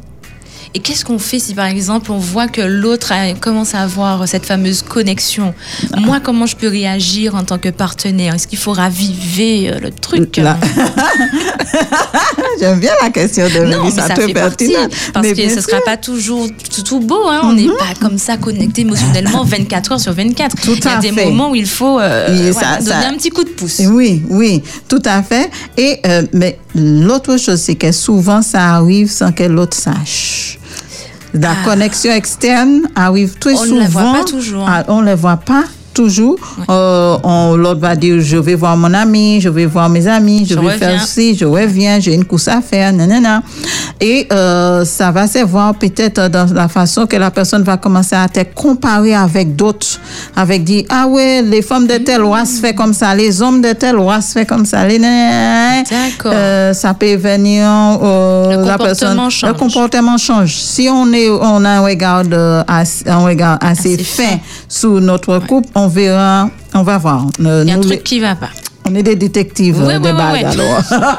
Et 0.74 0.78
qu'est-ce 0.80 1.04
qu'on 1.04 1.18
fait 1.18 1.38
si 1.38 1.52
par 1.54 1.66
exemple 1.66 2.10
on 2.12 2.18
voit 2.18 2.48
que 2.48 2.62
l'autre 2.62 3.12
commence 3.40 3.74
à 3.74 3.80
avoir 3.82 4.26
cette 4.26 4.46
fameuse 4.46 4.80
connexion? 4.82 5.52
Moi, 5.98 6.18
comment 6.20 6.46
je 6.46 6.56
peux 6.56 6.68
réagir 6.68 7.34
en 7.34 7.44
tant 7.44 7.58
que 7.58 7.68
partenaire? 7.68 8.34
Est-ce 8.34 8.46
qu'il 8.46 8.58
faut 8.58 8.72
raviver 8.72 9.70
euh, 9.70 9.80
le 9.80 9.90
truc? 9.90 10.38
Là. 10.38 10.56
J'aime 12.58 12.80
bien 12.80 12.92
la 13.02 13.10
question 13.10 13.44
de 13.48 13.66
Non, 13.70 13.84
mais 13.84 13.90
ça 13.90 14.08
partie. 14.08 14.32
pertinente. 14.32 14.92
Parce 15.12 15.26
Mais 15.26 15.34
que 15.34 15.48
ce 15.50 15.56
ne 15.56 15.60
sera 15.60 15.80
pas 15.84 15.96
toujours 15.96 16.46
tout, 16.74 16.82
tout 16.82 17.00
beau. 17.00 17.28
Hein. 17.28 17.42
On 17.44 17.52
n'est 17.52 17.66
pas 17.68 17.94
comme 18.00 18.16
ça 18.18 18.36
connecté 18.36 18.82
émotionnellement 18.82 19.44
24 19.44 19.92
heures 19.92 20.00
sur 20.00 20.12
24. 20.14 20.56
Tout 20.62 20.74
Il 20.76 20.84
y 20.84 20.88
a 20.88 20.96
des 20.98 21.12
fait. 21.12 21.26
moments 21.26 21.50
où 21.50 21.54
il 21.54 21.66
faut 21.66 21.98
euh, 22.00 22.28
Et 22.48 22.50
voilà, 22.50 22.78
ça- 22.78 22.78
donner 22.78 23.02
ça- 23.02 23.08
un 23.10 23.14
petit 23.16 23.30
coup 23.30 23.44
de 23.44 23.50
pouce. 23.50 23.82
Oui, 23.90 24.22
oui, 24.30 24.62
tout 24.88 25.02
à 25.04 25.22
fait. 25.22 25.50
Et 25.76 26.00
euh, 26.06 26.22
mais 26.32 26.58
l'autre 26.74 27.36
chose, 27.36 27.60
c'est 27.60 27.74
que 27.74 27.92
souvent 27.92 28.40
ça 28.42 28.74
arrive 28.76 29.10
sans 29.10 29.32
que 29.32 29.44
l'autre 29.44 29.76
sache. 29.76 30.58
La 31.34 31.54
connexion 31.64 32.12
externe 32.12 32.82
arrive 32.94 33.38
très 33.38 33.54
Ah. 33.54 33.58
On 33.60 33.62
ne 33.62 33.68
souvent. 33.68 33.80
la 33.80 33.88
voit 33.88 34.12
pas 34.20 34.24
toujours. 34.24 34.66
Ah, 34.68 34.84
on 34.88 35.00
ne 35.00 35.06
la 35.06 35.14
voit 35.14 35.36
pas 35.38 35.64
toujours. 35.92 36.36
Euh, 36.70 37.16
on- 37.22 37.56
l'autre 37.56 37.80
va 37.80 37.94
dire 37.96 38.20
je 38.20 38.36
vais 38.36 38.54
voir 38.54 38.76
mon 38.76 38.92
ami, 38.94 39.40
je 39.40 39.48
vais 39.48 39.66
voir 39.66 39.88
mes 39.88 40.06
amis, 40.06 40.46
je, 40.48 40.54
Je 40.54 40.60
vais 40.60 40.78
faire 40.78 41.02
ci, 41.06 41.34
je 41.36 41.44
reviens, 41.44 41.98
j'ai 42.00 42.14
une 42.14 42.24
course 42.24 42.48
à 42.48 42.60
faire, 42.60 42.92
nanana. 42.92 43.42
Et 44.00 44.26
euh, 44.32 44.84
ça 44.84 45.10
va 45.10 45.26
se 45.26 45.44
voir 45.44 45.74
peut-être 45.74 46.28
dans 46.28 46.46
la 46.52 46.68
façon 46.68 47.06
que 47.06 47.16
la 47.16 47.30
personne 47.30 47.62
va 47.62 47.76
commencer 47.76 48.16
à 48.16 48.28
te 48.28 48.40
comparer 48.54 49.14
avec 49.14 49.54
d'autres, 49.56 50.00
avec 50.36 50.64
dire 50.64 50.84
ah 50.88 51.06
ouais 51.06 51.42
les 51.42 51.62
femmes 51.62 51.86
de 51.86 51.96
telle 51.98 52.20
loi 52.22 52.44
se 52.44 52.60
fait 52.60 52.74
comme 52.74 52.92
ça, 52.94 53.14
les 53.14 53.40
hommes 53.42 53.60
de 53.60 53.72
telle 53.72 53.96
loi 53.96 54.20
se 54.20 54.32
fait 54.32 54.46
comme 54.46 54.64
ça, 54.66 54.86
les 54.86 54.98
nanana. 54.98 55.82
D'accord. 55.82 56.32
Euh, 56.34 56.72
ça 56.74 56.94
peut 56.94 57.14
venir 57.16 57.64
Le 58.00 58.64
la 58.66 58.78
personne, 58.78 59.16
comportement 59.16 59.24
le 59.24 59.30
change. 59.30 59.56
comportement 59.58 60.18
change. 60.18 60.54
Si 60.56 60.88
on 60.90 61.12
est 61.12 61.28
on 61.30 61.64
a 61.64 61.70
un 61.70 61.80
regard 61.80 62.24
de- 62.24 62.62
assez, 62.66 63.08
un 63.08 63.18
regard 63.24 63.58
assez, 63.60 63.94
Assez 63.94 64.04
fin 64.04 64.22
fin. 64.22 64.38
sur 64.68 65.00
notre 65.00 65.38
couple, 65.40 65.68
on 65.82 65.88
verra, 65.88 66.48
on 66.74 66.82
va 66.82 66.98
voir. 66.98 67.26
Il 67.38 67.44
y 67.66 67.70
a 67.70 67.74
un 67.76 67.80
truc 67.80 68.02
qui 68.04 68.20
va 68.20 68.34
pas. 68.36 68.50
on 68.88 68.94
est 68.94 69.02
des 69.02 69.16
détectives 69.16 69.78
Oui, 69.84 69.94
euh, 69.94 69.98
de 69.98 70.06
oui, 70.10 70.16
base, 70.16 70.32
oui. 70.34 70.44
alors. 70.44 70.82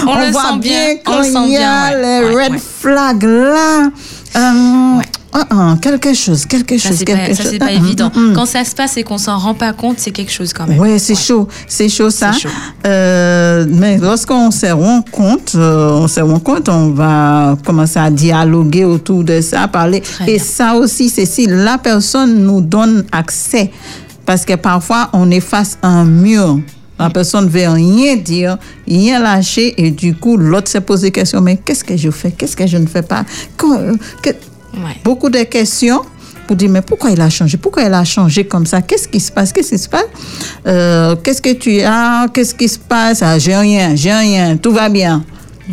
On, 0.06 0.14
le 0.18 0.30
voit 0.32 0.42
sent 0.52 0.58
bien. 0.58 0.96
quand 1.04 1.18
On 1.18 1.22
il 1.22 1.32
sent 1.32 1.46
y 1.46 1.56
bien. 1.58 1.90
ouais. 1.92 2.02
les 2.02 2.34
Ouais, 2.34 2.44
red 2.44 2.52
ouais. 2.52 2.58
flags 2.58 3.22
là. 3.22 3.90
Euh, 4.36 5.00
ah, 5.32 5.46
ah, 5.50 5.76
quelque 5.80 6.12
chose, 6.12 6.44
quelque 6.46 6.76
Ça, 6.78 6.88
chose, 6.88 6.98
c'est 6.98 7.04
quelque 7.04 7.28
pas, 7.28 7.34
ça, 7.34 7.42
chose. 7.42 7.52
c'est 7.52 7.58
pas 7.58 7.66
Ah, 7.68 7.72
évident. 7.72 8.10
hum, 8.16 8.28
hum. 8.30 8.32
Quand 8.34 8.46
ça 8.46 8.64
se 8.64 8.74
passe 8.74 8.96
et 8.96 9.02
qu'on 9.04 9.18
s'en 9.18 9.38
rend 9.38 9.54
pas 9.54 9.72
compte, 9.72 9.98
c'est 9.98 10.10
quelque 10.10 10.32
chose 10.32 10.52
quand 10.52 10.66
même. 10.66 10.78
Ouais, 10.78 10.98
c'est 10.98 11.14
chaud, 11.14 11.46
c'est 11.68 11.88
chaud 11.88 12.10
ça. 12.10 12.32
Chaud. 12.32 12.48
Euh, 12.86 13.66
mais 13.68 13.98
lorsqu'on 13.98 14.50
se 14.50 14.66
rend 14.66 15.02
compte, 15.10 15.52
euh, 15.54 15.90
on 15.92 16.08
se 16.08 16.20
rend 16.20 16.40
compte, 16.40 16.68
on 16.68 16.90
va 16.90 17.56
commencer 17.64 17.98
à 17.98 18.10
dialoguer 18.10 18.84
autour 18.84 19.22
de 19.24 19.40
ça, 19.40 19.68
parler. 19.68 20.00
Très 20.00 20.24
Et 20.30 20.36
bien. 20.36 20.44
ça 20.44 20.74
aussi, 20.74 21.08
c'est 21.08 21.26
si 21.26 21.46
la 21.46 21.78
personne 21.78 22.44
nous 22.44 22.60
donne 22.60 23.04
accès, 23.12 23.70
parce 24.26 24.44
que 24.44 24.54
parfois 24.54 25.10
on 25.12 25.30
est 25.30 25.40
face 25.40 25.78
à 25.82 25.88
un 25.88 26.04
mur. 26.04 26.58
La 26.98 27.08
personne 27.08 27.46
ne 27.46 27.50
veut 27.50 27.66
rien 27.66 28.16
dire, 28.16 28.58
rien 28.86 29.20
lâcher, 29.20 29.72
et 29.82 29.90
du 29.90 30.14
coup, 30.14 30.36
l'autre 30.36 30.68
se 30.70 30.76
pose 30.76 31.00
des 31.00 31.10
questions. 31.10 31.40
Mais 31.40 31.56
qu'est-ce 31.56 31.82
que 31.82 31.96
je 31.96 32.10
fais? 32.10 32.30
Qu'est-ce 32.30 32.54
que 32.54 32.66
je 32.66 32.76
ne 32.76 32.86
fais 32.86 33.00
pas? 33.00 33.24
Euh, 33.64 33.94
que- 34.22 34.28
Ouais. 34.74 34.96
beaucoup 35.04 35.28
de 35.30 35.42
questions 35.42 36.02
pour 36.46 36.56
dire 36.56 36.70
mais 36.70 36.82
pourquoi 36.82 37.10
il 37.10 37.20
a 37.20 37.28
changé? 37.30 37.56
Pourquoi 37.56 37.82
il 37.84 37.92
a 37.94 38.04
changé 38.04 38.44
comme 38.46 38.66
ça? 38.66 38.82
Qu'est-ce 38.82 39.08
qui 39.08 39.20
se 39.20 39.30
passe? 39.32 39.52
Qu'est-ce 39.52 39.70
qui 39.70 39.78
se 39.78 39.88
passe? 39.88 40.04
Euh, 40.66 41.16
Qu'est-ce 41.16 41.42
que 41.42 41.52
tu 41.54 41.80
as? 41.82 42.26
Qu'est-ce 42.32 42.54
qui 42.54 42.68
se 42.68 42.78
passe? 42.78 43.22
Ah, 43.22 43.38
J'ai 43.38 43.56
rien, 43.56 43.94
j'ai 43.96 44.12
rien, 44.12 44.56
tout 44.56 44.72
va 44.72 44.88
bien. 44.88 45.24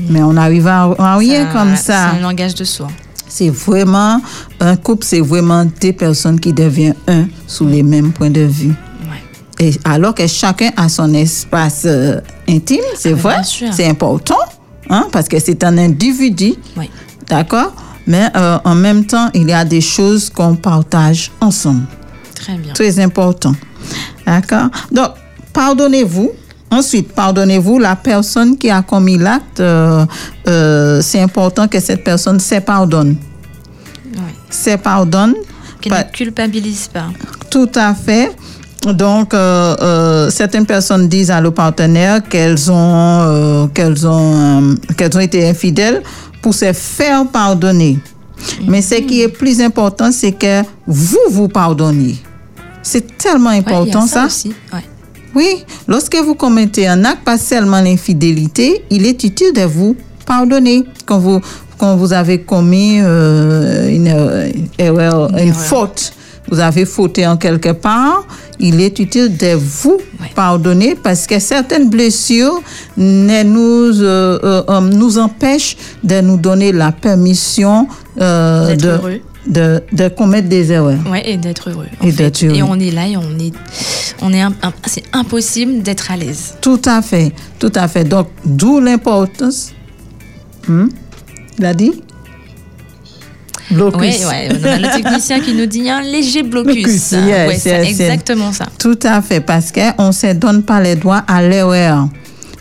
Mais 0.09 0.21
on 0.21 0.35
arrive 0.37 0.67
à, 0.67 0.83
à 0.99 1.17
rien 1.17 1.47
Ça- 1.47 1.53
comme 1.59 1.75
ça. 1.75 2.11
C'est 2.11 2.17
un 2.17 2.21
langage 2.21 2.53
de 2.55 2.63
soi. 2.63 2.87
C'est 3.27 3.49
vraiment 3.49 4.21
un 4.59 4.75
couple, 4.77 5.03
c'est 5.05 5.19
vraiment 5.19 5.65
deux 5.81 5.93
personnes 5.93 6.39
qui 6.39 6.53
deviennent 6.53 6.95
un 7.07 7.25
sous 7.45 7.67
les 7.67 7.83
mêmes 7.83 8.11
points 8.11 8.29
de 8.29 8.41
vue. 8.41 8.73
Et 9.59 9.71
alors 9.83 10.13
que 10.13 10.27
chacun 10.27 10.69
a 10.77 10.87
son 10.87 11.11
espace 11.15 11.81
euh, 11.85 12.21
intime, 12.47 12.77
c'est 12.95 13.13
Ah, 13.13 13.15
vrai, 13.15 13.35
c'est 13.71 13.87
important, 13.87 14.37
hein, 14.89 15.07
parce 15.11 15.27
que 15.27 15.39
c'est 15.39 15.63
un 15.63 15.77
individu, 15.79 16.53
Oui. 16.77 16.89
d'accord? 17.27 17.73
Mais 18.07 18.29
euh, 18.35 18.57
en 18.63 18.75
même 18.75 19.05
temps, 19.05 19.29
il 19.33 19.49
y 19.49 19.53
a 19.53 19.65
des 19.65 19.81
choses 19.81 20.29
qu'on 20.29 20.55
partage 20.55 21.31
ensemble. 21.41 21.83
Très 22.35 22.55
bien. 22.55 22.73
Très 22.73 22.99
important. 22.99 23.53
D'accord? 24.25 24.67
Donc, 24.91 25.09
pardonnez-vous. 25.53 26.31
Ensuite, 26.69 27.13
pardonnez-vous 27.13 27.79
la 27.79 27.95
personne 27.95 28.57
qui 28.57 28.69
a 28.69 28.81
commis 28.81 29.17
l'acte. 29.17 29.59
euh, 29.59 30.05
euh, 30.47 31.01
c'est 31.01 31.21
important 31.21 31.67
que 31.67 31.79
cette 31.79 32.03
personne 32.03 32.39
se 32.39 32.55
pardonne. 32.59 33.15
Oui. 34.13 34.21
Se 34.49 34.75
pardonne. 34.77 35.33
Qui 35.81 35.89
Pas- 35.89 36.03
ne 36.03 36.09
culpabilise 36.11 36.87
pas. 36.91 37.05
tout 37.49 37.69
à 37.75 37.93
fait. 37.93 38.35
Donc, 38.85 39.33
euh, 39.33 40.29
certaines 40.29 40.65
personnes 40.65 41.07
disent 41.09 41.31
à 41.31 41.39
leur 41.41 41.53
partenaire 41.53 42.21
qu'elles 42.27 42.71
ont, 42.71 43.69
qu'elles 43.73 44.07
ont, 44.07 44.75
qu'elles 44.95 45.15
ont 45.17 45.19
été 45.21 45.47
infidèles 45.49 46.01
pour 46.47 46.55
se 46.55 46.71
faire 46.71 47.27
pardonner. 47.27 47.99
Mais 48.69 48.81
ce 48.81 48.95
qui 48.95 49.21
est 49.21 49.27
plus 49.27 49.59
important, 49.59 50.13
c'est 50.13 50.31
que 50.31 50.61
vous 50.87 51.19
vous 51.29 51.49
pardonniez. 51.49 52.15
C'est 52.81 53.17
tellement 53.17 53.49
Ouais, 53.49 53.57
important 53.57 54.07
ça, 54.07 54.21
ça. 54.21 54.25
aussi. 54.27 54.53
Ouais. 54.73 54.79
Oui, 55.35 55.65
lorsque 55.89 56.15
vous 56.15 56.35
commettez 56.35 56.87
un 56.87 57.03
acte, 57.03 57.25
pas 57.25 57.37
seulement 57.37 57.81
l'infidélité, 57.81 58.85
il 58.89 59.05
est 59.05 59.21
utile 59.25 59.51
de 59.53 59.63
vous 59.63 59.97
pardonner 60.25 60.85
quand 61.05 61.19
vous, 61.19 61.41
quand 61.77 61.97
vous 61.97 62.13
avez 62.13 62.39
commis 62.39 62.99
euh, 63.01 63.89
une, 63.93 64.07
euh, 64.07 64.49
erreur, 64.77 65.29
une, 65.31 65.49
erreur. 65.49 65.59
faute. 65.59 66.13
Vous 66.49 66.59
avez 66.59 66.85
fauté 66.85 67.27
en 67.27 67.37
quelque 67.37 67.73
part, 67.73 68.25
il 68.59 68.79
est 68.81 68.97
utile 68.99 69.35
de 69.37 69.53
vous 69.55 69.97
Ouais. 70.19 70.31
pardonner 70.35 70.95
parce 70.95 71.27
que 71.27 71.37
certaines 71.39 71.89
blessures 71.89 72.59
ne 72.97 73.43
nous, 73.43 74.01
euh, 74.01 74.39
euh, 74.43 74.63
euh, 74.69 74.79
nous 74.81 75.17
empêchent 75.19 75.77
de 76.03 76.21
nous 76.21 76.37
donner 76.37 76.71
la 76.71 76.91
permission 76.91 77.87
euh, 78.19 78.75
de, 78.75 78.87
heureux. 78.89 79.19
de, 79.45 79.83
de 79.91 80.07
commettre 80.07 80.47
des 80.49 80.71
erreurs. 80.71 80.97
Ouais, 81.11 81.21
et 81.29 81.37
d'être 81.37 81.69
heureux. 81.69 81.85
Et 82.01 82.11
fait. 82.11 82.43
heureux. 82.43 82.55
Et 82.55 82.63
on 82.63 82.79
est 82.79 82.91
là 82.91 83.07
et 83.07 83.17
on 83.17 83.37
est, 83.37 83.53
on 84.21 84.33
est, 84.33 84.41
c'est 84.87 85.03
impossible 85.13 85.83
d'être 85.83 86.09
à 86.09 86.17
l'aise. 86.17 86.55
Tout 86.61 86.81
à 86.85 87.01
fait, 87.03 87.31
tout 87.59 87.71
à 87.75 87.87
fait. 87.87 88.03
Donc, 88.03 88.27
d'où 88.45 88.79
l'importance. 88.79 89.73
Hmm? 90.67 90.87
Il 91.59 91.65
a 91.65 91.73
dit 91.73 92.01
Blocus. 93.71 93.99
Oui, 94.01 94.25
ouais, 94.25 94.49
on 94.51 94.65
a 94.65 94.77
le 94.77 94.95
technicien 94.95 95.39
qui 95.39 95.53
nous 95.53 95.65
dit 95.65 95.89
un 95.89 96.01
léger 96.01 96.43
blocus. 96.43 96.73
Blocus, 96.73 97.11
yes, 97.11 97.47
ouais, 97.49 97.57
c'est 97.59 97.85
yes, 97.85 97.99
exactement 97.99 98.51
ça. 98.53 98.65
Tout 98.79 98.99
à 99.03 99.21
fait, 99.21 99.41
parce 99.41 99.71
qu'on 99.71 100.07
ne 100.07 100.11
se 100.11 100.33
donne 100.33 100.63
pas 100.63 100.79
les 100.81 100.95
droits 100.95 101.23
à 101.27 101.41
l'erreur. 101.41 102.07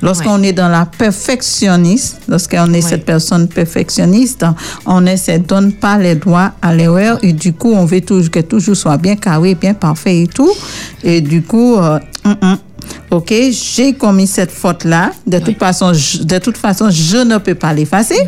Lorsqu'on 0.02 0.42
est 0.42 0.52
dans 0.52 0.68
la 0.68 0.84
perfectionniste, 0.84 2.18
lorsqu'on 2.28 2.72
est 2.74 2.76
Ouais. 2.76 2.90
cette 2.90 3.04
personne 3.06 3.48
perfectionniste, 3.48 4.44
on 4.84 5.00
ne 5.00 5.16
se 5.16 5.38
donne 5.38 5.72
pas 5.72 5.96
les 5.96 6.14
droits 6.16 6.52
à 6.60 6.74
l'erreur 6.74 7.18
et 7.22 7.32
du 7.32 7.52
coup, 7.54 7.72
on 7.72 7.86
veut 7.86 8.02
toujours 8.02 8.30
que 8.30 8.40
toujours 8.40 8.76
soit 8.76 8.98
bien 8.98 9.16
carré, 9.16 9.54
bien 9.54 9.74
parfait 9.74 10.22
et 10.22 10.26
tout. 10.26 10.52
Et 11.02 11.20
du 11.22 11.42
coup, 11.42 11.76
euh, 11.76 11.98
hum, 12.24 12.36
hum. 12.42 12.58
ok, 13.10 13.32
j'ai 13.50 13.94
commis 13.94 14.26
cette 14.26 14.50
faute-là. 14.50 15.12
De 15.26 15.38
toute 15.38 15.58
façon, 15.58 15.92
je, 15.94 16.22
de 16.24 16.38
toute 16.38 16.58
façon, 16.58 16.90
je 16.90 17.16
ne 17.16 17.38
peux 17.38 17.54
pas 17.54 17.72
l'effacer. 17.72 18.18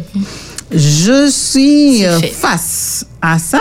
Je 0.71 1.31
suis 1.31 2.05
euh, 2.05 2.21
face 2.21 3.07
à 3.23 3.39
ça. 3.39 3.61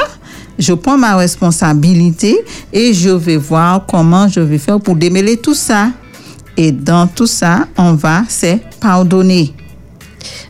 Je 0.59 0.73
prends 0.73 0.97
ma 0.97 1.15
responsabilité 1.15 2.35
et 2.73 2.93
je 2.93 3.09
vais 3.09 3.37
voir 3.37 3.85
comment 3.85 4.27
je 4.27 4.39
vais 4.39 4.57
faire 4.57 4.79
pour 4.79 4.95
démêler 4.95 5.37
tout 5.37 5.53
ça. 5.53 5.89
Et 6.57 6.71
dans 6.71 7.05
tout 7.07 7.27
ça, 7.27 7.67
on 7.77 7.93
va 7.93 8.23
se 8.27 8.57
pardonner. 8.79 9.53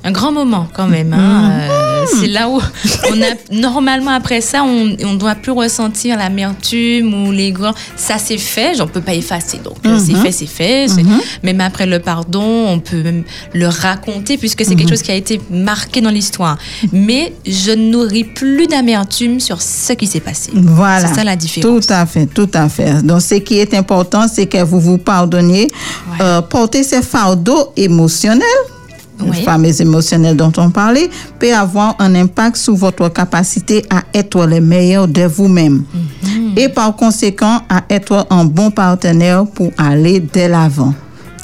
Un 0.08 0.12
grand 0.12 0.32
moment 0.32 0.68
quand 0.74 0.88
même. 0.88 1.14
hein. 1.14 1.52
Euh, 1.70 2.06
c'est 2.20 2.28
là 2.28 2.48
où 2.48 2.62
on 3.12 3.22
a 3.22 3.32
normalement 3.52 4.12
après 4.12 4.40
ça, 4.42 4.64
on 4.64 4.86
ne 4.86 5.18
doit 5.18 5.36
plus 5.36 5.52
ressentir 5.52 6.18
l'amertume 6.18 7.14
ou 7.28 7.32
les 7.32 7.52
grands. 7.52 7.74
Ça 7.98 8.16
c'est 8.18 8.38
fait, 8.38 8.76
j'en 8.78 8.88
peux 8.88 9.02
pas 9.02 9.14
effacer. 9.14 9.58
Donc 9.64 9.76
euh, 9.86 10.00
c'est 10.00 10.16
fait, 10.16 10.32
c'est 10.32 10.46
fait. 10.46 10.88
C'est- 10.88 11.04
Même 11.44 11.60
après 11.62 11.86
le 11.86 12.00
pardon, 12.00 12.68
on 12.70 12.80
peut 12.80 13.04
même 13.04 13.24
le 13.54 13.68
raconter 13.68 14.38
puisque 14.38 14.64
c'est 14.64 14.76
quelque 14.76 14.90
chose 14.90 15.02
qui 15.02 15.12
a 15.12 15.16
été 15.16 15.42
marqué 15.52 16.00
dans 16.00 16.10
l'histoire. 16.10 16.58
Mais 16.94 17.34
je 17.46 17.72
ne 17.72 17.92
nourris 17.92 18.24
plus 18.24 18.68
d'amertume 18.68 19.40
sur 19.42 19.62
ce 19.62 19.92
qui 19.94 20.08
s'est 20.08 20.22
passé. 20.22 20.52
Voilà. 20.54 21.08
C'est 21.08 21.16
ça 21.16 21.24
la 21.26 21.36
différence. 21.36 21.86
Tout 21.86 21.94
à 21.94 22.06
fait, 22.06 22.26
tout 22.28 22.50
à 22.54 22.70
fait. 22.70 23.02
Donc, 23.04 23.22
ce 23.22 23.36
qui 23.36 23.60
est 23.60 23.74
important, 23.74 24.28
c'est 24.34 24.46
que 24.46 24.64
vous 24.64 24.80
vous 24.80 24.98
pardonniez. 24.98 25.68
Ouais. 26.12 26.18
Euh, 26.22 26.42
porter 26.42 26.84
ces 26.84 27.02
fardeaux 27.02 27.74
émotionnels, 27.76 28.42
les 28.42 28.77
Oui. 29.20 29.42
fameux 29.44 29.82
émotionnels 29.82 30.36
dont 30.38 30.52
on 30.58 30.70
parlait, 30.70 31.10
peut 31.40 31.54
avoir 31.54 31.96
un 32.00 32.14
impact 32.16 32.58
sur 32.58 32.76
votre 32.76 33.10
capacité 33.10 33.84
à 33.90 34.04
être 34.14 34.46
le 34.46 34.62
meilleur 34.62 35.08
de 35.08 35.24
vous-même. 35.24 35.84
Mhm. 36.24 36.54
Et 36.58 36.70
par 36.70 36.96
conséquent, 36.96 37.62
à 37.70 37.84
être 37.90 38.28
un 38.30 38.46
bon 38.46 38.72
partenaire 38.72 39.46
pour 39.46 39.72
aller 39.78 40.20
de 40.20 40.42
l'avant. 40.48 40.94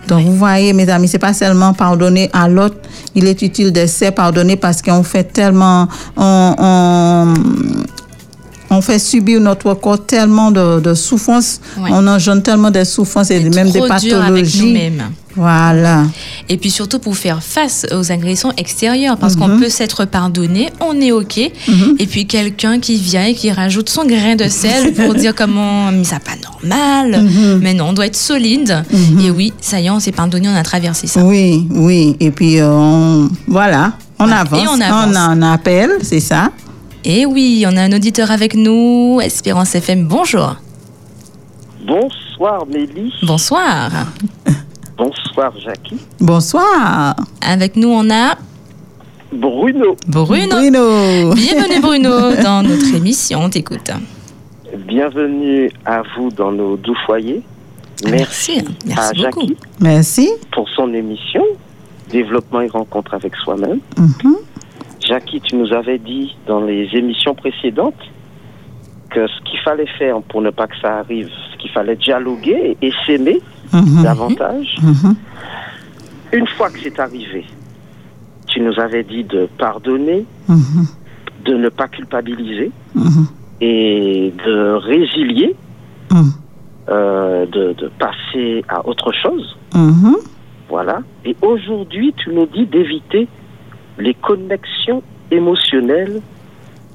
Donc, 0.08 0.26
vous 0.26 0.36
voyez, 0.36 0.74
mes 0.74 0.90
amis, 0.90 1.08
c'est 1.08 1.20
pas 1.20 1.34
seulement 1.34 1.74
pardonner 1.74 2.30
à 2.34 2.48
l'autre. 2.48 2.76
Il 3.16 3.26
est 3.26 3.42
utile 3.42 3.72
de 3.72 3.86
se 3.86 4.12
pardonner 4.12 4.58
parce 4.58 4.82
qu'on 4.82 5.04
fait 5.04 5.24
tellement, 5.24 5.88
on, 6.18 6.56
on, 6.58 7.34
on 8.78 8.82
fait 8.82 9.00
subir 9.00 9.40
notre 9.40 9.74
corps 9.74 10.06
tellement 10.06 10.52
de, 10.52 10.80
de 10.80 10.94
souffrances. 10.94 11.60
Ouais. 11.78 11.90
On 11.92 12.06
engendre 12.08 12.44
tellement 12.44 12.72
de 12.72 12.84
souffrances 12.84 13.32
et 13.32 13.40
même 13.40 13.70
des 13.72 13.80
avec 13.80 13.88
pathologies. 13.90 14.66
nous-mêmes. 14.66 15.04
Voilà. 15.36 16.04
Et 16.48 16.58
puis 16.58 16.70
surtout 16.70 17.00
pour 17.00 17.18
faire 17.18 17.42
face 17.42 17.88
aux 17.92 18.12
agressions 18.12 18.52
extérieures, 18.56 19.18
parce 19.18 19.36
Mhm. 19.36 19.40
qu'on 19.42 19.58
peut 19.60 19.70
s'être 19.70 20.06
pardonné, 20.06 20.70
on 20.80 21.00
est 21.02 21.12
OK, 21.12 21.38
et 21.40 21.52
puis 22.08 22.28
quelqu'un 22.28 22.80
qui 22.80 22.98
vient 22.98 23.26
et 23.26 23.34
qui 23.34 23.52
rajoute 23.52 23.90
son 23.90 24.06
grain 24.06 24.36
de 24.36 24.48
sel 24.48 24.94
pour 24.94 25.14
dire 25.16 25.34
comment, 25.34 25.92
mais 25.92 26.04
ça 26.04 26.20
pas 26.20 26.36
normal, 26.44 27.24
Mhm. 27.24 27.60
mais 27.64 27.74
non, 27.74 27.86
on 27.90 27.94
doit 27.94 28.06
être 28.06 28.16
solide. 28.16 28.84
Et 29.26 29.32
oui, 29.32 29.54
ça 29.60 29.80
y 29.80 29.88
est, 29.88 29.90
on 29.90 30.00
s'est 30.00 30.12
pardonné, 30.12 30.48
on 30.50 30.56
a 30.56 30.62
traversé 30.64 31.08
ça. 31.08 31.24
Oui, 31.24 31.68
oui. 31.72 32.16
Et 32.20 32.30
puis, 32.30 32.60
euh, 32.60 32.70
on, 32.70 33.30
voilà, 33.48 33.94
on 34.20 34.26
Voilà. 34.26 34.42
avance. 34.42 34.62
Et 34.64 34.68
on 34.68 34.80
avance. 34.82 35.16
a 35.16 35.20
un 35.22 35.42
appel, 35.42 35.90
c'est 36.04 36.20
ça. 36.20 36.52
Et 37.06 37.26
oui, 37.26 37.66
on 37.68 37.76
a 37.76 37.82
un 37.82 37.92
auditeur 37.92 38.32
avec 38.32 38.56
nous, 38.56 39.20
Espérance 39.22 39.76
FM, 39.76 40.08
bonjour. 40.08 40.56
Bonsoir 41.86 42.66
Mélie, 42.66 43.14
Bonsoir. 43.24 43.90
bonsoir 44.98 45.54
Jackie. 45.60 45.98
Bonsoir. 46.20 47.16
Avec 47.42 47.76
nous, 47.76 47.90
on 47.90 48.10
a 48.10 48.36
Bruno, 49.34 49.98
Bruno. 50.08 50.48
Bruno. 50.56 51.34
Bienvenue 51.34 51.82
Bruno 51.82 52.36
dans 52.44 52.64
notre 52.64 52.96
émission, 52.96 53.42
on 53.44 53.50
t'écoute. 53.50 53.92
bienvenue 54.88 55.72
à 55.86 56.04
vous 56.16 56.30
dans 56.32 56.52
nos 56.52 56.78
doux 56.78 56.96
foyers. 57.06 57.42
Ah, 58.06 58.10
Merci, 58.12 58.62
merci, 58.64 58.76
merci 58.86 59.00
à 59.26 59.30
beaucoup. 59.30 59.42
Jackie 59.48 59.58
Merci. 59.80 60.32
pour 60.52 60.68
son 60.70 60.94
émission 60.94 61.44
Développement 62.12 62.62
et 62.62 62.68
rencontre 62.68 63.14
avec 63.14 63.36
soi-même. 63.36 63.80
Mhm. 63.98 64.36
Jackie, 65.08 65.42
tu 65.42 65.56
nous 65.56 65.74
avais 65.74 65.98
dit 65.98 66.36
dans 66.48 66.62
les 66.62 66.88
émissions 66.94 67.36
précédentes 67.36 68.00
que 69.10 69.28
ce 69.28 69.42
qu'il 69.44 69.60
fallait 69.60 69.88
faire 70.00 70.22
pour 70.24 70.42
ne 70.42 70.50
pas 70.50 70.68
que 70.68 70.78
ça 70.82 71.00
arrive, 71.00 71.30
ce 71.52 71.58
qu'il 71.58 71.70
fallait 71.72 71.96
dialoguer 71.96 72.78
et 72.82 72.92
s'aimer 73.06 73.40
Mhm. 73.74 74.04
davantage. 74.04 74.76
Mhm. 74.82 75.16
Une 76.32 76.48
fois 76.48 76.70
que 76.70 76.80
c'est 76.82 77.00
arrivé, 77.00 77.46
tu 78.48 78.60
nous 78.62 78.80
avais 78.80 79.04
dit 79.04 79.24
de 79.24 79.48
pardonner, 79.58 80.26
Mhm. 80.48 80.86
de 81.46 81.54
ne 81.56 81.70
pas 81.70 81.88
culpabiliser 81.88 82.72
et 83.62 84.34
de 84.46 84.72
résilier, 84.74 85.56
euh, 86.90 87.46
de, 87.46 87.74
de 87.74 87.88
passer 88.00 88.64
à 88.70 88.86
autre 88.88 89.12
chose. 89.14 89.58
Voilà. 90.70 91.02
Et 91.26 91.36
aujourd'hui, 91.42 92.14
tu 92.18 92.32
nous 92.34 92.46
dis 92.48 92.66
d'éviter 92.66 93.28
les 93.98 94.14
connexions 94.14 95.02
émotionnelles 95.32 96.22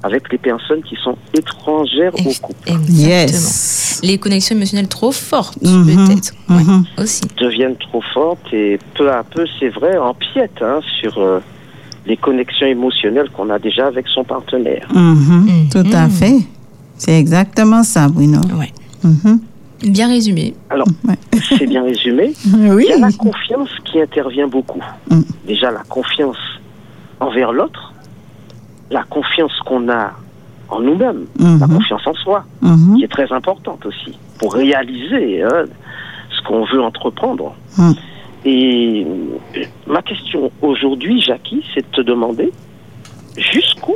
avec 0.01 0.31
les 0.31 0.37
personnes 0.37 0.81
qui 0.81 0.95
sont 1.03 1.17
étrangères 1.37 2.13
au 2.15 2.23
couple. 2.41 2.69
Exactement. 2.69 2.85
Yes. 2.87 3.99
Les 4.01 4.17
connexions 4.17 4.55
émotionnelles 4.55 4.87
trop 4.87 5.11
fortes, 5.11 5.57
Mhm. 5.61 5.85
peut-être. 6.07 6.33
Ouais, 6.49 6.63
Mhm. 6.63 6.85
aussi. 6.97 7.21
Deviennent 7.37 7.75
trop 7.75 8.01
fortes 8.13 8.53
et 8.53 8.79
peu 8.95 9.11
à 9.11 9.23
peu, 9.23 9.45
c'est 9.59 9.67
vrai, 9.69 9.97
empiètent 9.97 10.61
hein, 10.61 10.79
sur 11.01 11.17
euh, 11.17 11.39
les 12.05 12.15
connexions 12.15 12.67
émotionnelles 12.67 13.29
qu'on 13.31 13.49
a 13.49 13.59
déjà 13.59 13.87
avec 13.87 14.07
son 14.07 14.23
partenaire. 14.23 14.87
Mhm. 14.93 15.45
Mhm. 15.47 15.69
Tout 15.69 15.91
à 15.93 16.07
fait. 16.07 16.37
C'est 16.97 17.17
exactement 17.19 17.83
ça, 17.83 18.07
Bruno. 18.07 18.39
Ouais. 18.57 18.71
Mhm. 19.03 19.39
Bien 19.83 20.07
résumé. 20.09 20.53
Alors, 20.69 20.87
Ouais. 21.07 21.15
c'est 21.57 21.65
bien 21.67 21.83
résumé. 21.83 22.33
Oui. 22.53 22.85
Il 22.87 22.91
y 22.91 22.93
a 22.93 22.99
la 22.99 23.11
confiance 23.11 23.69
qui 23.85 24.01
intervient 24.01 24.47
beaucoup. 24.47 24.81
Mm. 25.09 25.21
Déjà, 25.47 25.71
la 25.71 25.83
confiance 25.87 26.37
envers 27.19 27.51
l'autre, 27.51 27.93
la 28.91 29.03
confiance 29.03 29.57
qu'on 29.65 29.89
a 29.89 30.13
en 30.69 30.79
nous-mêmes, 30.81 31.25
la 31.39 31.67
Mhm. 31.67 31.73
confiance 31.77 32.05
en 32.07 32.13
soi, 32.13 32.43
Mhm. 32.61 32.97
qui 32.97 33.03
est 33.03 33.07
très 33.11 33.31
importante 33.31 33.85
aussi, 33.85 34.17
pour 34.39 34.53
réaliser 34.53 35.41
hein, 35.43 35.65
ce 36.31 36.41
qu'on 36.47 36.63
veut 36.65 36.81
entreprendre. 36.81 37.55
Mm. 37.77 37.91
Et 38.45 39.05
euh, 39.57 39.63
ma 39.87 40.01
question 40.01 40.51
aujourd'hui, 40.61 41.21
Jackie, 41.21 41.63
c'est 41.73 41.81
de 41.81 41.95
te 41.95 42.01
demander 42.01 42.51
jusqu'où 43.37 43.95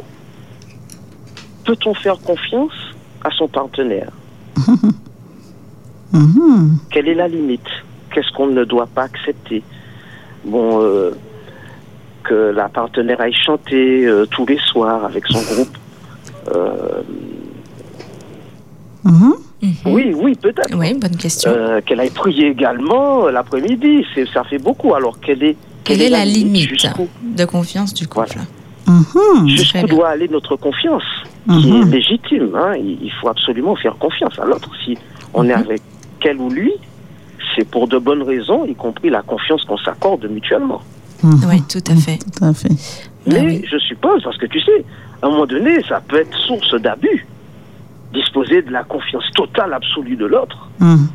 peut-on 1.66 1.94
faire 1.94 2.20
confiance 2.20 2.74
à 3.24 3.30
son 3.32 3.48
partenaire 3.48 4.12
Mhm. 6.12 6.78
Quelle 6.92 7.08
est 7.08 7.16
la 7.16 7.28
limite? 7.28 7.62
Qu'est-ce 8.14 8.32
qu'on 8.34 8.48
ne 8.48 8.64
doit 8.66 8.86
pas 8.88 9.04
accepter? 9.04 9.64
Bon, 10.46 10.80
euh, 10.82 11.12
que 12.24 12.52
la 12.56 12.70
partenaire 12.70 13.20
aille 13.22 13.34
chanter 13.34 14.06
euh, 14.06 14.26
tous 14.26 14.46
les 14.46 14.58
soirs 14.60 15.06
avec 15.06 15.26
son 15.28 15.42
groupe. 15.42 15.78
Euh, 16.56 17.02
Mhm. 19.06 19.34
Oui, 19.86 20.14
oui, 20.16 20.36
peut-être. 20.36 20.76
Oui, 20.78 20.94
bonne 20.94 21.16
question. 21.18 21.52
Euh, 21.52 21.82
qu'elle 21.86 22.00
aille 22.00 22.10
prier 22.10 22.48
également 22.48 23.28
euh, 23.28 23.32
l'après-midi, 23.32 24.06
c'est 24.14 24.28
ça 24.30 24.44
fait 24.44 24.58
beaucoup. 24.60 24.94
Alors 24.94 25.20
quelle 25.20 25.44
est 25.44 25.56
Quelle 25.84 26.02
est 26.02 26.10
la 26.10 26.26
limite 26.26 26.70
de 27.22 27.46
confiance 27.46 27.94
du 27.94 28.08
couple 28.08 28.40
Mhm. 28.88 29.48
jusqu'où 29.48 29.88
doit 29.88 30.10
aller 30.10 30.28
notre 30.28 30.56
confiance, 30.58 31.04
qui 31.50 31.72
Mhm. 31.72 31.82
est 31.82 31.86
légitime. 31.92 32.50
hein. 32.56 32.74
Il 32.78 32.98
il 33.04 33.12
faut 33.22 33.30
absolument 33.30 33.76
faire 33.78 33.96
confiance 33.98 34.38
à 34.40 34.46
l'autre. 34.46 34.70
Si 34.84 34.98
on 35.34 35.48
est 35.48 35.54
avec 35.54 35.82
elle 36.26 36.38
ou 36.40 36.50
lui, 36.50 36.74
c'est 37.56 37.66
pour 37.70 37.88
de 37.88 37.98
bonnes 37.98 38.24
raisons, 38.24 38.66
y 38.66 38.76
compris 38.76 39.10
la 39.10 39.22
confiance 39.22 39.64
qu'on 39.66 39.78
s'accorde 39.78 40.26
mutuellement. 40.30 40.82
Mhm. 41.24 41.40
Oui, 41.50 41.62
tout 41.70 41.92
à 41.92 41.96
fait. 41.96 42.18
Tout 42.18 42.44
à 42.46 42.54
fait. 42.54 42.70
Ah 42.72 43.32
Mais 43.34 43.40
oui. 43.42 43.66
je 43.72 43.78
suppose, 43.78 44.22
parce 44.24 44.38
que 44.38 44.46
tu 44.48 44.60
sais, 44.62 44.84
à 45.22 45.28
un 45.28 45.30
moment 45.30 45.46
donné, 45.46 45.82
ça 45.88 46.02
peut 46.06 46.18
être 46.20 46.38
source 46.38 46.74
d'abus. 46.82 47.26
Disposer 48.14 48.62
de 48.62 48.70
la 48.72 48.84
confiance 48.84 49.24
totale, 49.36 49.74
absolue 49.74 50.16
de 50.16 50.26
l'autre, 50.26 50.70
Mhm. 50.80 51.08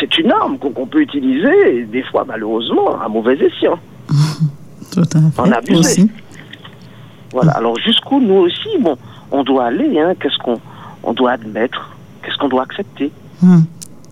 c'est 0.00 0.16
une 0.18 0.30
arme 0.32 0.56
qu'on 0.58 0.86
peut 0.86 1.00
utiliser, 1.02 1.78
et 1.78 1.82
des 1.84 2.02
fois, 2.04 2.24
malheureusement, 2.26 2.98
à 3.00 3.08
mauvais 3.08 3.36
escient. 3.36 3.78
Tout 4.92 5.02
à 5.14 5.20
fait. 5.30 5.40
En 5.40 5.50
abuser. 5.52 5.78
Aussi. 5.78 6.10
Voilà. 7.32 7.52
Alors, 7.52 7.76
jusqu'où 7.80 8.20
nous 8.20 8.34
aussi, 8.46 8.68
bon, 8.80 8.96
on 9.32 9.42
doit 9.42 9.64
aller, 9.66 9.98
hein, 10.00 10.14
qu'est-ce 10.20 10.38
qu'on 10.38 10.60
on 11.02 11.12
doit 11.12 11.32
admettre, 11.32 11.90
qu'est-ce 12.22 12.36
qu'on 12.38 12.48
doit 12.48 12.62
accepter, 12.62 13.10
Mhm. 13.42 13.64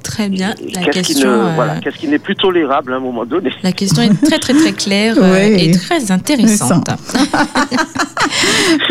Très 0.02 0.28
bien. 0.28 0.54
La 0.74 0.82
qu'est-ce 0.82 1.00
qui, 1.00 1.12
question, 1.14 1.30
ne- 1.30 1.36
euh, 1.48 1.52
voilà, 1.54 1.76
qu'est-ce 1.80 1.96
qui 1.96 2.08
n'est 2.08 2.18
plus 2.18 2.34
tolérable 2.36 2.92
à 2.92 2.96
un 2.96 3.00
moment 3.00 3.24
donné. 3.24 3.50
la 3.62 3.72
question 3.72 4.02
est 4.02 4.22
très 4.24 4.38
très 4.38 4.54
très 4.54 4.72
claire 4.72 5.14
euh, 5.18 5.48
Oui. 5.54 5.64
et 5.64 5.70
très 5.72 6.10
intéressante. 6.10 6.88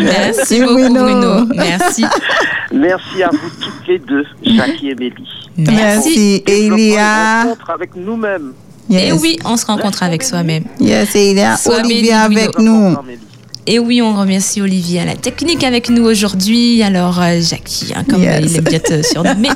Merci, 0.00 0.60
beaucoup 0.60 0.74
Bruno. 0.74 1.04
Bruno. 1.04 1.46
Merci. 1.54 2.04
Merci 2.72 3.22
à 3.22 3.30
vous 3.30 3.50
toutes 3.60 3.86
les 3.88 3.98
deux, 3.98 4.24
Jackie 4.42 4.90
et 4.90 4.94
Mélie. 4.94 5.28
Merci. 5.56 6.42
Et 6.46 6.66
il 6.66 6.78
y 6.78 6.96
a. 6.96 7.42
rencontre 7.44 7.70
avec 7.70 7.94
nous-mêmes. 7.96 8.52
Et 8.90 8.94
Yes. 9.08 9.20
oui, 9.22 9.38
on 9.44 9.56
se 9.56 9.64
rencontre 9.66 10.02
avec 10.02 10.22
soi-même. 10.22 10.64
Yes, 10.80 11.14
et 11.14 11.30
il 11.30 11.38
y 11.38 11.42
a 11.42 11.56
Mélie, 11.86 12.10
avec 12.12 12.58
Nous 12.58 12.90
nous. 12.90 12.96
Et 13.66 13.78
oui, 13.78 14.02
on 14.02 14.14
remercie 14.18 14.60
Olivier 14.60 15.00
à 15.00 15.04
la 15.04 15.14
technique 15.14 15.62
avec 15.62 15.88
nous 15.88 16.02
aujourd'hui. 16.04 16.82
Alors, 16.82 17.20
euh, 17.22 17.40
Jackie, 17.40 17.92
hein, 17.94 18.02
comme 18.08 18.20
Yes. 18.22 18.40
il 18.50 18.56
aime 18.56 18.64
bien 18.64 18.80
te 18.80 19.02
surnommer. 19.02 19.50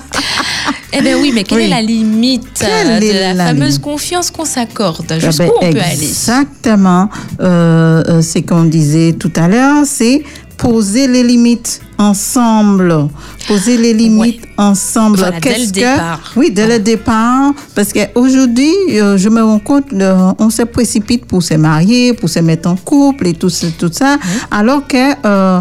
eh 0.92 1.00
bien 1.00 1.18
oui, 1.20 1.32
mais 1.34 1.42
quelle 1.42 1.58
Oui. 1.58 1.64
est 1.64 1.68
la 1.68 1.82
limite 1.82 2.44
euh, 2.62 3.00
de 3.00 3.04
est 3.04 3.20
la, 3.20 3.34
la 3.34 3.46
fameuse 3.46 3.66
limite 3.70 3.82
confiance 3.82 4.30
qu'on 4.30 4.44
s'accorde? 4.44 5.06
Ah 5.10 5.18
Jusqu'où 5.18 5.42
ben, 5.42 5.50
on 5.56 5.72
peut 5.72 5.80
aller? 5.80 6.04
Exactement. 6.04 7.10
Euh, 7.40 8.02
euh, 8.06 8.20
c'est 8.22 8.42
qu'on 8.42 8.62
disait 8.64 9.14
tout 9.18 9.32
à 9.34 9.48
l'heure, 9.48 9.84
c'est 9.84 10.22
poser 10.56 11.06
les 11.06 11.22
limites 11.22 11.80
ensemble. 11.98 13.08
Poser 13.46 13.76
les 13.76 13.92
limites 13.94 14.42
ensemble. 14.56 15.18
Voilà, 15.18 15.38
dès 15.40 15.50
le 15.50 15.54
Qu'est-ce 15.56 15.72
que- 15.72 15.74
départ. 15.80 16.20
Oui, 16.36 16.50
dès 16.50 16.66
le 16.66 16.78
départ. 16.78 17.52
Parce 17.74 17.92
qu'aujourd'hui, 17.92 18.72
euh, 18.92 19.16
je 19.16 19.28
me 19.28 19.42
rends 19.42 19.58
compte, 19.60 19.92
euh, 19.92 20.32
on 20.38 20.50
se 20.50 20.62
précipite 20.62 21.26
pour 21.26 21.42
se 21.42 21.54
marier, 21.54 22.12
pour 22.12 22.28
se 22.28 22.40
mettre 22.40 22.68
en 22.68 22.76
couple 22.76 23.28
et 23.28 23.34
tout, 23.34 23.50
tout 23.78 23.90
ça. 23.92 24.18
Alors 24.50 24.86
que 24.86 24.96
euh, 25.24 25.60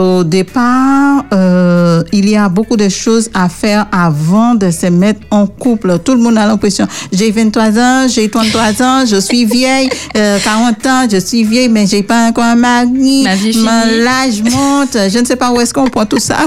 au 0.00 0.24
départ, 0.24 1.24
euh, 1.32 2.02
il 2.12 2.28
y 2.28 2.36
a 2.36 2.48
beaucoup 2.48 2.76
de 2.76 2.88
choses 2.88 3.28
à 3.34 3.48
faire 3.48 3.86
avant 3.92 4.54
de 4.54 4.70
se 4.70 4.86
mettre 4.86 5.20
en 5.30 5.46
couple. 5.46 5.98
Tout 6.04 6.14
le 6.14 6.20
monde 6.20 6.38
a 6.38 6.46
l'impression, 6.46 6.86
j'ai 7.12 7.30
23 7.30 7.78
ans, 7.78 8.06
j'ai 8.08 8.28
33 8.30 8.82
ans, 8.82 9.04
je 9.06 9.20
suis 9.20 9.44
vieille, 9.44 9.88
euh, 10.16 10.38
40 10.42 10.86
ans, 10.86 11.06
je 11.10 11.18
suis 11.18 11.44
vieille, 11.44 11.68
mais 11.68 11.86
j'ai 11.86 12.02
pas 12.02 12.28
encore 12.28 12.44
un 12.44 12.54
mari. 12.56 13.22
Ma 13.24 13.34
vie 13.34 13.56
Mon. 13.58 14.02
L'âge 14.04 14.42
monte. 14.42 14.96
Je 15.12 15.18
ne 15.18 15.24
sais 15.24 15.36
pas 15.36 15.50
où 15.52 15.60
est-ce 15.60 15.74
qu'on 15.74 15.86
prend 15.88 16.06
tout 16.06 16.18
ça. 16.18 16.38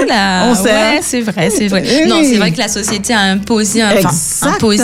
Oula, 0.00 0.46
on 0.48 0.54
sait. 0.54 0.62
ouais, 0.72 1.00
c'est 1.02 1.20
vrai, 1.20 1.50
c'est 1.50 1.68
vrai. 1.68 1.84
Oui. 1.86 2.08
Non, 2.08 2.16
c'est 2.22 2.36
vrai 2.38 2.50
que 2.52 2.58
la 2.58 2.68
société 2.68 3.12
a 3.14 3.20
imposé, 3.20 3.82
un- 3.82 3.92
enfin, 3.98 4.48
imposé, 4.50 4.82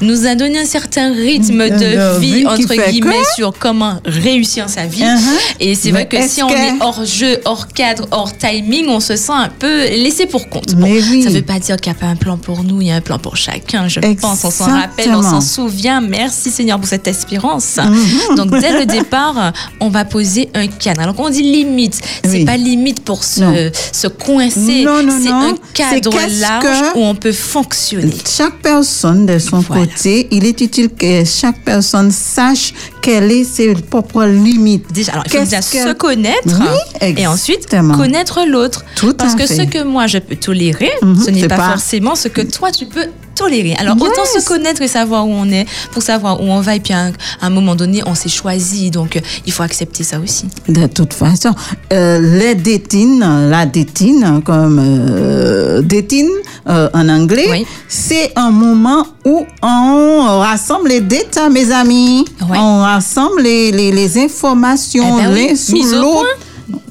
nous 0.00 0.26
a 0.26 0.34
donné 0.34 0.60
un 0.60 0.64
certain 0.64 1.12
rythme 1.12 1.68
De- 1.68 2.18
vie, 2.20 2.46
entre 2.46 2.74
guillemets, 2.90 3.22
sur 3.34 3.52
comment 3.58 3.94
réussir 4.04 4.68
sa 4.68 4.86
vie. 4.86 5.02
Uh-huh. 5.02 5.56
Et 5.60 5.74
c'est 5.74 5.90
vrai 5.90 6.06
que 6.06 6.16
si 6.28 6.42
on 6.42 6.48
est 6.50 6.74
hors 6.80 7.00
jeu, 7.16 7.38
hors 7.44 7.68
cadre, 7.68 8.06
hors 8.10 8.36
timing, 8.36 8.88
on 8.88 9.00
se 9.00 9.16
sent 9.16 9.32
un 9.32 9.48
peu 9.48 9.86
laissé 9.88 10.26
pour 10.26 10.48
compte. 10.48 10.74
Bon, 10.74 10.86
oui. 10.90 11.22
ça 11.22 11.30
veut 11.30 11.42
pas 11.42 11.58
dire 11.58 11.76
qu'il 11.76 11.92
n'y 11.92 11.98
a 11.98 12.00
pas 12.00 12.06
un 12.06 12.16
plan 12.16 12.36
pour 12.36 12.62
nous, 12.62 12.80
il 12.82 12.88
y 12.88 12.90
a 12.90 12.96
un 12.96 13.00
plan 13.00 13.18
pour 13.18 13.36
chacun, 13.36 13.88
je 13.88 14.00
pense. 14.20 14.44
On 14.44 14.50
s'en 14.50 14.66
rappelle, 14.66 15.14
on 15.14 15.22
s'en 15.22 15.40
souvient. 15.40 16.00
Merci 16.00 16.50
Seigneur 16.50 16.78
pour 16.78 16.88
cette 16.88 17.08
espérance. 17.08 17.76
Mhm. 17.78 18.36
Donc 18.36 18.50
dès 18.60 18.78
le 18.78 18.86
départ, 18.86 19.52
on 19.80 19.88
va 19.88 20.04
poser 20.04 20.50
un 20.54 20.66
cadre. 20.66 21.00
Alors 21.02 21.14
quand 21.14 21.26
on 21.26 21.30
dit 21.30 21.42
limite, 21.42 21.98
c'est 22.24 22.30
Oui. 22.30 22.44
pas 22.44 22.56
limite 22.56 23.02
pour 23.04 23.20
Non. 23.38 23.54
se, 23.54 23.70
se 23.92 24.06
coincer. 24.08 24.84
Non, 24.84 25.02
non, 25.02 25.14
c'est 25.22 25.30
un 25.30 25.54
cadre 25.74 26.10
qu'est-ce 26.10 26.40
large 26.40 26.92
où 26.96 27.00
on 27.00 27.14
peut 27.14 27.32
fonctionner. 27.32 28.12
Chaque 28.36 28.58
personne 28.60 29.26
de 29.26 29.38
son 29.38 29.60
Voilà. 29.60 29.86
côté, 29.86 30.28
il 30.30 30.44
est 30.44 30.60
utile 30.60 30.90
que 30.90 31.24
chaque 31.24 31.62
personne 31.64 32.10
sache 32.10 32.72
quelles 33.06 33.44
sont 33.44 33.50
ses 33.54 33.74
propres 33.74 34.24
limites? 34.26 34.92
Déjà, 34.92 35.12
alors, 35.12 35.24
il 35.26 35.30
faut 35.32 35.38
Qu'est-ce 35.38 35.50
déjà 35.50 35.62
que- 35.84 35.88
se 35.90 35.94
connaître 35.94 36.60
Oui, 36.60 37.14
et 37.18 37.26
ensuite 37.26 37.66
connaître 37.96 38.40
l'autre. 38.46 38.84
Tout 38.96 39.14
Parce 39.14 39.34
que 39.34 39.46
fait. 39.46 39.54
ce 39.56 39.62
que 39.62 39.82
moi 39.82 40.06
je 40.06 40.18
peux 40.18 40.36
tolérer, 40.36 40.90
Mhm, 41.02 41.20
ce 41.24 41.30
n'est 41.30 41.48
pas- 41.48 41.56
forcément 41.70 42.14
ce 42.14 42.28
que 42.28 42.40
toi 42.42 42.70
tu 42.70 42.86
peux 42.86 43.06
tolérer. 43.36 43.74
Alors 43.78 43.96
autant 44.00 44.24
se 44.24 44.44
connaître 44.44 44.82
et 44.82 44.88
savoir 44.88 45.26
où 45.28 45.32
on 45.32 45.48
est 45.50 45.66
pour 45.92 46.02
savoir 46.02 46.40
où 46.42 46.46
on 46.50 46.60
va. 46.60 46.74
Et 46.76 46.80
puis 46.80 46.92
à 46.94 47.00
un, 47.06 47.10
à 47.40 47.46
un 47.46 47.50
moment 47.50 47.74
donné, 47.76 48.02
on 48.06 48.14
s'est 48.14 48.28
choisi. 48.40 48.90
Donc 48.90 49.16
euh, 49.16 49.20
il 49.46 49.52
faut 49.52 49.62
accepter 49.62 50.02
ça 50.04 50.18
aussi. 50.18 50.46
De 50.68 50.86
toute 50.86 51.14
façon, 51.14 51.52
euh, 51.92 52.18
les 52.40 52.54
détines, 52.54 53.48
la 53.50 53.64
détine, 53.66 54.42
comme 54.44 54.80
euh, 54.82 55.82
détine 55.82 56.30
euh, 56.68 56.88
en 56.94 57.08
anglais, 57.08 57.46
Oui. 57.50 57.66
c'est 57.88 58.32
un 58.36 58.50
moment 58.50 59.06
où 59.24 59.44
on 59.62 60.22
rassemble 60.40 60.88
les 60.88 61.00
détails, 61.00 61.50
mes 61.50 61.70
amis. 61.72 62.24
On 62.48 62.78
rassemble 62.80 63.42
les, 63.42 63.70
les, 63.72 63.92
les 63.92 64.18
informations 64.18 65.04
Eh 65.18 65.22
ben 65.22 65.32
oui, 65.32 65.48
l'un 65.50 65.56
sous 65.56 65.94
l'autre. 65.94 66.26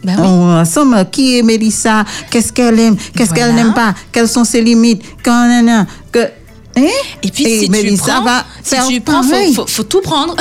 Ben 0.03 0.15
oui. 0.17 0.23
On 0.28 0.45
rassemble 0.47 1.05
qui 1.11 1.38
est 1.38 1.41
Mélissa, 1.43 2.05
qu'est-ce 2.30 2.53
qu'elle 2.53 2.80
aime, 2.80 2.95
qu'est-ce 3.15 3.30
Voilà. 3.30 3.47
qu'elle 3.47 3.55
n'aime 3.55 3.73
pas, 3.73 3.93
quelles 4.11 4.28
sont 4.28 4.43
ses 4.43 4.61
limites, 4.61 5.01
quand, 5.23 5.49
que, 6.11 6.19
Et 6.78 7.32
puis 7.32 7.45
Et 7.45 7.59
si 7.61 7.69
Mélissa 7.69 8.17
tu 8.17 8.21
prends, 8.23 8.41
si 8.63 8.93
tu 8.95 9.01
prends, 9.01 9.23
faut, 9.23 9.53
faut, 9.53 9.67
faut 9.67 9.84
tout 9.84 10.01
prendre. 10.01 10.36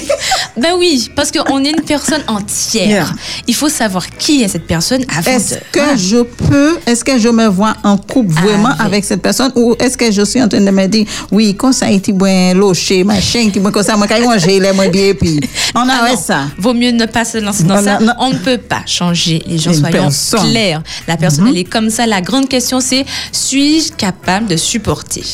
ben 0.56 0.74
oui, 0.78 1.10
parce 1.16 1.30
qu'on 1.30 1.64
est 1.64 1.70
une 1.70 1.82
personne 1.82 2.22
entière. 2.28 2.86
Yeah. 2.88 3.06
Il 3.46 3.54
faut 3.54 3.68
savoir 3.68 4.08
qui 4.10 4.42
est 4.42 4.48
cette 4.48 4.66
personne 4.66 5.04
avant 5.16 5.30
Est-ce 5.30 5.54
de. 5.54 5.60
que 5.72 5.78
Voilà. 5.80 5.96
je 5.96 6.18
peux, 6.18 6.78
est-ce 6.86 7.02
que 7.04 7.18
je 7.18 7.28
me 7.28 7.46
vois 7.46 7.74
en 7.82 7.96
couple 7.96 8.32
vraiment 8.34 8.68
Avec. 8.68 8.80
avec 8.86 9.04
cette 9.04 9.22
personne 9.22 9.52
ou 9.56 9.74
est-ce 9.78 9.96
que 9.96 10.10
je 10.10 10.22
suis 10.22 10.42
en 10.42 10.48
train 10.48 10.60
de 10.60 10.70
me 10.70 10.86
dire, 10.86 11.06
oui, 11.30 11.54
quand 11.56 11.72
ça 11.72 11.86
a 11.86 11.90
été 11.90 12.12
bien 12.12 12.52
loché, 12.54 13.02
machin, 13.04 13.48
qui 13.50 13.58
moi, 13.60 13.70
comme 13.72 13.82
ça, 13.82 13.96
moi, 13.96 14.06
quand 14.06 14.20
manger, 14.20 14.60
les 14.60 14.72
moi 14.72 14.88
bien, 14.88 15.14
puis 15.14 15.40
on 15.74 15.80
Ah 15.88 15.98
arrête 16.02 16.16
non, 16.16 16.22
ça. 16.22 16.40
Vaut 16.58 16.74
mieux 16.74 16.90
ne 16.90 17.06
pas 17.06 17.24
se 17.24 17.38
lancer 17.38 17.62
dans 17.64 17.76
Non, 17.76 17.84
ça. 17.84 17.98
non. 18.00 18.12
On 18.18 18.30
ne 18.30 18.38
peut 18.38 18.58
pas 18.58 18.82
changer 18.86 19.42
les 19.46 19.56
gens, 19.58 19.72
Une 19.72 19.78
soyons 19.78 20.02
personne. 20.02 20.40
Mhm. 20.44 20.50
clairs. 20.50 20.82
La 21.08 21.16
personne, 21.16 21.46
elle 21.48 21.56
est 21.58 21.64
comme 21.64 21.88
ça. 21.90 22.06
La 22.06 22.20
grande 22.20 22.48
question, 22.48 22.80
c'est 22.80 23.04
suis-je 23.32 23.92
capable 23.92 24.46
de 24.48 24.56
supporter? 24.56 25.24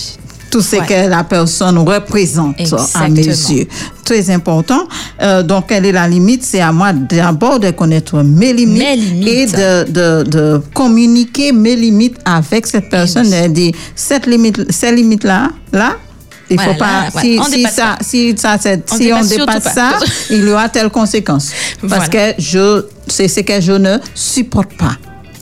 Tout 0.51 0.61
ce 0.63 0.77
Ouais. 0.77 0.87
que 0.87 1.09
la 1.09 1.25
personne 1.25 1.77
représente 1.79 2.57
à 2.95 3.09
mes 3.09 3.27
yeux. 3.27 3.67
Très 4.05 4.31
important. 4.31 4.87
Euh, 5.21 5.43
donc, 5.43 5.67
quelle 5.69 5.85
est 5.87 5.93
la 5.93 6.07
limite? 6.09 6.45
C'est 6.45 6.61
à 6.61 6.73
moi 6.73 6.93
d'abord 6.93 7.59
de 7.59 7.71
connaître 7.73 8.23
mes 8.23 8.53
limites, 8.53 8.79
Mes 8.79 8.97
limites. 8.97 9.29
et 9.29 9.47
de, 9.47 9.91
de, 9.91 10.23
de 10.31 10.61
communiquer 10.73 11.53
mes 11.53 11.75
limites 11.77 12.17
avec 12.25 12.67
cette 12.67 12.89
personne. 12.89 13.33
Elle 13.33 13.53
dit, 13.53 13.75
cette 13.95 14.27
limite, 14.27 14.71
ces 14.73 14.93
limites-là, 14.93 15.51
là, 15.73 15.97
il 16.49 16.57
Voilà, 16.57 16.73
faut 16.73 16.79
pas, 16.79 16.87
là, 16.87 17.21
si, 17.21 17.37
voilà. 17.37 17.43
On 17.43 17.51
si 17.51 17.57
dépasse 17.57 17.75
ça, 17.75 17.99
si 18.01 18.35
ça, 18.39 18.57
On 18.93 18.97
si 18.97 19.13
on 19.13 19.25
dépasse 19.25 19.75
ça, 19.75 19.99
il 20.31 20.45
y 20.47 20.51
aura 20.53 20.69
telle 20.69 20.91
conséquence. 20.91 21.51
Voilà. 21.83 21.97
Parce 21.97 22.09
que 22.09 22.41
je, 22.41 22.85
c'est 23.09 23.27
ce 23.27 23.41
que 23.41 23.61
je 23.61 23.73
ne 23.73 23.97
supporte 24.15 24.77
pas. 24.79 24.97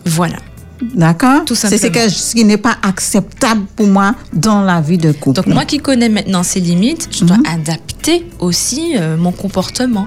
Voilà. 0.06 0.36
D'accord? 0.82 1.44
Tout 1.44 1.54
C'est 1.54 1.68
ce, 1.70 1.76
simplement. 1.78 2.04
que- 2.06 2.10
ce 2.10 2.34
qui 2.34 2.44
n'est 2.44 2.56
pas 2.56 2.76
acceptable 2.82 3.62
pour 3.76 3.86
moi 3.86 4.14
dans 4.32 4.60
la 4.62 4.80
vie 4.80 4.98
de 4.98 5.12
couple. 5.12 5.36
Donc 5.36 5.46
moi 5.46 5.64
qui 5.64 5.78
connais 5.78 6.08
maintenant 6.08 6.42
ces 6.42 6.60
limites, 6.60 7.08
je 7.12 7.22
Mhm. 7.22 7.26
dois 7.28 7.36
adapter 7.52 8.26
aussi 8.40 8.94
euh, 8.96 9.16
mon 9.16 9.32
comportement. 9.32 10.06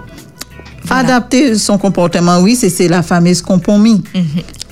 Voilà. 0.83 1.15
Adapter 1.15 1.55
son 1.55 1.77
comportement, 1.77 2.39
oui, 2.39 2.55
c'est 2.55 2.87
la 2.87 3.01
fameuse 3.01 3.41
compromis. 3.41 4.03
Mhm. 4.13 4.23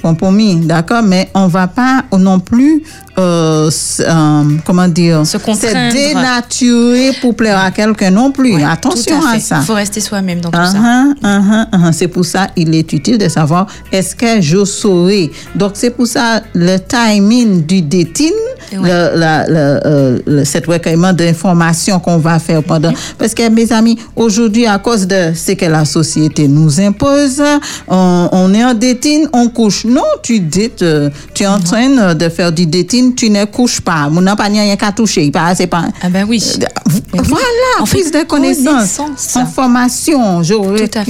Compromis, 0.01 0.57
d'accord, 0.57 1.01
mais 1.01 1.29
on 1.33 1.47
va 1.47 1.67
pas 1.67 2.03
non 2.17 2.39
plus, 2.39 2.83
euh, 3.17 3.69
euh, 3.99 4.43
comment 4.65 4.87
dire, 4.87 5.25
Se 5.25 5.37
contraindre. 5.37 5.93
dénaturer 5.93 7.11
pour 7.21 7.35
plaire 7.35 7.57
à 7.59 7.71
quelqu'un 7.71 8.11
non 8.11 8.31
plus. 8.31 8.55
Ouais, 8.55 8.63
Attention 8.63 9.19
à, 9.25 9.39
ça. 9.39 9.57
Il 9.61 9.65
faut 9.65 9.73
rester 9.73 10.01
soi-même 10.01 10.41
dans 10.41 10.51
tout 10.51 10.57
ça. 10.57 10.73
Uh-huh, 10.77 11.13
uh-huh, 11.23 11.69
uh-huh. 11.71 11.91
C'est 11.93 12.07
pour 12.07 12.25
ça 12.25 12.47
il 12.55 12.73
est 12.75 12.91
utile 12.93 13.17
de 13.17 13.29
savoir 13.29 13.67
est-ce 13.91 14.15
que 14.15 14.41
je 14.41 14.65
saurai? 14.65 15.31
Donc 15.55 15.71
c'est 15.75 15.91
pour 15.91 16.07
ça 16.07 16.41
le 16.53 16.77
timing 16.77 17.65
du 17.65 17.81
dating, 17.81 18.31
Ouais. 18.73 18.89
le, 18.89 19.19
la- 19.19 19.45
le, 19.47 19.79
euh, 19.85 20.19
le- 20.25 20.43
cet 20.43 20.65
recueillement 20.65 21.13
d'informations 21.13 21.99
qu'on 21.99 22.17
va 22.17 22.39
faire 22.39 22.63
pendant. 22.63 22.91
Parce 23.17 23.33
que 23.35 23.47
mes 23.49 23.71
amis, 23.71 23.97
aujourd'hui 24.15 24.65
à 24.65 24.79
cause 24.79 25.05
de 25.05 25.33
ce 25.35 25.51
que 25.51 25.65
la 25.65 25.85
société 25.85 26.47
nous 26.47 26.81
impose, 26.81 27.43
on, 27.87 28.27
on 28.31 28.53
est 28.55 28.63
en 28.65 28.73
dating, 28.73 29.27
on 29.33 29.49
couche. 29.49 29.85
Non, 29.85 30.01
tu 30.23 30.39
dates, 30.39 30.81
euh, 30.81 31.09
tu 31.35 31.43
es 31.43 31.47
en 31.47 31.59
train 31.59 32.15
de 32.15 32.29
faire 32.29 32.51
du 32.51 32.65
dating, 32.65 33.04
tu 33.13 33.29
ne 33.29 33.45
couches 33.45 33.81
pas. 33.81 34.09
Mon 34.09 34.21
n'a 34.21 34.35
pas 34.35 34.45
rien 34.45 34.75
qu'à 34.75 34.91
toucher. 34.91 35.31
C'est 35.55 35.67
pas. 35.67 35.83
Ah 36.01 36.09
ben 36.09 36.25
oui. 36.27 36.41
Mais 36.57 37.19
oui. 37.19 37.19
Voilà, 37.27 37.43
En 37.81 37.85
prise 37.85 38.11
de 38.11 38.23
connaissances, 38.23 38.97
connaissance. 38.97 39.35
information. 39.37 40.41
Je, 40.43 40.53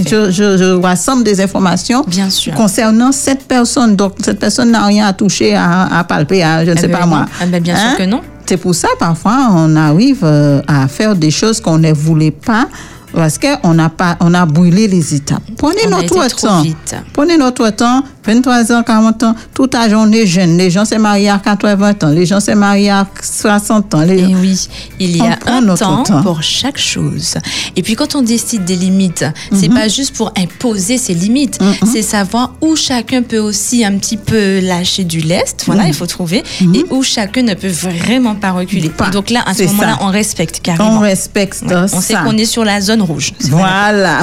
je, 0.05 0.31
je, 0.31 0.57
je 0.57 0.81
rassemble 0.81 1.23
des 1.23 1.39
informations 1.41 2.03
Bien 2.07 2.29
sûr. 2.29 2.53
concernant 2.55 3.11
cette 3.11 3.47
personne. 3.47 3.95
Donc, 3.95 4.13
cette 4.23 4.39
personne 4.39 4.71
n'a 4.71 4.85
rien 4.85 5.05
à 5.07 5.13
toucher, 5.13 5.55
à, 5.55 5.99
à 5.99 6.03
palper, 6.03 6.43
à, 6.43 6.65
je 6.65 6.71
ne 6.71 6.75
Ah 6.77 6.81
sais 6.81 6.87
ben 6.87 6.97
pas 6.99 7.05
moi. 7.05 7.19
Hein? 7.19 7.29
Ah 7.41 7.45
ben 7.45 7.61
bien 7.61 7.75
sûr 7.75 7.97
que 7.97 8.03
non. 8.03 8.21
C'est 8.47 8.57
pour 8.57 8.75
ça, 8.75 8.89
parfois, 8.99 9.47
on 9.51 9.75
arrive 9.75 10.19
euh, 10.23 10.61
à 10.67 10.87
faire 10.87 11.15
des 11.15 11.31
choses 11.31 11.59
qu'on 11.59 11.79
ne 11.79 11.91
voulait 11.91 12.29
pas 12.31 12.67
parce 13.15 13.37
qu'on 13.39 13.73
n'a 13.73 13.89
pas, 13.89 14.17
on 14.19 14.33
a 14.33 14.45
brûlé 14.45 14.87
les 14.87 15.15
étapes. 15.15 15.41
Prenez 15.57 15.81
On 15.87 15.89
notre 15.91 16.27
temps. 16.35 16.63
Prenez 17.13 17.37
notre 17.37 17.69
temps, 17.69 18.03
23 18.25 18.71
ans, 18.73 18.83
40 18.83 19.23
ans, 19.23 19.35
toute 19.53 19.73
la 19.73 19.87
journée 19.89 20.25
jeune. 20.27 20.57
Les 20.57 20.69
gens 20.69 20.85
se 20.85 20.95
marient 20.95 21.29
à 21.29 21.39
80 21.39 21.93
ans, 22.03 22.09
les 22.09 22.25
gens 22.25 22.39
se 22.39 22.51
marient 22.51 22.89
à 22.89 23.07
60 23.21 23.93
ans. 23.95 24.01
Les... 24.01 24.19
Et 24.19 24.35
oui, 24.35 24.67
il 24.99 25.17
y 25.17 25.21
On 25.21 25.25
a 25.25 25.71
un 25.71 25.75
temps, 25.75 26.03
temps. 26.03 26.21
pour 26.23 26.41
chaque 26.43 26.77
chose. 26.77 27.35
Et 27.75 27.81
puis 27.83 27.95
quand 27.95 28.15
on 28.15 28.21
décide 28.21 28.65
des 28.65 28.75
limites, 28.75 29.25
c'est 29.53 29.67
Mhm. 29.69 29.73
pas 29.75 29.87
juste 29.87 30.15
pour 30.15 30.33
imposer 30.37 30.97
ses 30.97 31.13
limites, 31.13 31.59
c'est 31.91 32.01
savoir 32.01 32.53
où 32.61 32.75
chacun 32.75 33.21
peut 33.21 33.37
aussi 33.39 33.85
un 33.85 33.97
petit 33.97 34.17
peu 34.17 34.59
lâcher 34.59 35.03
du 35.03 35.19
lest, 35.21 35.63
voilà, 35.65 35.83
Mhm. 35.83 35.87
il 35.89 35.93
faut 35.93 36.07
trouver, 36.07 36.43
et 36.73 36.85
où 36.89 37.03
chacun 37.03 37.43
ne 37.43 37.53
peut 37.53 37.67
vraiment 37.69 38.35
pas 38.35 38.51
reculer. 38.51 38.89
Pas. 38.89 39.07
Et 39.07 39.11
donc 39.11 39.29
là, 39.29 39.41
à 39.45 39.53
ce 39.53 39.59
C'est 39.59 39.67
moment-là, 39.67 39.93
ça. 39.93 39.99
on 40.01 40.07
respecte 40.07 40.57
On 40.59 40.63
carrément. 40.63 40.99
respecte 40.99 41.63
Ouais, 41.67 41.75
on 41.93 42.01
sait 42.01 42.13
ça. 42.13 42.21
qu'on 42.23 42.37
est 42.37 42.45
sur 42.45 42.65
la 42.65 42.81
zone 42.81 43.01
rouge. 43.05 43.31
Voilà. 43.49 44.19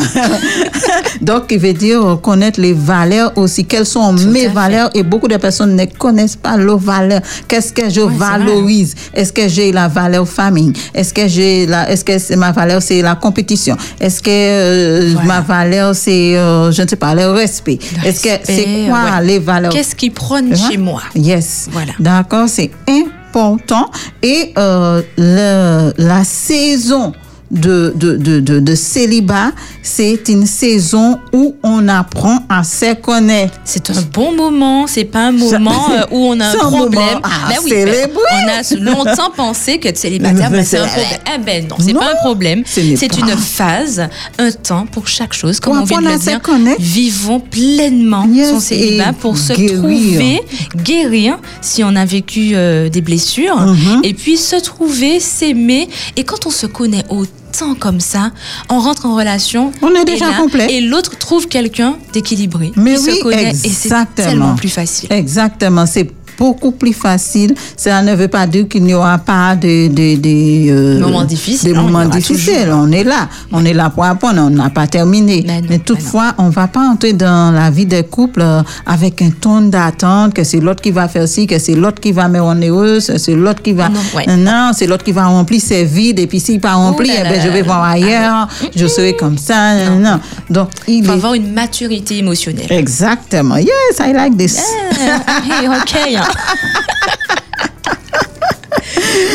Donc, 1.20 1.44
il 1.50 1.58
veut 1.58 1.72
dire 1.72 2.18
connaître 2.22 2.60
les 2.60 2.72
valeurs 2.72 3.32
aussi. 3.36 3.64
Quelles 3.64 3.86
sont 3.86 4.14
Tout 4.16 4.28
mes 4.28 4.42
fait. 4.42 4.48
valeurs? 4.48 4.90
Et 4.94 5.02
beaucoup 5.02 5.28
de 5.28 5.36
personnes 5.36 5.76
ne 5.76 5.84
connaissent 5.86 6.36
pas 6.36 6.56
leurs 6.56 6.78
valeurs. 6.78 7.20
Qu'est-ce 7.48 7.72
que 7.72 7.88
je 7.88 8.00
valorise? 8.00 8.94
Est-ce 9.14 9.32
que 9.32 9.48
j'ai 9.48 9.72
la 9.72 9.88
valeur 9.88 10.26
famille? 10.28 10.72
Est-ce 10.94 11.12
que 11.14 11.28
j'ai 11.28 11.66
la 11.66 11.90
Est-ce 11.90 12.04
que 12.04 12.34
ma 12.36 12.52
valeur 12.52 12.82
c'est 12.82 13.02
la 13.02 13.14
compétition? 13.14 13.76
Est-ce 14.00 14.20
que 14.22 14.30
euh, 14.30 15.10
Voilà. 15.14 15.26
ma 15.28 15.40
valeur 15.40 15.94
c'est 15.94 16.36
euh, 16.36 16.70
je 16.72 16.82
ne 16.82 16.88
sais 16.88 16.96
pas 16.96 17.14
le 17.14 17.30
respect? 17.30 17.78
Est-ce 18.04 18.20
que 18.22 18.30
c'est 18.44 18.86
quoi 18.88 19.18
ouais. 19.18 19.26
les 19.26 19.38
valeurs? 19.38 19.72
Qu'est-ce 19.72 19.94
qui 19.94 20.10
prône 20.10 20.54
chez 20.56 20.76
moi? 20.76 21.02
Yes. 21.14 21.68
Voilà. 21.70 21.92
D'accord, 21.98 22.48
c'est 22.48 22.70
important. 22.88 23.90
Et 24.22 24.52
euh, 24.58 25.02
le, 25.16 25.92
la 25.98 26.24
saison 26.24 27.12
de, 27.52 27.92
de, 27.94 28.16
de, 28.16 28.40
de, 28.40 28.60
de 28.60 28.74
célibat, 28.74 29.52
c'est 29.82 30.28
une 30.28 30.46
saison 30.46 31.18
où 31.32 31.54
on 31.62 31.86
apprend 31.86 32.38
à 32.48 32.64
se 32.64 32.94
connaître. 32.94 33.54
C'est 33.64 33.90
un 33.90 34.02
bon 34.12 34.32
moment, 34.34 34.86
c'est 34.86 35.04
pas 35.04 35.26
un 35.26 35.32
moment 35.32 35.90
euh, 35.90 36.04
où 36.10 36.16
on 36.28 36.40
a 36.40 36.46
un 36.48 36.54
problème. 36.56 37.20
Ben 37.22 37.56
oui, 37.62 37.68
célébrer. 37.70 38.06
ben, 38.06 38.12
on 38.32 38.48
a 38.48 38.80
longtemps 38.94 39.30
pensé 39.36 39.78
que 39.78 39.88
être 39.88 39.98
célibataire, 39.98 40.50
ben, 40.50 40.64
c'est 40.64 40.78
un 40.78 40.86
problème. 40.86 41.06
Eh 41.34 41.38
ben 41.38 41.68
non, 41.68 41.76
c'est 41.78 41.92
pas 41.92 42.12
un 42.12 42.16
problème. 42.24 42.62
C'est 42.66 43.18
une 43.18 43.36
phase, 43.36 44.08
un 44.38 44.50
temps 44.50 44.86
pour 44.90 45.06
chaque 45.06 45.34
chose, 45.34 45.60
comme 45.60 45.74
Pour 45.74 45.82
on 45.82 45.84
vient 45.84 45.98
de 46.00 46.04
le 46.04 46.10
apprendre 46.12 46.28
à 46.28 46.32
se 46.32 46.38
dire. 46.38 46.42
connaître. 46.42 46.80
Vivons 46.80 47.40
pleinement 47.40 48.26
Yes, 48.32 48.50
son 48.50 48.60
célibat 48.60 49.12
pour 49.12 49.36
se 49.36 49.52
guérir. 49.52 49.78
trouver, 49.78 50.40
guérir 50.84 51.38
si 51.60 51.84
on 51.84 51.94
a 51.96 52.04
vécu 52.06 52.52
euh, 52.54 52.88
des 52.88 53.02
blessures, 53.02 53.60
Mhm. 53.60 54.00
et 54.04 54.14
puis 54.14 54.36
se 54.38 54.56
trouver, 54.56 55.20
s'aimer. 55.20 55.88
Et 56.16 56.24
quand 56.24 56.46
on 56.46 56.50
se 56.50 56.66
connaît 56.66 57.04
autant 57.10 57.30
comme 57.78 58.00
ça, 58.00 58.30
on 58.68 58.78
rentre 58.80 59.06
en 59.06 59.14
relation. 59.16 59.72
On 59.82 59.94
est 59.94 60.02
et 60.02 60.04
déjà 60.04 60.30
là- 60.30 60.36
complet. 60.36 60.66
Et 60.70 60.80
l'autre 60.80 61.16
trouve 61.18 61.48
quelqu'un 61.48 61.96
d'équilibré. 62.12 62.72
Mais 62.76 62.94
qui 62.96 63.04
oui, 63.10 63.16
se 63.18 63.22
connaît, 63.22 63.50
et 63.50 63.54
c'est 63.54 63.66
exactement. 63.68 64.28
tellement 64.28 64.54
plus 64.54 64.68
facile. 64.68 65.12
Exactement, 65.12 65.86
c'est 65.86 66.10
beaucoup 66.38 66.72
plus 66.72 66.92
facile. 66.92 67.54
Ça 67.76 68.02
ne 68.02 68.14
veut 68.14 68.28
pas 68.28 68.46
dire 68.46 68.68
qu'il 68.68 68.84
n'y 68.84 68.94
aura 68.94 69.18
pas 69.18 69.54
de, 69.56 69.88
de, 69.88 70.16
de, 70.16 70.70
euh, 70.70 71.00
Moments 71.00 71.24
difficiles, 71.24 71.72
Des 71.72 71.74
moments 71.78 72.08
toujours. 72.08 72.54
On 72.72 72.90
est 72.92 73.04
là. 73.04 73.28
On 73.52 73.64
est 73.64 73.74
là 73.74 73.90
pour 73.90 74.04
apprendre. 74.04 74.42
On 74.42 74.50
n'a 74.50 74.70
pas 74.70 74.86
terminé. 74.86 75.42
Mais 75.46 75.54
non, 75.54 75.60
Mais 75.62 75.66
mais 75.70 75.78
toutefois, 75.78 76.34
on 76.38 76.46
ne 76.46 76.50
va 76.50 76.68
pas 76.68 76.80
entrer 76.80 77.12
dans 77.12 77.52
la 77.52 77.70
vie 77.70 77.86
des 77.86 78.02
couples 78.04 78.42
euh, 78.42 78.62
avec 78.86 79.22
un 79.22 79.30
ton 79.30 79.62
d'attente 79.62 80.34
que 80.34 80.44
c'est 80.44 80.60
l'autre 80.60 80.82
qui 80.82 80.90
va 80.90 81.08
faire 81.08 81.28
ci, 81.28 81.46
que 81.46 81.58
c'est 81.58 81.74
l'autre 81.74 82.00
qui 82.00 82.12
va 82.12 82.28
me 82.28 82.40
rendre 82.40 82.64
heureuse, 82.66 83.12
c'est 83.16 83.34
l'autre 83.34 83.62
qui 83.62 83.72
va. 83.72 83.88
Non, 83.88 84.00
ouais. 84.14 84.26
Non, 84.36 84.70
c'est 84.74 84.86
l'autre 84.86 85.04
qui 85.04 85.12
va 85.12 85.26
remplir 85.26 85.60
ses 85.60 85.84
vides. 85.84 86.18
Et 86.18 86.26
puis 86.26 86.40
s'il 86.40 86.60
pas 86.60 86.74
rempli, 86.74 87.10
eh 87.12 87.22
ben, 87.22 87.40
je 87.42 87.48
vais 87.48 87.62
voir 87.62 87.82
là. 87.82 87.88
ailleurs. 87.90 88.48
Je 88.74 88.86
serai 88.86 89.14
comme 89.16 89.38
ça. 89.38 89.90
Non. 89.90 89.98
non. 90.00 90.20
Donc, 90.50 90.68
il 90.88 91.04
faut 91.04 91.12
est. 91.12 91.14
avoir 91.14 91.34
une 91.34 91.52
maturité 91.52 92.18
émotionnelle. 92.18 92.66
Exactement. 92.70 93.56
Yes, 93.56 93.98
I 94.00 94.12
like 94.12 94.36
this. 94.36 94.60
Ah, 95.00 95.20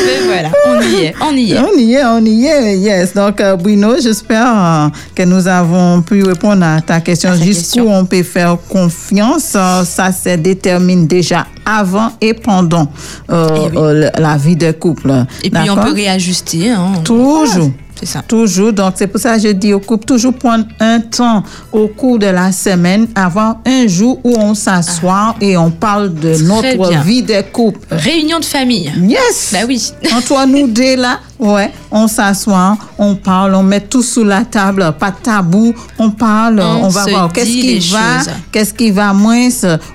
Mais 0.05 0.21
voilà, 0.25 0.49
on 0.67 0.81
y 0.81 1.05
est, 1.05 1.15
on 1.21 1.35
y 1.35 1.51
est. 1.53 1.59
On 1.59 1.77
y 1.77 1.93
est, 1.93 2.05
on 2.05 2.25
y 2.25 2.45
est, 2.45 2.77
yes. 2.77 3.13
Donc, 3.13 3.39
euh, 3.41 3.55
Bruno, 3.55 3.95
j'espère 4.01 4.47
euh, 4.55 4.87
que 5.15 5.23
nous 5.23 5.47
avons 5.47 6.01
pu 6.01 6.23
répondre 6.23 6.63
à 6.65 6.81
ta 6.81 6.99
question. 7.01 7.33
Jusqu'où 7.35 7.87
on 7.87 8.05
peut 8.05 8.23
faire 8.23 8.57
confiance, 8.69 9.53
euh, 9.55 9.83
ça 9.83 10.11
se 10.11 10.35
détermine 10.35 11.07
déjà 11.07 11.45
avant 11.65 12.11
et 12.21 12.33
pendant 12.33 12.87
Eh 13.29 13.33
oui. 13.33 14.05
la 14.17 14.37
vie 14.37 14.55
de 14.55 14.71
couple. 14.71 15.11
Et 15.43 15.49
puis 15.49 15.69
on 15.69 15.75
peut 15.75 15.93
réajuster. 15.93 16.69
Hein. 16.71 16.93
Toujours. 17.03 17.71
C'est 17.99 18.05
ça. 18.05 18.21
Toujours. 18.27 18.73
Donc, 18.73 18.93
c'est 18.95 19.07
pour 19.07 19.19
ça 19.19 19.35
que 19.35 19.41
je 19.43 19.47
dis 19.49 19.73
au 19.73 19.79
couple, 19.79 20.05
toujours 20.05 20.33
prendre 20.33 20.65
un 20.79 20.99
temps 20.99 21.43
au 21.71 21.87
cours 21.87 22.19
de 22.19 22.27
la 22.27 22.51
semaine, 22.51 23.07
avoir 23.15 23.57
un 23.65 23.87
jour 23.87 24.19
où 24.23 24.35
on 24.37 24.53
s'assoit 24.53 25.35
et 25.41 25.57
on 25.57 25.71
parle 25.71 26.13
de 26.13 26.33
Très 26.33 26.43
notre 26.75 26.89
bien. 26.89 27.01
vie 27.01 27.23
de 27.23 27.41
couple. 27.51 27.79
Réunion 27.91 28.39
de 28.39 28.45
famille. 28.45 28.91
Yes! 29.01 29.49
Bah 29.51 29.59
oui. 29.67 29.91
Entre 30.15 30.45
nous 30.47 30.67
deux, 30.67 30.95
là, 30.95 31.19
ouais, 31.39 31.71
on 31.91 32.07
s'assoit, 32.07 32.77
on 32.97 33.15
parle, 33.15 33.55
on 33.55 33.63
met 33.63 33.81
tout 33.81 34.01
sous 34.01 34.23
la 34.23 34.45
table, 34.45 34.93
pas 34.99 35.11
de 35.11 35.17
tabou, 35.23 35.73
on 35.99 36.11
parle, 36.11 36.59
On 36.59 36.85
on, 36.85 36.89
va 36.89 37.05
voir 37.05 37.33
qu'est-ce 37.33 37.45
qui 37.45 37.79
va, 37.79 38.31
qu'est-ce 38.51 38.73
qui 38.73 38.91
va 38.91 39.13
moins, 39.13 39.47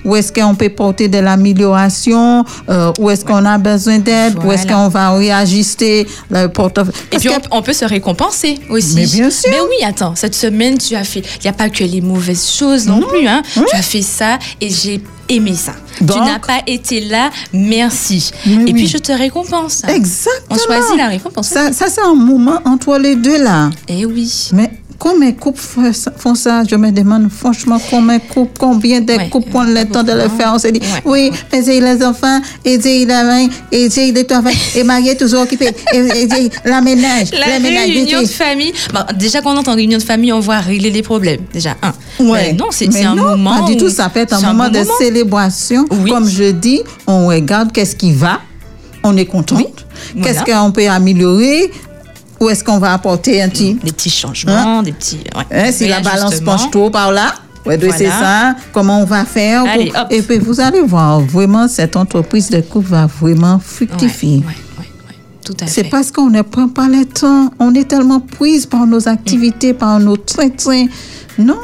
où 0.05 0.15
est-ce 0.15 0.31
qu'on 0.31 0.55
peut 0.55 0.69
porter 0.69 1.07
de 1.07 1.19
l'amélioration, 1.19 2.43
euh, 2.69 2.91
où 2.99 3.09
est-ce 3.09 3.25
qu'on 3.25 3.45
a 3.45 3.57
besoin 3.57 3.99
d'aide, 3.99 4.35
où 4.43 4.51
est-ce 4.51 4.67
qu'on 4.67 4.87
va 4.89 5.11
réajuster 5.11 6.07
le 6.29 6.47
portefeuille. 6.47 6.93
Et 7.11 7.17
puis 7.17 7.29
on 7.51 7.61
peut 7.61 7.73
se 7.73 7.85
récompenser 7.93 8.59
aussi. 8.69 8.95
Mais 8.95 9.05
bien 9.05 9.29
sûr. 9.29 9.49
Mais 9.49 9.61
oui, 9.61 9.83
attends, 9.85 10.15
cette 10.15 10.35
semaine 10.35 10.77
tu 10.77 10.95
as 10.95 11.03
fait. 11.03 11.19
Il 11.19 11.43
n'y 11.43 11.49
a 11.49 11.53
pas 11.53 11.69
que 11.69 11.83
les 11.83 12.01
mauvaises 12.01 12.49
choses 12.49 12.87
non, 12.87 13.01
plus. 13.01 13.27
Hein. 13.27 13.41
Tu 13.53 13.75
as 13.75 13.81
fait 13.81 14.01
ça 14.01 14.39
et 14.59 14.69
j'ai 14.69 15.01
aimé 15.29 15.53
ça. 15.55 15.73
Donc- 16.01 16.17
tu 16.17 16.23
n'as 16.23 16.39
pas 16.39 16.61
été 16.67 17.01
là, 17.01 17.29
merci. 17.53 18.31
Mais 18.45 18.53
et 18.53 18.57
oui. 18.57 18.73
puis 18.73 18.87
je 18.87 18.97
te 18.97 19.11
récompense. 19.11 19.83
Exactement. 19.87 20.41
On 20.49 20.57
choisit 20.57 20.97
la 20.97 21.07
récompense. 21.07 21.47
Ça, 21.47 21.71
ça 21.71 21.87
c'est 21.89 22.01
un 22.01 22.15
moment 22.15 22.59
entre 22.65 22.97
les 22.97 23.15
deux, 23.15 23.41
là. 23.41 23.69
Eh 23.87 24.05
oui. 24.05 24.49
Mais 24.53 24.71
combien 25.03 25.31
de 25.31 25.35
couples 25.35 25.59
font 26.17 26.33
ça- 26.33 26.63
Je 26.69 26.75
me 26.77 26.89
demande 26.91 27.29
franchement 27.29 27.77
combien 27.89 28.17
de 28.19 28.23
couples, 28.33 28.57
combien 28.57 29.01
de 29.01 29.29
couples 29.29 29.47
ouais, 29.47 29.63
prennent 29.63 29.73
le 29.73 29.85
temps 29.85 30.03
de 30.03 30.13
le 30.13 30.29
faire. 30.29 30.51
On 30.55 30.59
se 30.59 30.69
dit, 30.69 30.79
ouais. 30.79 31.01
oui, 31.03 31.31
mais 31.51 31.61
j'ai 31.65 31.81
les 31.81 32.01
enfants, 32.05 32.39
et 32.63 32.79
j'ai 32.81 33.05
la 33.05 33.23
main, 33.25 33.47
et 33.71 33.89
j'ai 33.89 34.13
le 34.13 34.23
travail, 34.23 34.55
et 34.75 34.83
marié 34.83 35.17
toujours 35.17 35.41
occupé, 35.41 35.67
et, 35.93 35.97
et 35.97 36.27
j'ai 36.31 36.49
la 36.63 36.79
ménage, 36.79 37.31
La 37.31 37.57
réunion 37.57 38.21
de 38.21 38.27
famille. 38.27 38.71
Bon, 38.93 39.01
déjà 39.19 39.41
qu'on 39.41 39.57
entend 39.57 39.75
réunion 39.75 39.97
de 39.97 40.03
famille, 40.03 40.31
on 40.31 40.39
voit 40.39 40.59
régler 40.59 40.89
les 40.89 41.01
problèmes. 41.01 41.41
Déjà, 41.51 41.75
un. 41.81 41.93
Ouais. 42.23 42.51
Euh, 42.51 42.53
non, 42.53 42.67
c'est 42.71 42.87
un 43.03 43.15
non, 43.15 43.23
moment. 43.31 43.65
Pas 43.65 43.71
du 43.71 43.77
tout, 43.77 43.89
ça 43.89 44.07
peut 44.07 44.21
être 44.21 44.33
un 44.33 44.53
moment 44.53 44.69
de 44.69 44.83
célébration. 44.99 45.85
Oui. 45.91 46.09
Comme 46.09 46.29
je 46.29 46.51
dis, 46.51 46.81
on 47.07 47.27
regarde 47.27 47.73
qu'est-ce 47.73 47.95
qui 47.97 48.13
va, 48.13 48.39
on 49.03 49.17
est 49.17 49.25
contente. 49.25 49.85
Qu'est-ce 50.21 50.43
voilà. 50.45 50.61
qu'on 50.61 50.71
peut 50.71 50.87
améliorer 50.87 51.71
Où 52.43 52.49
est-ce 52.49 52.63
qu'on 52.63 52.79
va 52.79 52.93
apporter 52.93 53.41
un 53.41 53.49
petit 53.49 53.75
Des 53.75 53.91
petits 53.91 54.09
changements, 54.09 54.81
des 54.83 54.91
petits. 54.91 55.19
ouais, 55.35 55.45
Hein, 55.67 55.71
si 55.71 55.87
la 55.87 55.99
balance 56.01 56.39
penche 56.41 56.69
trop 56.71 56.89
par 56.89 57.11
là, 57.11 57.33
Ouais, 57.65 57.77
Voilà. 57.77 57.97
c'est 57.97 58.09
ça. 58.09 58.55
Comment 58.73 58.99
on 58.99 59.05
va 59.05 59.23
faire 59.23 59.63
Allez. 59.65 59.89
Et 60.09 60.21
puis 60.21 60.37
vous 60.37 60.59
allez 60.59 60.81
voir, 60.81 61.21
vraiment, 61.21 61.69
cette 61.69 61.95
entreprise 61.95 62.49
de 62.49 62.59
couple 62.59 62.89
va 62.89 63.05
vraiment 63.05 63.57
fructifier. 63.57 64.39
ouais, 64.39 64.43
ouais. 64.79 65.15
Tout 65.45 65.53
à 65.61 65.67
C'est 65.67 65.83
fait. 65.85 65.89
parce 65.89 66.11
qu'on 66.11 66.29
ne 66.29 66.41
prend 66.41 66.67
pas 66.67 66.89
le 66.89 67.05
temps. 67.05 67.51
On 67.59 67.73
est 67.73 67.87
tellement 67.87 68.19
prise 68.19 68.65
par 68.65 68.85
nos 68.85 69.07
activités, 69.07 69.73
par 69.73 69.97
nos 70.01 70.17
trains 70.17 70.49
Non. 71.37 71.55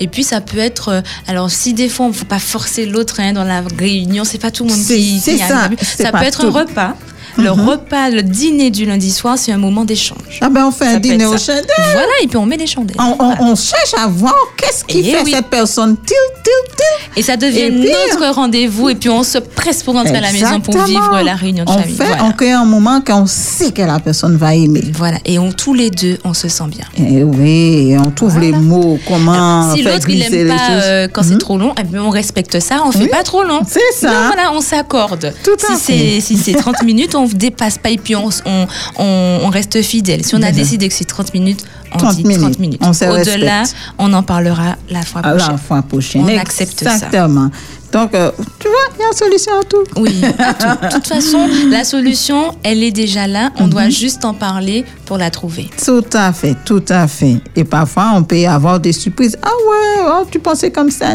Et 0.00 0.08
puis 0.08 0.24
ça 0.24 0.40
peut 0.40 0.56
être, 0.58 0.88
euh, 0.88 1.00
alors 1.26 1.50
si 1.50 1.74
des 1.74 1.88
fois 1.90 2.06
on 2.06 2.08
ne 2.08 2.14
faut 2.14 2.24
pas 2.24 2.38
forcer 2.38 2.86
l'autre 2.86 3.20
hein, 3.20 3.32
dans 3.34 3.44
la 3.44 3.62
réunion, 3.78 4.24
c'est 4.24 4.38
pas 4.38 4.50
tout 4.50 4.64
le 4.64 4.70
monde 4.70 4.78
C'est- 4.78 4.96
qui, 4.96 5.20
c'est 5.20 5.36
ça, 5.36 5.68
c'est 5.82 6.04
Ça 6.04 6.10
peut 6.12 6.24
être 6.24 6.40
tout. 6.40 6.46
un 6.46 6.60
repas. 6.62 6.94
Le 7.36 7.50
repas, 7.50 8.10
le 8.10 8.22
dîner 8.22 8.70
du 8.70 8.84
lundi 8.86 9.10
soir, 9.10 9.36
c'est 9.38 9.52
un 9.52 9.58
moment 9.58 9.84
d'échange. 9.84 10.38
Ah 10.40 10.48
ben 10.48 10.64
on 10.66 10.70
fait 10.72 10.86
Ça 10.86 10.90
un 10.92 10.98
dîner 10.98 11.24
être 11.24 11.34
au 11.34 11.38
ça. 11.38 11.52
chandelle. 11.54 11.66
Voilà, 11.92 12.12
et 12.22 12.26
puis 12.26 12.36
on 12.36 12.46
met 12.46 12.56
les 12.56 12.66
chandelles. 12.66 12.96
On, 12.98 13.12
on- 13.12 13.16
Voilà. 13.16 13.42
on 13.42 13.54
cherche 13.56 13.94
à 13.96 14.06
voir 14.08 14.34
qu'est-ce 14.56 14.84
qui 14.84 15.00
Eh 15.00 15.12
fait 15.12 15.22
oui. 15.24 15.32
cette 15.32 15.46
personne 15.48 15.96
til, 15.96 16.16
til, 16.42 16.52
til. 16.76 17.18
Et 17.18 17.22
ça 17.22 17.36
devient 17.36 17.58
Et 17.60 17.70
puis, 17.70 17.90
notre 18.10 18.34
rendez-vous, 18.34 18.88
et 18.88 18.94
puis 18.94 19.08
on 19.10 19.22
se 19.22 19.38
presse 19.38 19.82
pour 19.82 19.94
rentrer 19.94 20.16
à 20.16 20.20
la 20.20 20.32
maison 20.32 20.60
pour 20.60 20.76
vivre 20.84 21.20
la 21.24 21.34
réunion 21.34 21.64
de 21.64 21.70
on 21.70 21.78
famille. 21.78 21.94
Fait, 21.96 22.04
voilà. 22.06 22.24
On 22.24 22.32
crée 22.32 22.52
un 22.52 22.64
moment 22.64 23.00
qu'on 23.00 23.26
sait 23.26 23.72
que 23.72 23.82
la 23.82 23.98
personne 24.00 24.36
va 24.36 24.54
aimer. 24.54 24.84
Voilà. 24.94 25.18
Et 25.24 25.38
on, 25.38 25.50
tous 25.52 25.74
les 25.74 25.90
deux, 25.90 26.18
on 26.24 26.34
se 26.34 26.48
sent 26.48 26.64
bien. 26.68 26.84
Et 26.96 27.22
oui, 27.22 27.96
on 27.98 28.10
trouve 28.10 28.38
les 28.38 28.52
mots, 28.52 28.98
comment 29.06 29.74
si 29.74 29.82
l'autre 29.82 30.08
il 30.08 30.16
glisser 30.16 30.40
aime 30.40 30.48
les 30.48 30.48
pas. 30.48 30.54
Mhm. 30.54 30.80
euh, 30.82 31.08
quand 31.12 31.22
c'est 31.22 31.38
trop 31.38 31.58
long, 31.58 31.74
eh 31.80 31.84
bien, 31.84 32.02
on 32.02 32.10
respecte 32.10 32.58
ça, 32.60 32.82
on 32.84 32.92
fait 32.92 33.08
pas 33.08 33.22
trop 33.22 33.42
long. 33.42 33.60
C'est 33.66 33.80
ça. 34.06 34.08
Non, 34.10 34.26
voilà, 34.26 34.52
on 34.54 34.60
s'accorde. 34.60 35.32
Tout 35.44 35.56
à 35.72 35.76
si 35.76 35.92
fait. 35.92 36.20
c'est 36.20 36.20
si 36.20 36.36
c'est 36.36 36.52
30 36.54 36.82
minutes, 36.84 37.14
on 37.14 37.27
dépasse 37.34 37.78
pas 37.78 37.90
et 37.90 37.98
puis 37.98 38.16
on, 38.16 38.28
on, 38.46 38.66
on, 38.98 39.40
on 39.44 39.48
reste 39.48 39.80
fidèle. 39.82 40.24
Si 40.24 40.34
on 40.34 40.42
a 40.42 40.52
décidé 40.52 40.88
que 40.88 40.94
c'est 40.94 41.04
30 41.04 41.34
minutes, 41.34 41.64
on 41.94 41.98
30 41.98 42.16
dit 42.16 42.24
minutes. 42.24 42.40
30 42.42 42.58
minutes. 42.58 42.80
On 42.84 42.92
se 42.92 43.04
Au-delà, 43.04 43.62
on 43.98 44.12
en 44.12 44.22
parlera 44.22 44.76
la 44.90 45.02
fois 45.02 45.22
prochaine. 45.22 45.50
la 45.50 45.56
fois 45.58 45.82
prochaine. 45.82 46.22
On 46.24 46.38
accepte 46.38 46.82
ça. 46.84 46.94
Exactement. 46.94 47.50
Donc, 47.92 48.14
euh, 48.14 48.30
tu 48.58 48.68
vois, 48.68 48.77
il 48.98 49.02
y 49.02 49.04
a 49.04 49.08
une 49.08 49.16
solution 49.16 49.52
à 49.60 49.64
tout. 49.64 49.84
Oui, 49.96 50.20
à 50.38 50.54
tout. 50.54 50.86
De 50.86 50.92
toute 50.92 51.06
façon, 51.06 51.46
la 51.70 51.84
solution, 51.84 52.54
elle 52.62 52.82
est 52.82 52.90
déjà 52.90 53.26
là. 53.26 53.50
On 53.58 53.64
Mhm. 53.64 53.70
doit 53.70 53.88
juste 53.88 54.24
en 54.24 54.34
parler 54.34 54.84
pour 55.06 55.18
la 55.18 55.30
trouver. 55.30 55.70
Tout 55.84 56.04
à 56.12 56.32
fait, 56.32 56.56
tout 56.64 56.82
à 56.88 57.06
fait. 57.06 57.36
Et 57.56 57.64
parfois, 57.64 58.12
on 58.14 58.22
peut 58.24 58.46
avoir 58.46 58.80
des 58.80 58.92
surprises. 58.92 59.36
Ah 59.42 59.48
ouais, 59.48 60.04
oh, 60.08 60.26
tu 60.30 60.38
pensais 60.38 60.70
comme 60.70 60.90
ça. 60.90 61.06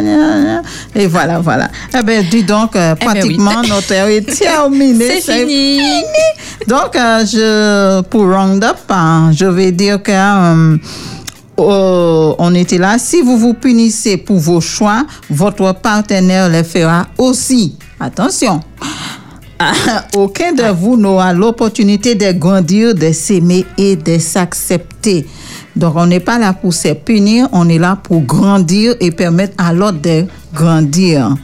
Et 0.94 1.06
voilà, 1.06 1.38
voilà. 1.40 1.68
Eh 1.98 2.02
bien, 2.02 2.22
dis 2.22 2.42
donc, 2.42 2.74
euh, 2.76 2.94
Eh 3.00 3.04
ben 3.04 3.10
oui. 3.12 3.20
pratiquement, 3.20 3.62
notre 3.68 3.92
heure 3.92 4.08
est 4.08 4.22
terminée. 4.38 5.20
C'est 5.20 5.46
fini. 5.46 5.80
Donc, 6.66 6.96
euh, 6.96 7.24
je, 7.26 8.00
pour 8.02 8.22
Roundup, 8.22 8.76
hein, 8.88 9.30
je 9.34 9.44
vais 9.46 9.72
dire 9.72 10.02
que 10.02 10.12
euh, 10.12 10.76
euh, 11.58 12.34
on 12.38 12.54
était 12.54 12.78
là. 12.78 12.98
Si 12.98 13.22
vous 13.22 13.38
vous 13.38 13.54
punissez 13.54 14.16
pour 14.16 14.38
vos 14.38 14.60
choix, 14.60 15.06
votre 15.30 15.72
partenaire 15.74 16.48
le 16.48 16.62
fera 16.62 17.06
aussi. 17.18 17.76
Attention. 18.00 18.60
Aucun 20.16 20.52
de 20.52 20.64
vous 20.72 20.96
n'aura 20.96 21.32
l'opportunité 21.32 22.14
de 22.14 22.32
grandir, 22.32 22.94
de 22.94 23.12
s'aimer 23.12 23.64
et 23.78 23.96
de 23.96 24.18
s'accepter. 24.18 25.26
Donc, 25.76 25.94
on 25.96 26.06
n'est 26.06 26.20
pas 26.20 26.38
là 26.38 26.52
pour 26.52 26.72
se 26.72 26.92
punir, 26.92 27.48
on 27.52 27.68
est 27.68 27.78
là 27.78 27.98
pour 28.02 28.20
grandir 28.22 28.94
et 29.00 29.10
permettre 29.10 29.54
à 29.58 29.72
l'autre 29.72 30.00
de 30.00 30.26
grandir. 30.52 31.34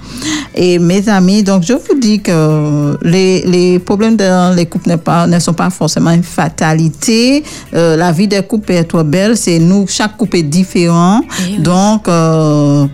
Et 0.55 0.79
mes 0.79 1.09
amis, 1.09 1.43
donc 1.43 1.63
je 1.65 1.75
vous 1.75 1.99
dis 2.01 2.21
que 2.21 2.97
les, 3.03 3.43
les 3.47 3.79
problèmes 3.79 4.17
dans 4.17 4.55
les 4.55 4.67
couples 4.67 4.97
pas, 4.99 5.27
ne 5.27 5.39
sont 5.39 5.53
pas 5.55 5.71
forcément 5.71 6.11
une 6.11 6.23
fatalité. 6.25 7.45
Euh, 7.75 7.97
la 7.97 8.11
vie 8.13 8.27
des 8.29 8.43
couples 8.43 8.73
est 8.73 8.85
trop 8.85 9.05
belle. 9.05 9.37
C'est 9.37 9.59
nous, 9.61 9.87
chaque 9.89 10.17
couple 10.17 10.39
est 10.39 10.43
différent. 10.43 11.21
Oui. 11.47 11.59
Donc, 11.61 12.09
euh, 12.09 12.87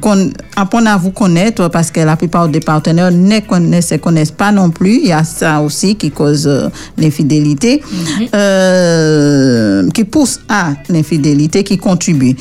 apprenez 0.54 0.90
à 0.90 0.96
vous 0.96 1.11
connaître 1.12 1.68
parce 1.68 1.90
que 1.90 2.00
la 2.00 2.16
plupart 2.16 2.48
des 2.48 2.61
partenaires 2.61 3.11
ne 3.11 3.40
connaissent, 3.40 3.88
se 3.88 3.94
connaissent 3.96 4.30
pas 4.30 4.52
non 4.52 4.70
plus. 4.70 4.96
Il 5.02 5.07
y 5.09 5.12
a 5.12 5.24
ça 5.24 5.61
aussi 5.61 5.96
qui 5.96 6.11
cause 6.11 6.46
euh, 6.46 6.68
l'infidélité, 6.98 7.82
Mhm. 7.90 8.26
euh, 8.34 9.88
qui 9.90 10.04
pousse 10.04 10.40
à 10.48 10.72
l'infidélité, 10.88 11.64
qui 11.64 11.78
contribue. 11.78 12.36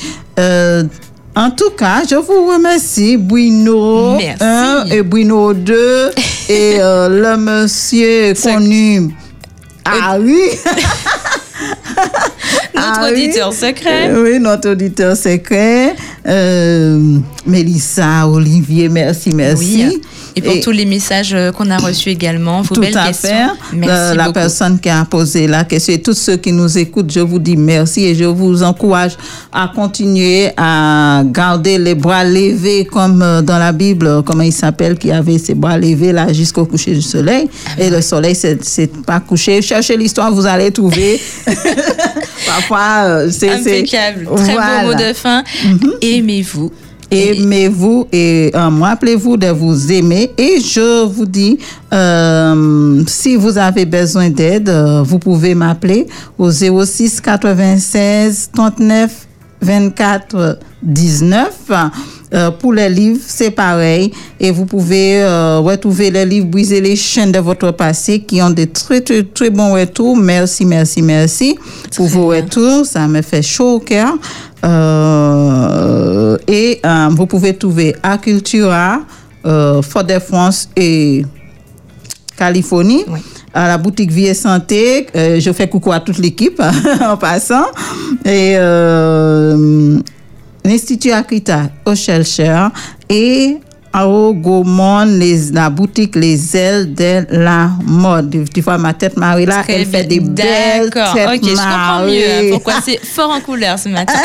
Euh, 1.38 1.42
en 1.42 1.52
tout 1.52 1.72
cas, 1.78 2.04
je 2.10 2.16
vous 2.16 2.48
remercie, 2.52 3.18
Bruno 3.18 4.16
Merci. 4.18 4.44
1 4.44 4.86
et 4.92 5.02
Bruno 5.04 5.54
2 5.54 6.12
et 6.50 6.78
euh, 6.80 7.10
le 7.10 7.38
monsieur 7.38 8.34
connu. 8.42 9.14
Ah 9.84 10.18
oui! 10.20 10.40
Notre 12.76 12.88
Ah 13.00 13.02
oui. 13.06 13.12
auditeur 13.24 13.54
secret. 13.54 14.10
Euh, 14.10 14.24
Oui, 14.24 14.40
notre 14.40 14.70
auditeur 14.72 15.16
secret. 15.16 15.96
Euh, 16.28 17.00
Mélissa, 17.46 18.28
Olivier, 18.28 18.90
merci, 18.90 19.32
merci. 19.34 19.86
Oui. 19.90 20.02
Et 20.38 20.42
pour 20.42 20.60
tous 20.60 20.72
les 20.72 20.86
messages 20.86 21.34
euh, 21.34 21.52
qu'on 21.52 21.70
a 21.72 21.78
reçus 21.78 22.10
également, 22.10 22.62
vos 22.62 22.76
tout 22.76 22.82
belles 22.82 22.98
à 22.98 23.08
questions. 23.08 23.30
fait. 23.30 23.76
Merci 23.78 24.18
la 24.18 24.24
beaucoup. 24.24 24.34
personne 24.34 24.80
qui 24.80 24.90
a 24.90 25.06
posé 25.06 25.48
la 25.48 25.64
question 25.64 25.94
et 25.94 26.02
tous 26.02 26.14
ceux 26.14 26.36
qui 26.38 26.52
nous 26.52 26.78
écoutent, 26.78 27.10
je 27.12 27.22
vous 27.22 27.40
dis 27.40 27.56
merci 27.56 28.04
et 28.06 28.16
je 28.16 28.26
vous 28.26 28.62
encourage 28.64 29.14
à 29.54 29.72
continuer 29.74 30.52
à 30.58 31.24
garder 31.26 31.78
les 31.78 31.96
bras 31.96 32.24
levés 32.26 32.86
comme 32.86 33.22
euh, 33.22 33.42
dans 33.42 33.58
la 33.58 33.72
Bible, 33.72 34.24
comment 34.26 34.44
il 34.44 34.52
s'appelle, 34.54 34.98
qui 34.98 35.12
avait 35.12 35.38
ses 35.38 35.54
bras 35.56 35.78
levés 35.78 36.12
là 36.12 36.32
jusqu'au 36.34 36.66
coucher 36.66 36.94
du 36.96 37.02
soleil. 37.02 37.50
Ah 37.68 37.82
Et 37.82 37.90
le 37.90 38.02
soleil, 38.02 38.36
c'est 38.36 38.64
c'est 38.64 38.92
pas 39.04 39.20
couché. 39.22 39.62
Cherchez 39.62 39.96
l'histoire, 39.96 40.32
vous 40.34 40.46
allez 40.46 40.72
trouver. 40.72 41.22
Parfois, 42.46 43.04
euh, 43.06 43.30
c'est... 43.32 43.50
Impeccable. 43.52 44.26
Très 44.36 44.54
Voilà. 44.54 44.82
Mhm. 44.84 44.88
beau 44.88 44.94
mot 44.94 45.00
de 45.10 45.14
fin. 45.14 45.44
Aimez-vous. 46.02 46.72
Aimez-vous 47.12 48.08
et 48.12 48.52
euh, 48.56 48.70
rappelez-vous 48.82 49.38
de 49.38 49.48
vous 49.48 49.92
aimer. 49.92 50.32
Et 50.38 50.60
je 50.60 51.06
vous 51.06 51.26
dis, 51.26 51.58
euh, 51.94 53.04
si 53.08 53.36
vous 53.36 53.58
avez 53.58 53.86
besoin 53.86 54.30
d'aide, 54.30 54.70
euh, 54.70 55.04
vous 55.04 55.20
pouvez 55.20 55.56
m'appeler 55.56 56.08
au 56.38 56.50
06 56.52 57.22
96 57.22 58.50
39 58.54 59.28
24 59.62 60.60
19. 60.84 61.72
Euh, 62.34 62.52
pour 62.52 62.74
les 62.74 62.90
livres, 62.90 63.22
c'est 63.26 63.52
pareil. 63.52 64.12
Et 64.40 64.52
vous 64.52 64.66
pouvez 64.66 65.22
euh, 65.22 65.60
retrouver 65.60 66.12
les 66.12 66.26
livres 66.26 66.48
Briser 66.48 66.82
les 66.82 66.96
chaînes 66.96 67.32
de 67.32 67.40
votre 67.40 67.72
passé 67.72 68.20
qui 68.20 68.42
ont 68.42 68.50
des 68.50 68.68
très, 68.68 69.02
très, 69.02 69.24
très 69.24 69.50
bons 69.50 69.74
retours. 69.74 70.18
Merci, 70.18 70.66
merci, 70.66 71.02
merci 71.02 71.58
pour 71.96 72.08
vos 72.08 72.28
retours. 72.28 72.86
Ça 72.86 73.08
me 73.08 73.22
fait 73.22 73.42
chaud 73.42 73.76
au 73.76 73.80
cœur. 73.80 74.14
Euh, 74.66 76.38
et 76.48 76.80
euh, 76.86 77.08
vous 77.12 77.26
pouvez 77.26 77.56
trouver 77.56 77.96
à 78.02 78.18
Cultura, 78.18 79.00
euh, 79.46 79.82
Fort-de-France 79.82 80.70
et 80.76 81.26
Californie. 82.38 83.04
Oui. 83.08 83.20
À 83.54 83.68
la 83.70 83.78
boutique 83.78 84.12
Vie 84.12 84.26
et 84.28 84.34
Santé, 84.34 85.08
Euh, 85.16 85.40
je 85.40 85.52
fais 85.54 85.70
coucou 85.70 85.92
à 85.92 86.00
toute 86.00 86.18
l'équipe 86.18 86.62
en 87.02 87.16
passant. 87.16 87.66
Et 88.26 88.56
l'Institut 90.66 91.12
Akrita 91.12 91.70
au 91.86 91.96
Shelcher 91.96 92.68
et 93.08 93.58
Gaumont, 94.04 95.06
les, 95.06 95.52
la 95.52 95.70
boutique 95.70 96.16
Les 96.16 96.56
Ailes 96.58 96.94
de 96.94 97.26
la 97.30 97.70
Mode. 97.86 98.46
Tu 98.54 98.62
vois 98.62 98.78
ma 98.78 98.94
tête 98.94 99.16
Marie 99.18 99.46
là, 99.46 99.64
elle 99.68 99.86
fait 99.86 100.04
des 100.04 100.20
belles 100.20 100.90
D'accord. 100.90 101.14
têtes 101.14 101.28
Ok, 101.28 101.50
je 101.50 101.56
comprends 101.56 102.06
mieux 102.06 102.30
hein, 102.30 102.50
pourquoi 102.52 102.74
c'est 102.84 103.00
fort 103.06 103.32
en 103.32 103.40
couleur 103.40 103.80
ce 103.80 103.90
matin. 103.90 104.14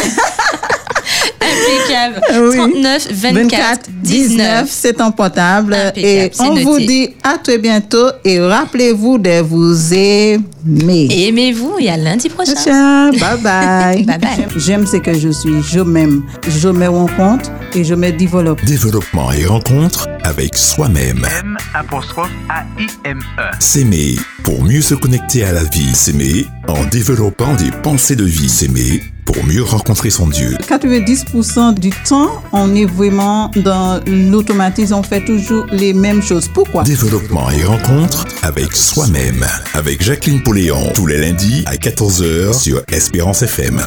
Impeccable. 1.40 2.20
Oui. 2.48 2.56
39 2.56 3.08
24 3.12 3.80
19. 4.02 4.68
c'est 4.70 4.92
ton 4.94 5.10
portable. 5.10 5.76
Et 5.96 6.30
on 6.38 6.50
noté. 6.50 6.62
vous 6.62 6.78
dit 6.78 7.08
à 7.22 7.38
très 7.38 7.58
bientôt 7.58 8.08
et 8.24 8.40
rappelez-vous 8.40 9.18
de 9.18 9.40
vous 9.40 9.94
aimer. 9.94 11.08
Aimez-vous 11.10 11.76
et 11.80 11.90
à 11.90 11.96
lundi 11.96 12.28
prochain. 12.28 12.54
Ciao, 12.54 13.10
bye 13.18 13.38
bye. 13.42 14.04
Bye 14.04 14.18
bye. 14.18 14.46
J'aime 14.56 14.86
ce 14.86 14.98
que 14.98 15.14
je 15.14 15.30
suis, 15.30 15.62
je 15.62 15.80
m'aime, 15.80 16.22
je 16.48 16.68
me 16.68 16.88
rencontre 16.88 17.50
et 17.74 17.84
je 17.84 17.94
me 17.94 18.10
développe. 18.10 18.64
Développement 18.64 19.32
et 19.32 19.46
rencontre 19.46 20.08
avec 20.22 20.56
soi-même. 20.56 21.26
M 21.40 21.56
apostrophe 21.74 22.30
A-I-M-E. 22.48 23.42
S'aimer 23.58 24.16
pour 24.44 24.64
mieux 24.64 24.80
se 24.80 24.94
connecter 24.94 25.44
à 25.44 25.52
la 25.52 25.64
vie. 25.64 25.94
S'aimer 25.94 26.46
en 26.68 26.84
développant 26.86 27.54
des 27.54 27.70
pensées 27.82 28.16
de 28.16 28.24
vie. 28.24 28.48
S'aimer 28.48 29.02
pour 29.24 29.44
mieux 29.44 29.62
rencontrer 29.62 30.10
son 30.10 30.28
Dieu. 30.28 30.56
90% 30.68 31.74
du 31.74 31.90
temps, 31.90 32.42
on 32.52 32.74
est 32.74 32.84
vraiment 32.84 33.50
dans 33.56 34.00
l'automatisme, 34.06 34.94
on 34.94 35.02
fait 35.02 35.24
toujours 35.24 35.66
les 35.70 35.92
mêmes 35.92 36.22
choses. 36.22 36.48
Pourquoi? 36.48 36.82
Développement 36.82 37.48
et 37.50 37.64
rencontre 37.64 38.24
avec 38.42 38.72
soi-même. 38.72 39.46
Avec 39.74 40.02
Jacqueline 40.02 40.42
Pauléon. 40.42 40.90
Tous 40.94 41.06
les 41.06 41.20
lundis 41.20 41.62
à 41.66 41.76
14h 41.76 42.58
sur 42.58 42.82
Espérance 42.90 43.42
FM. 43.42 43.80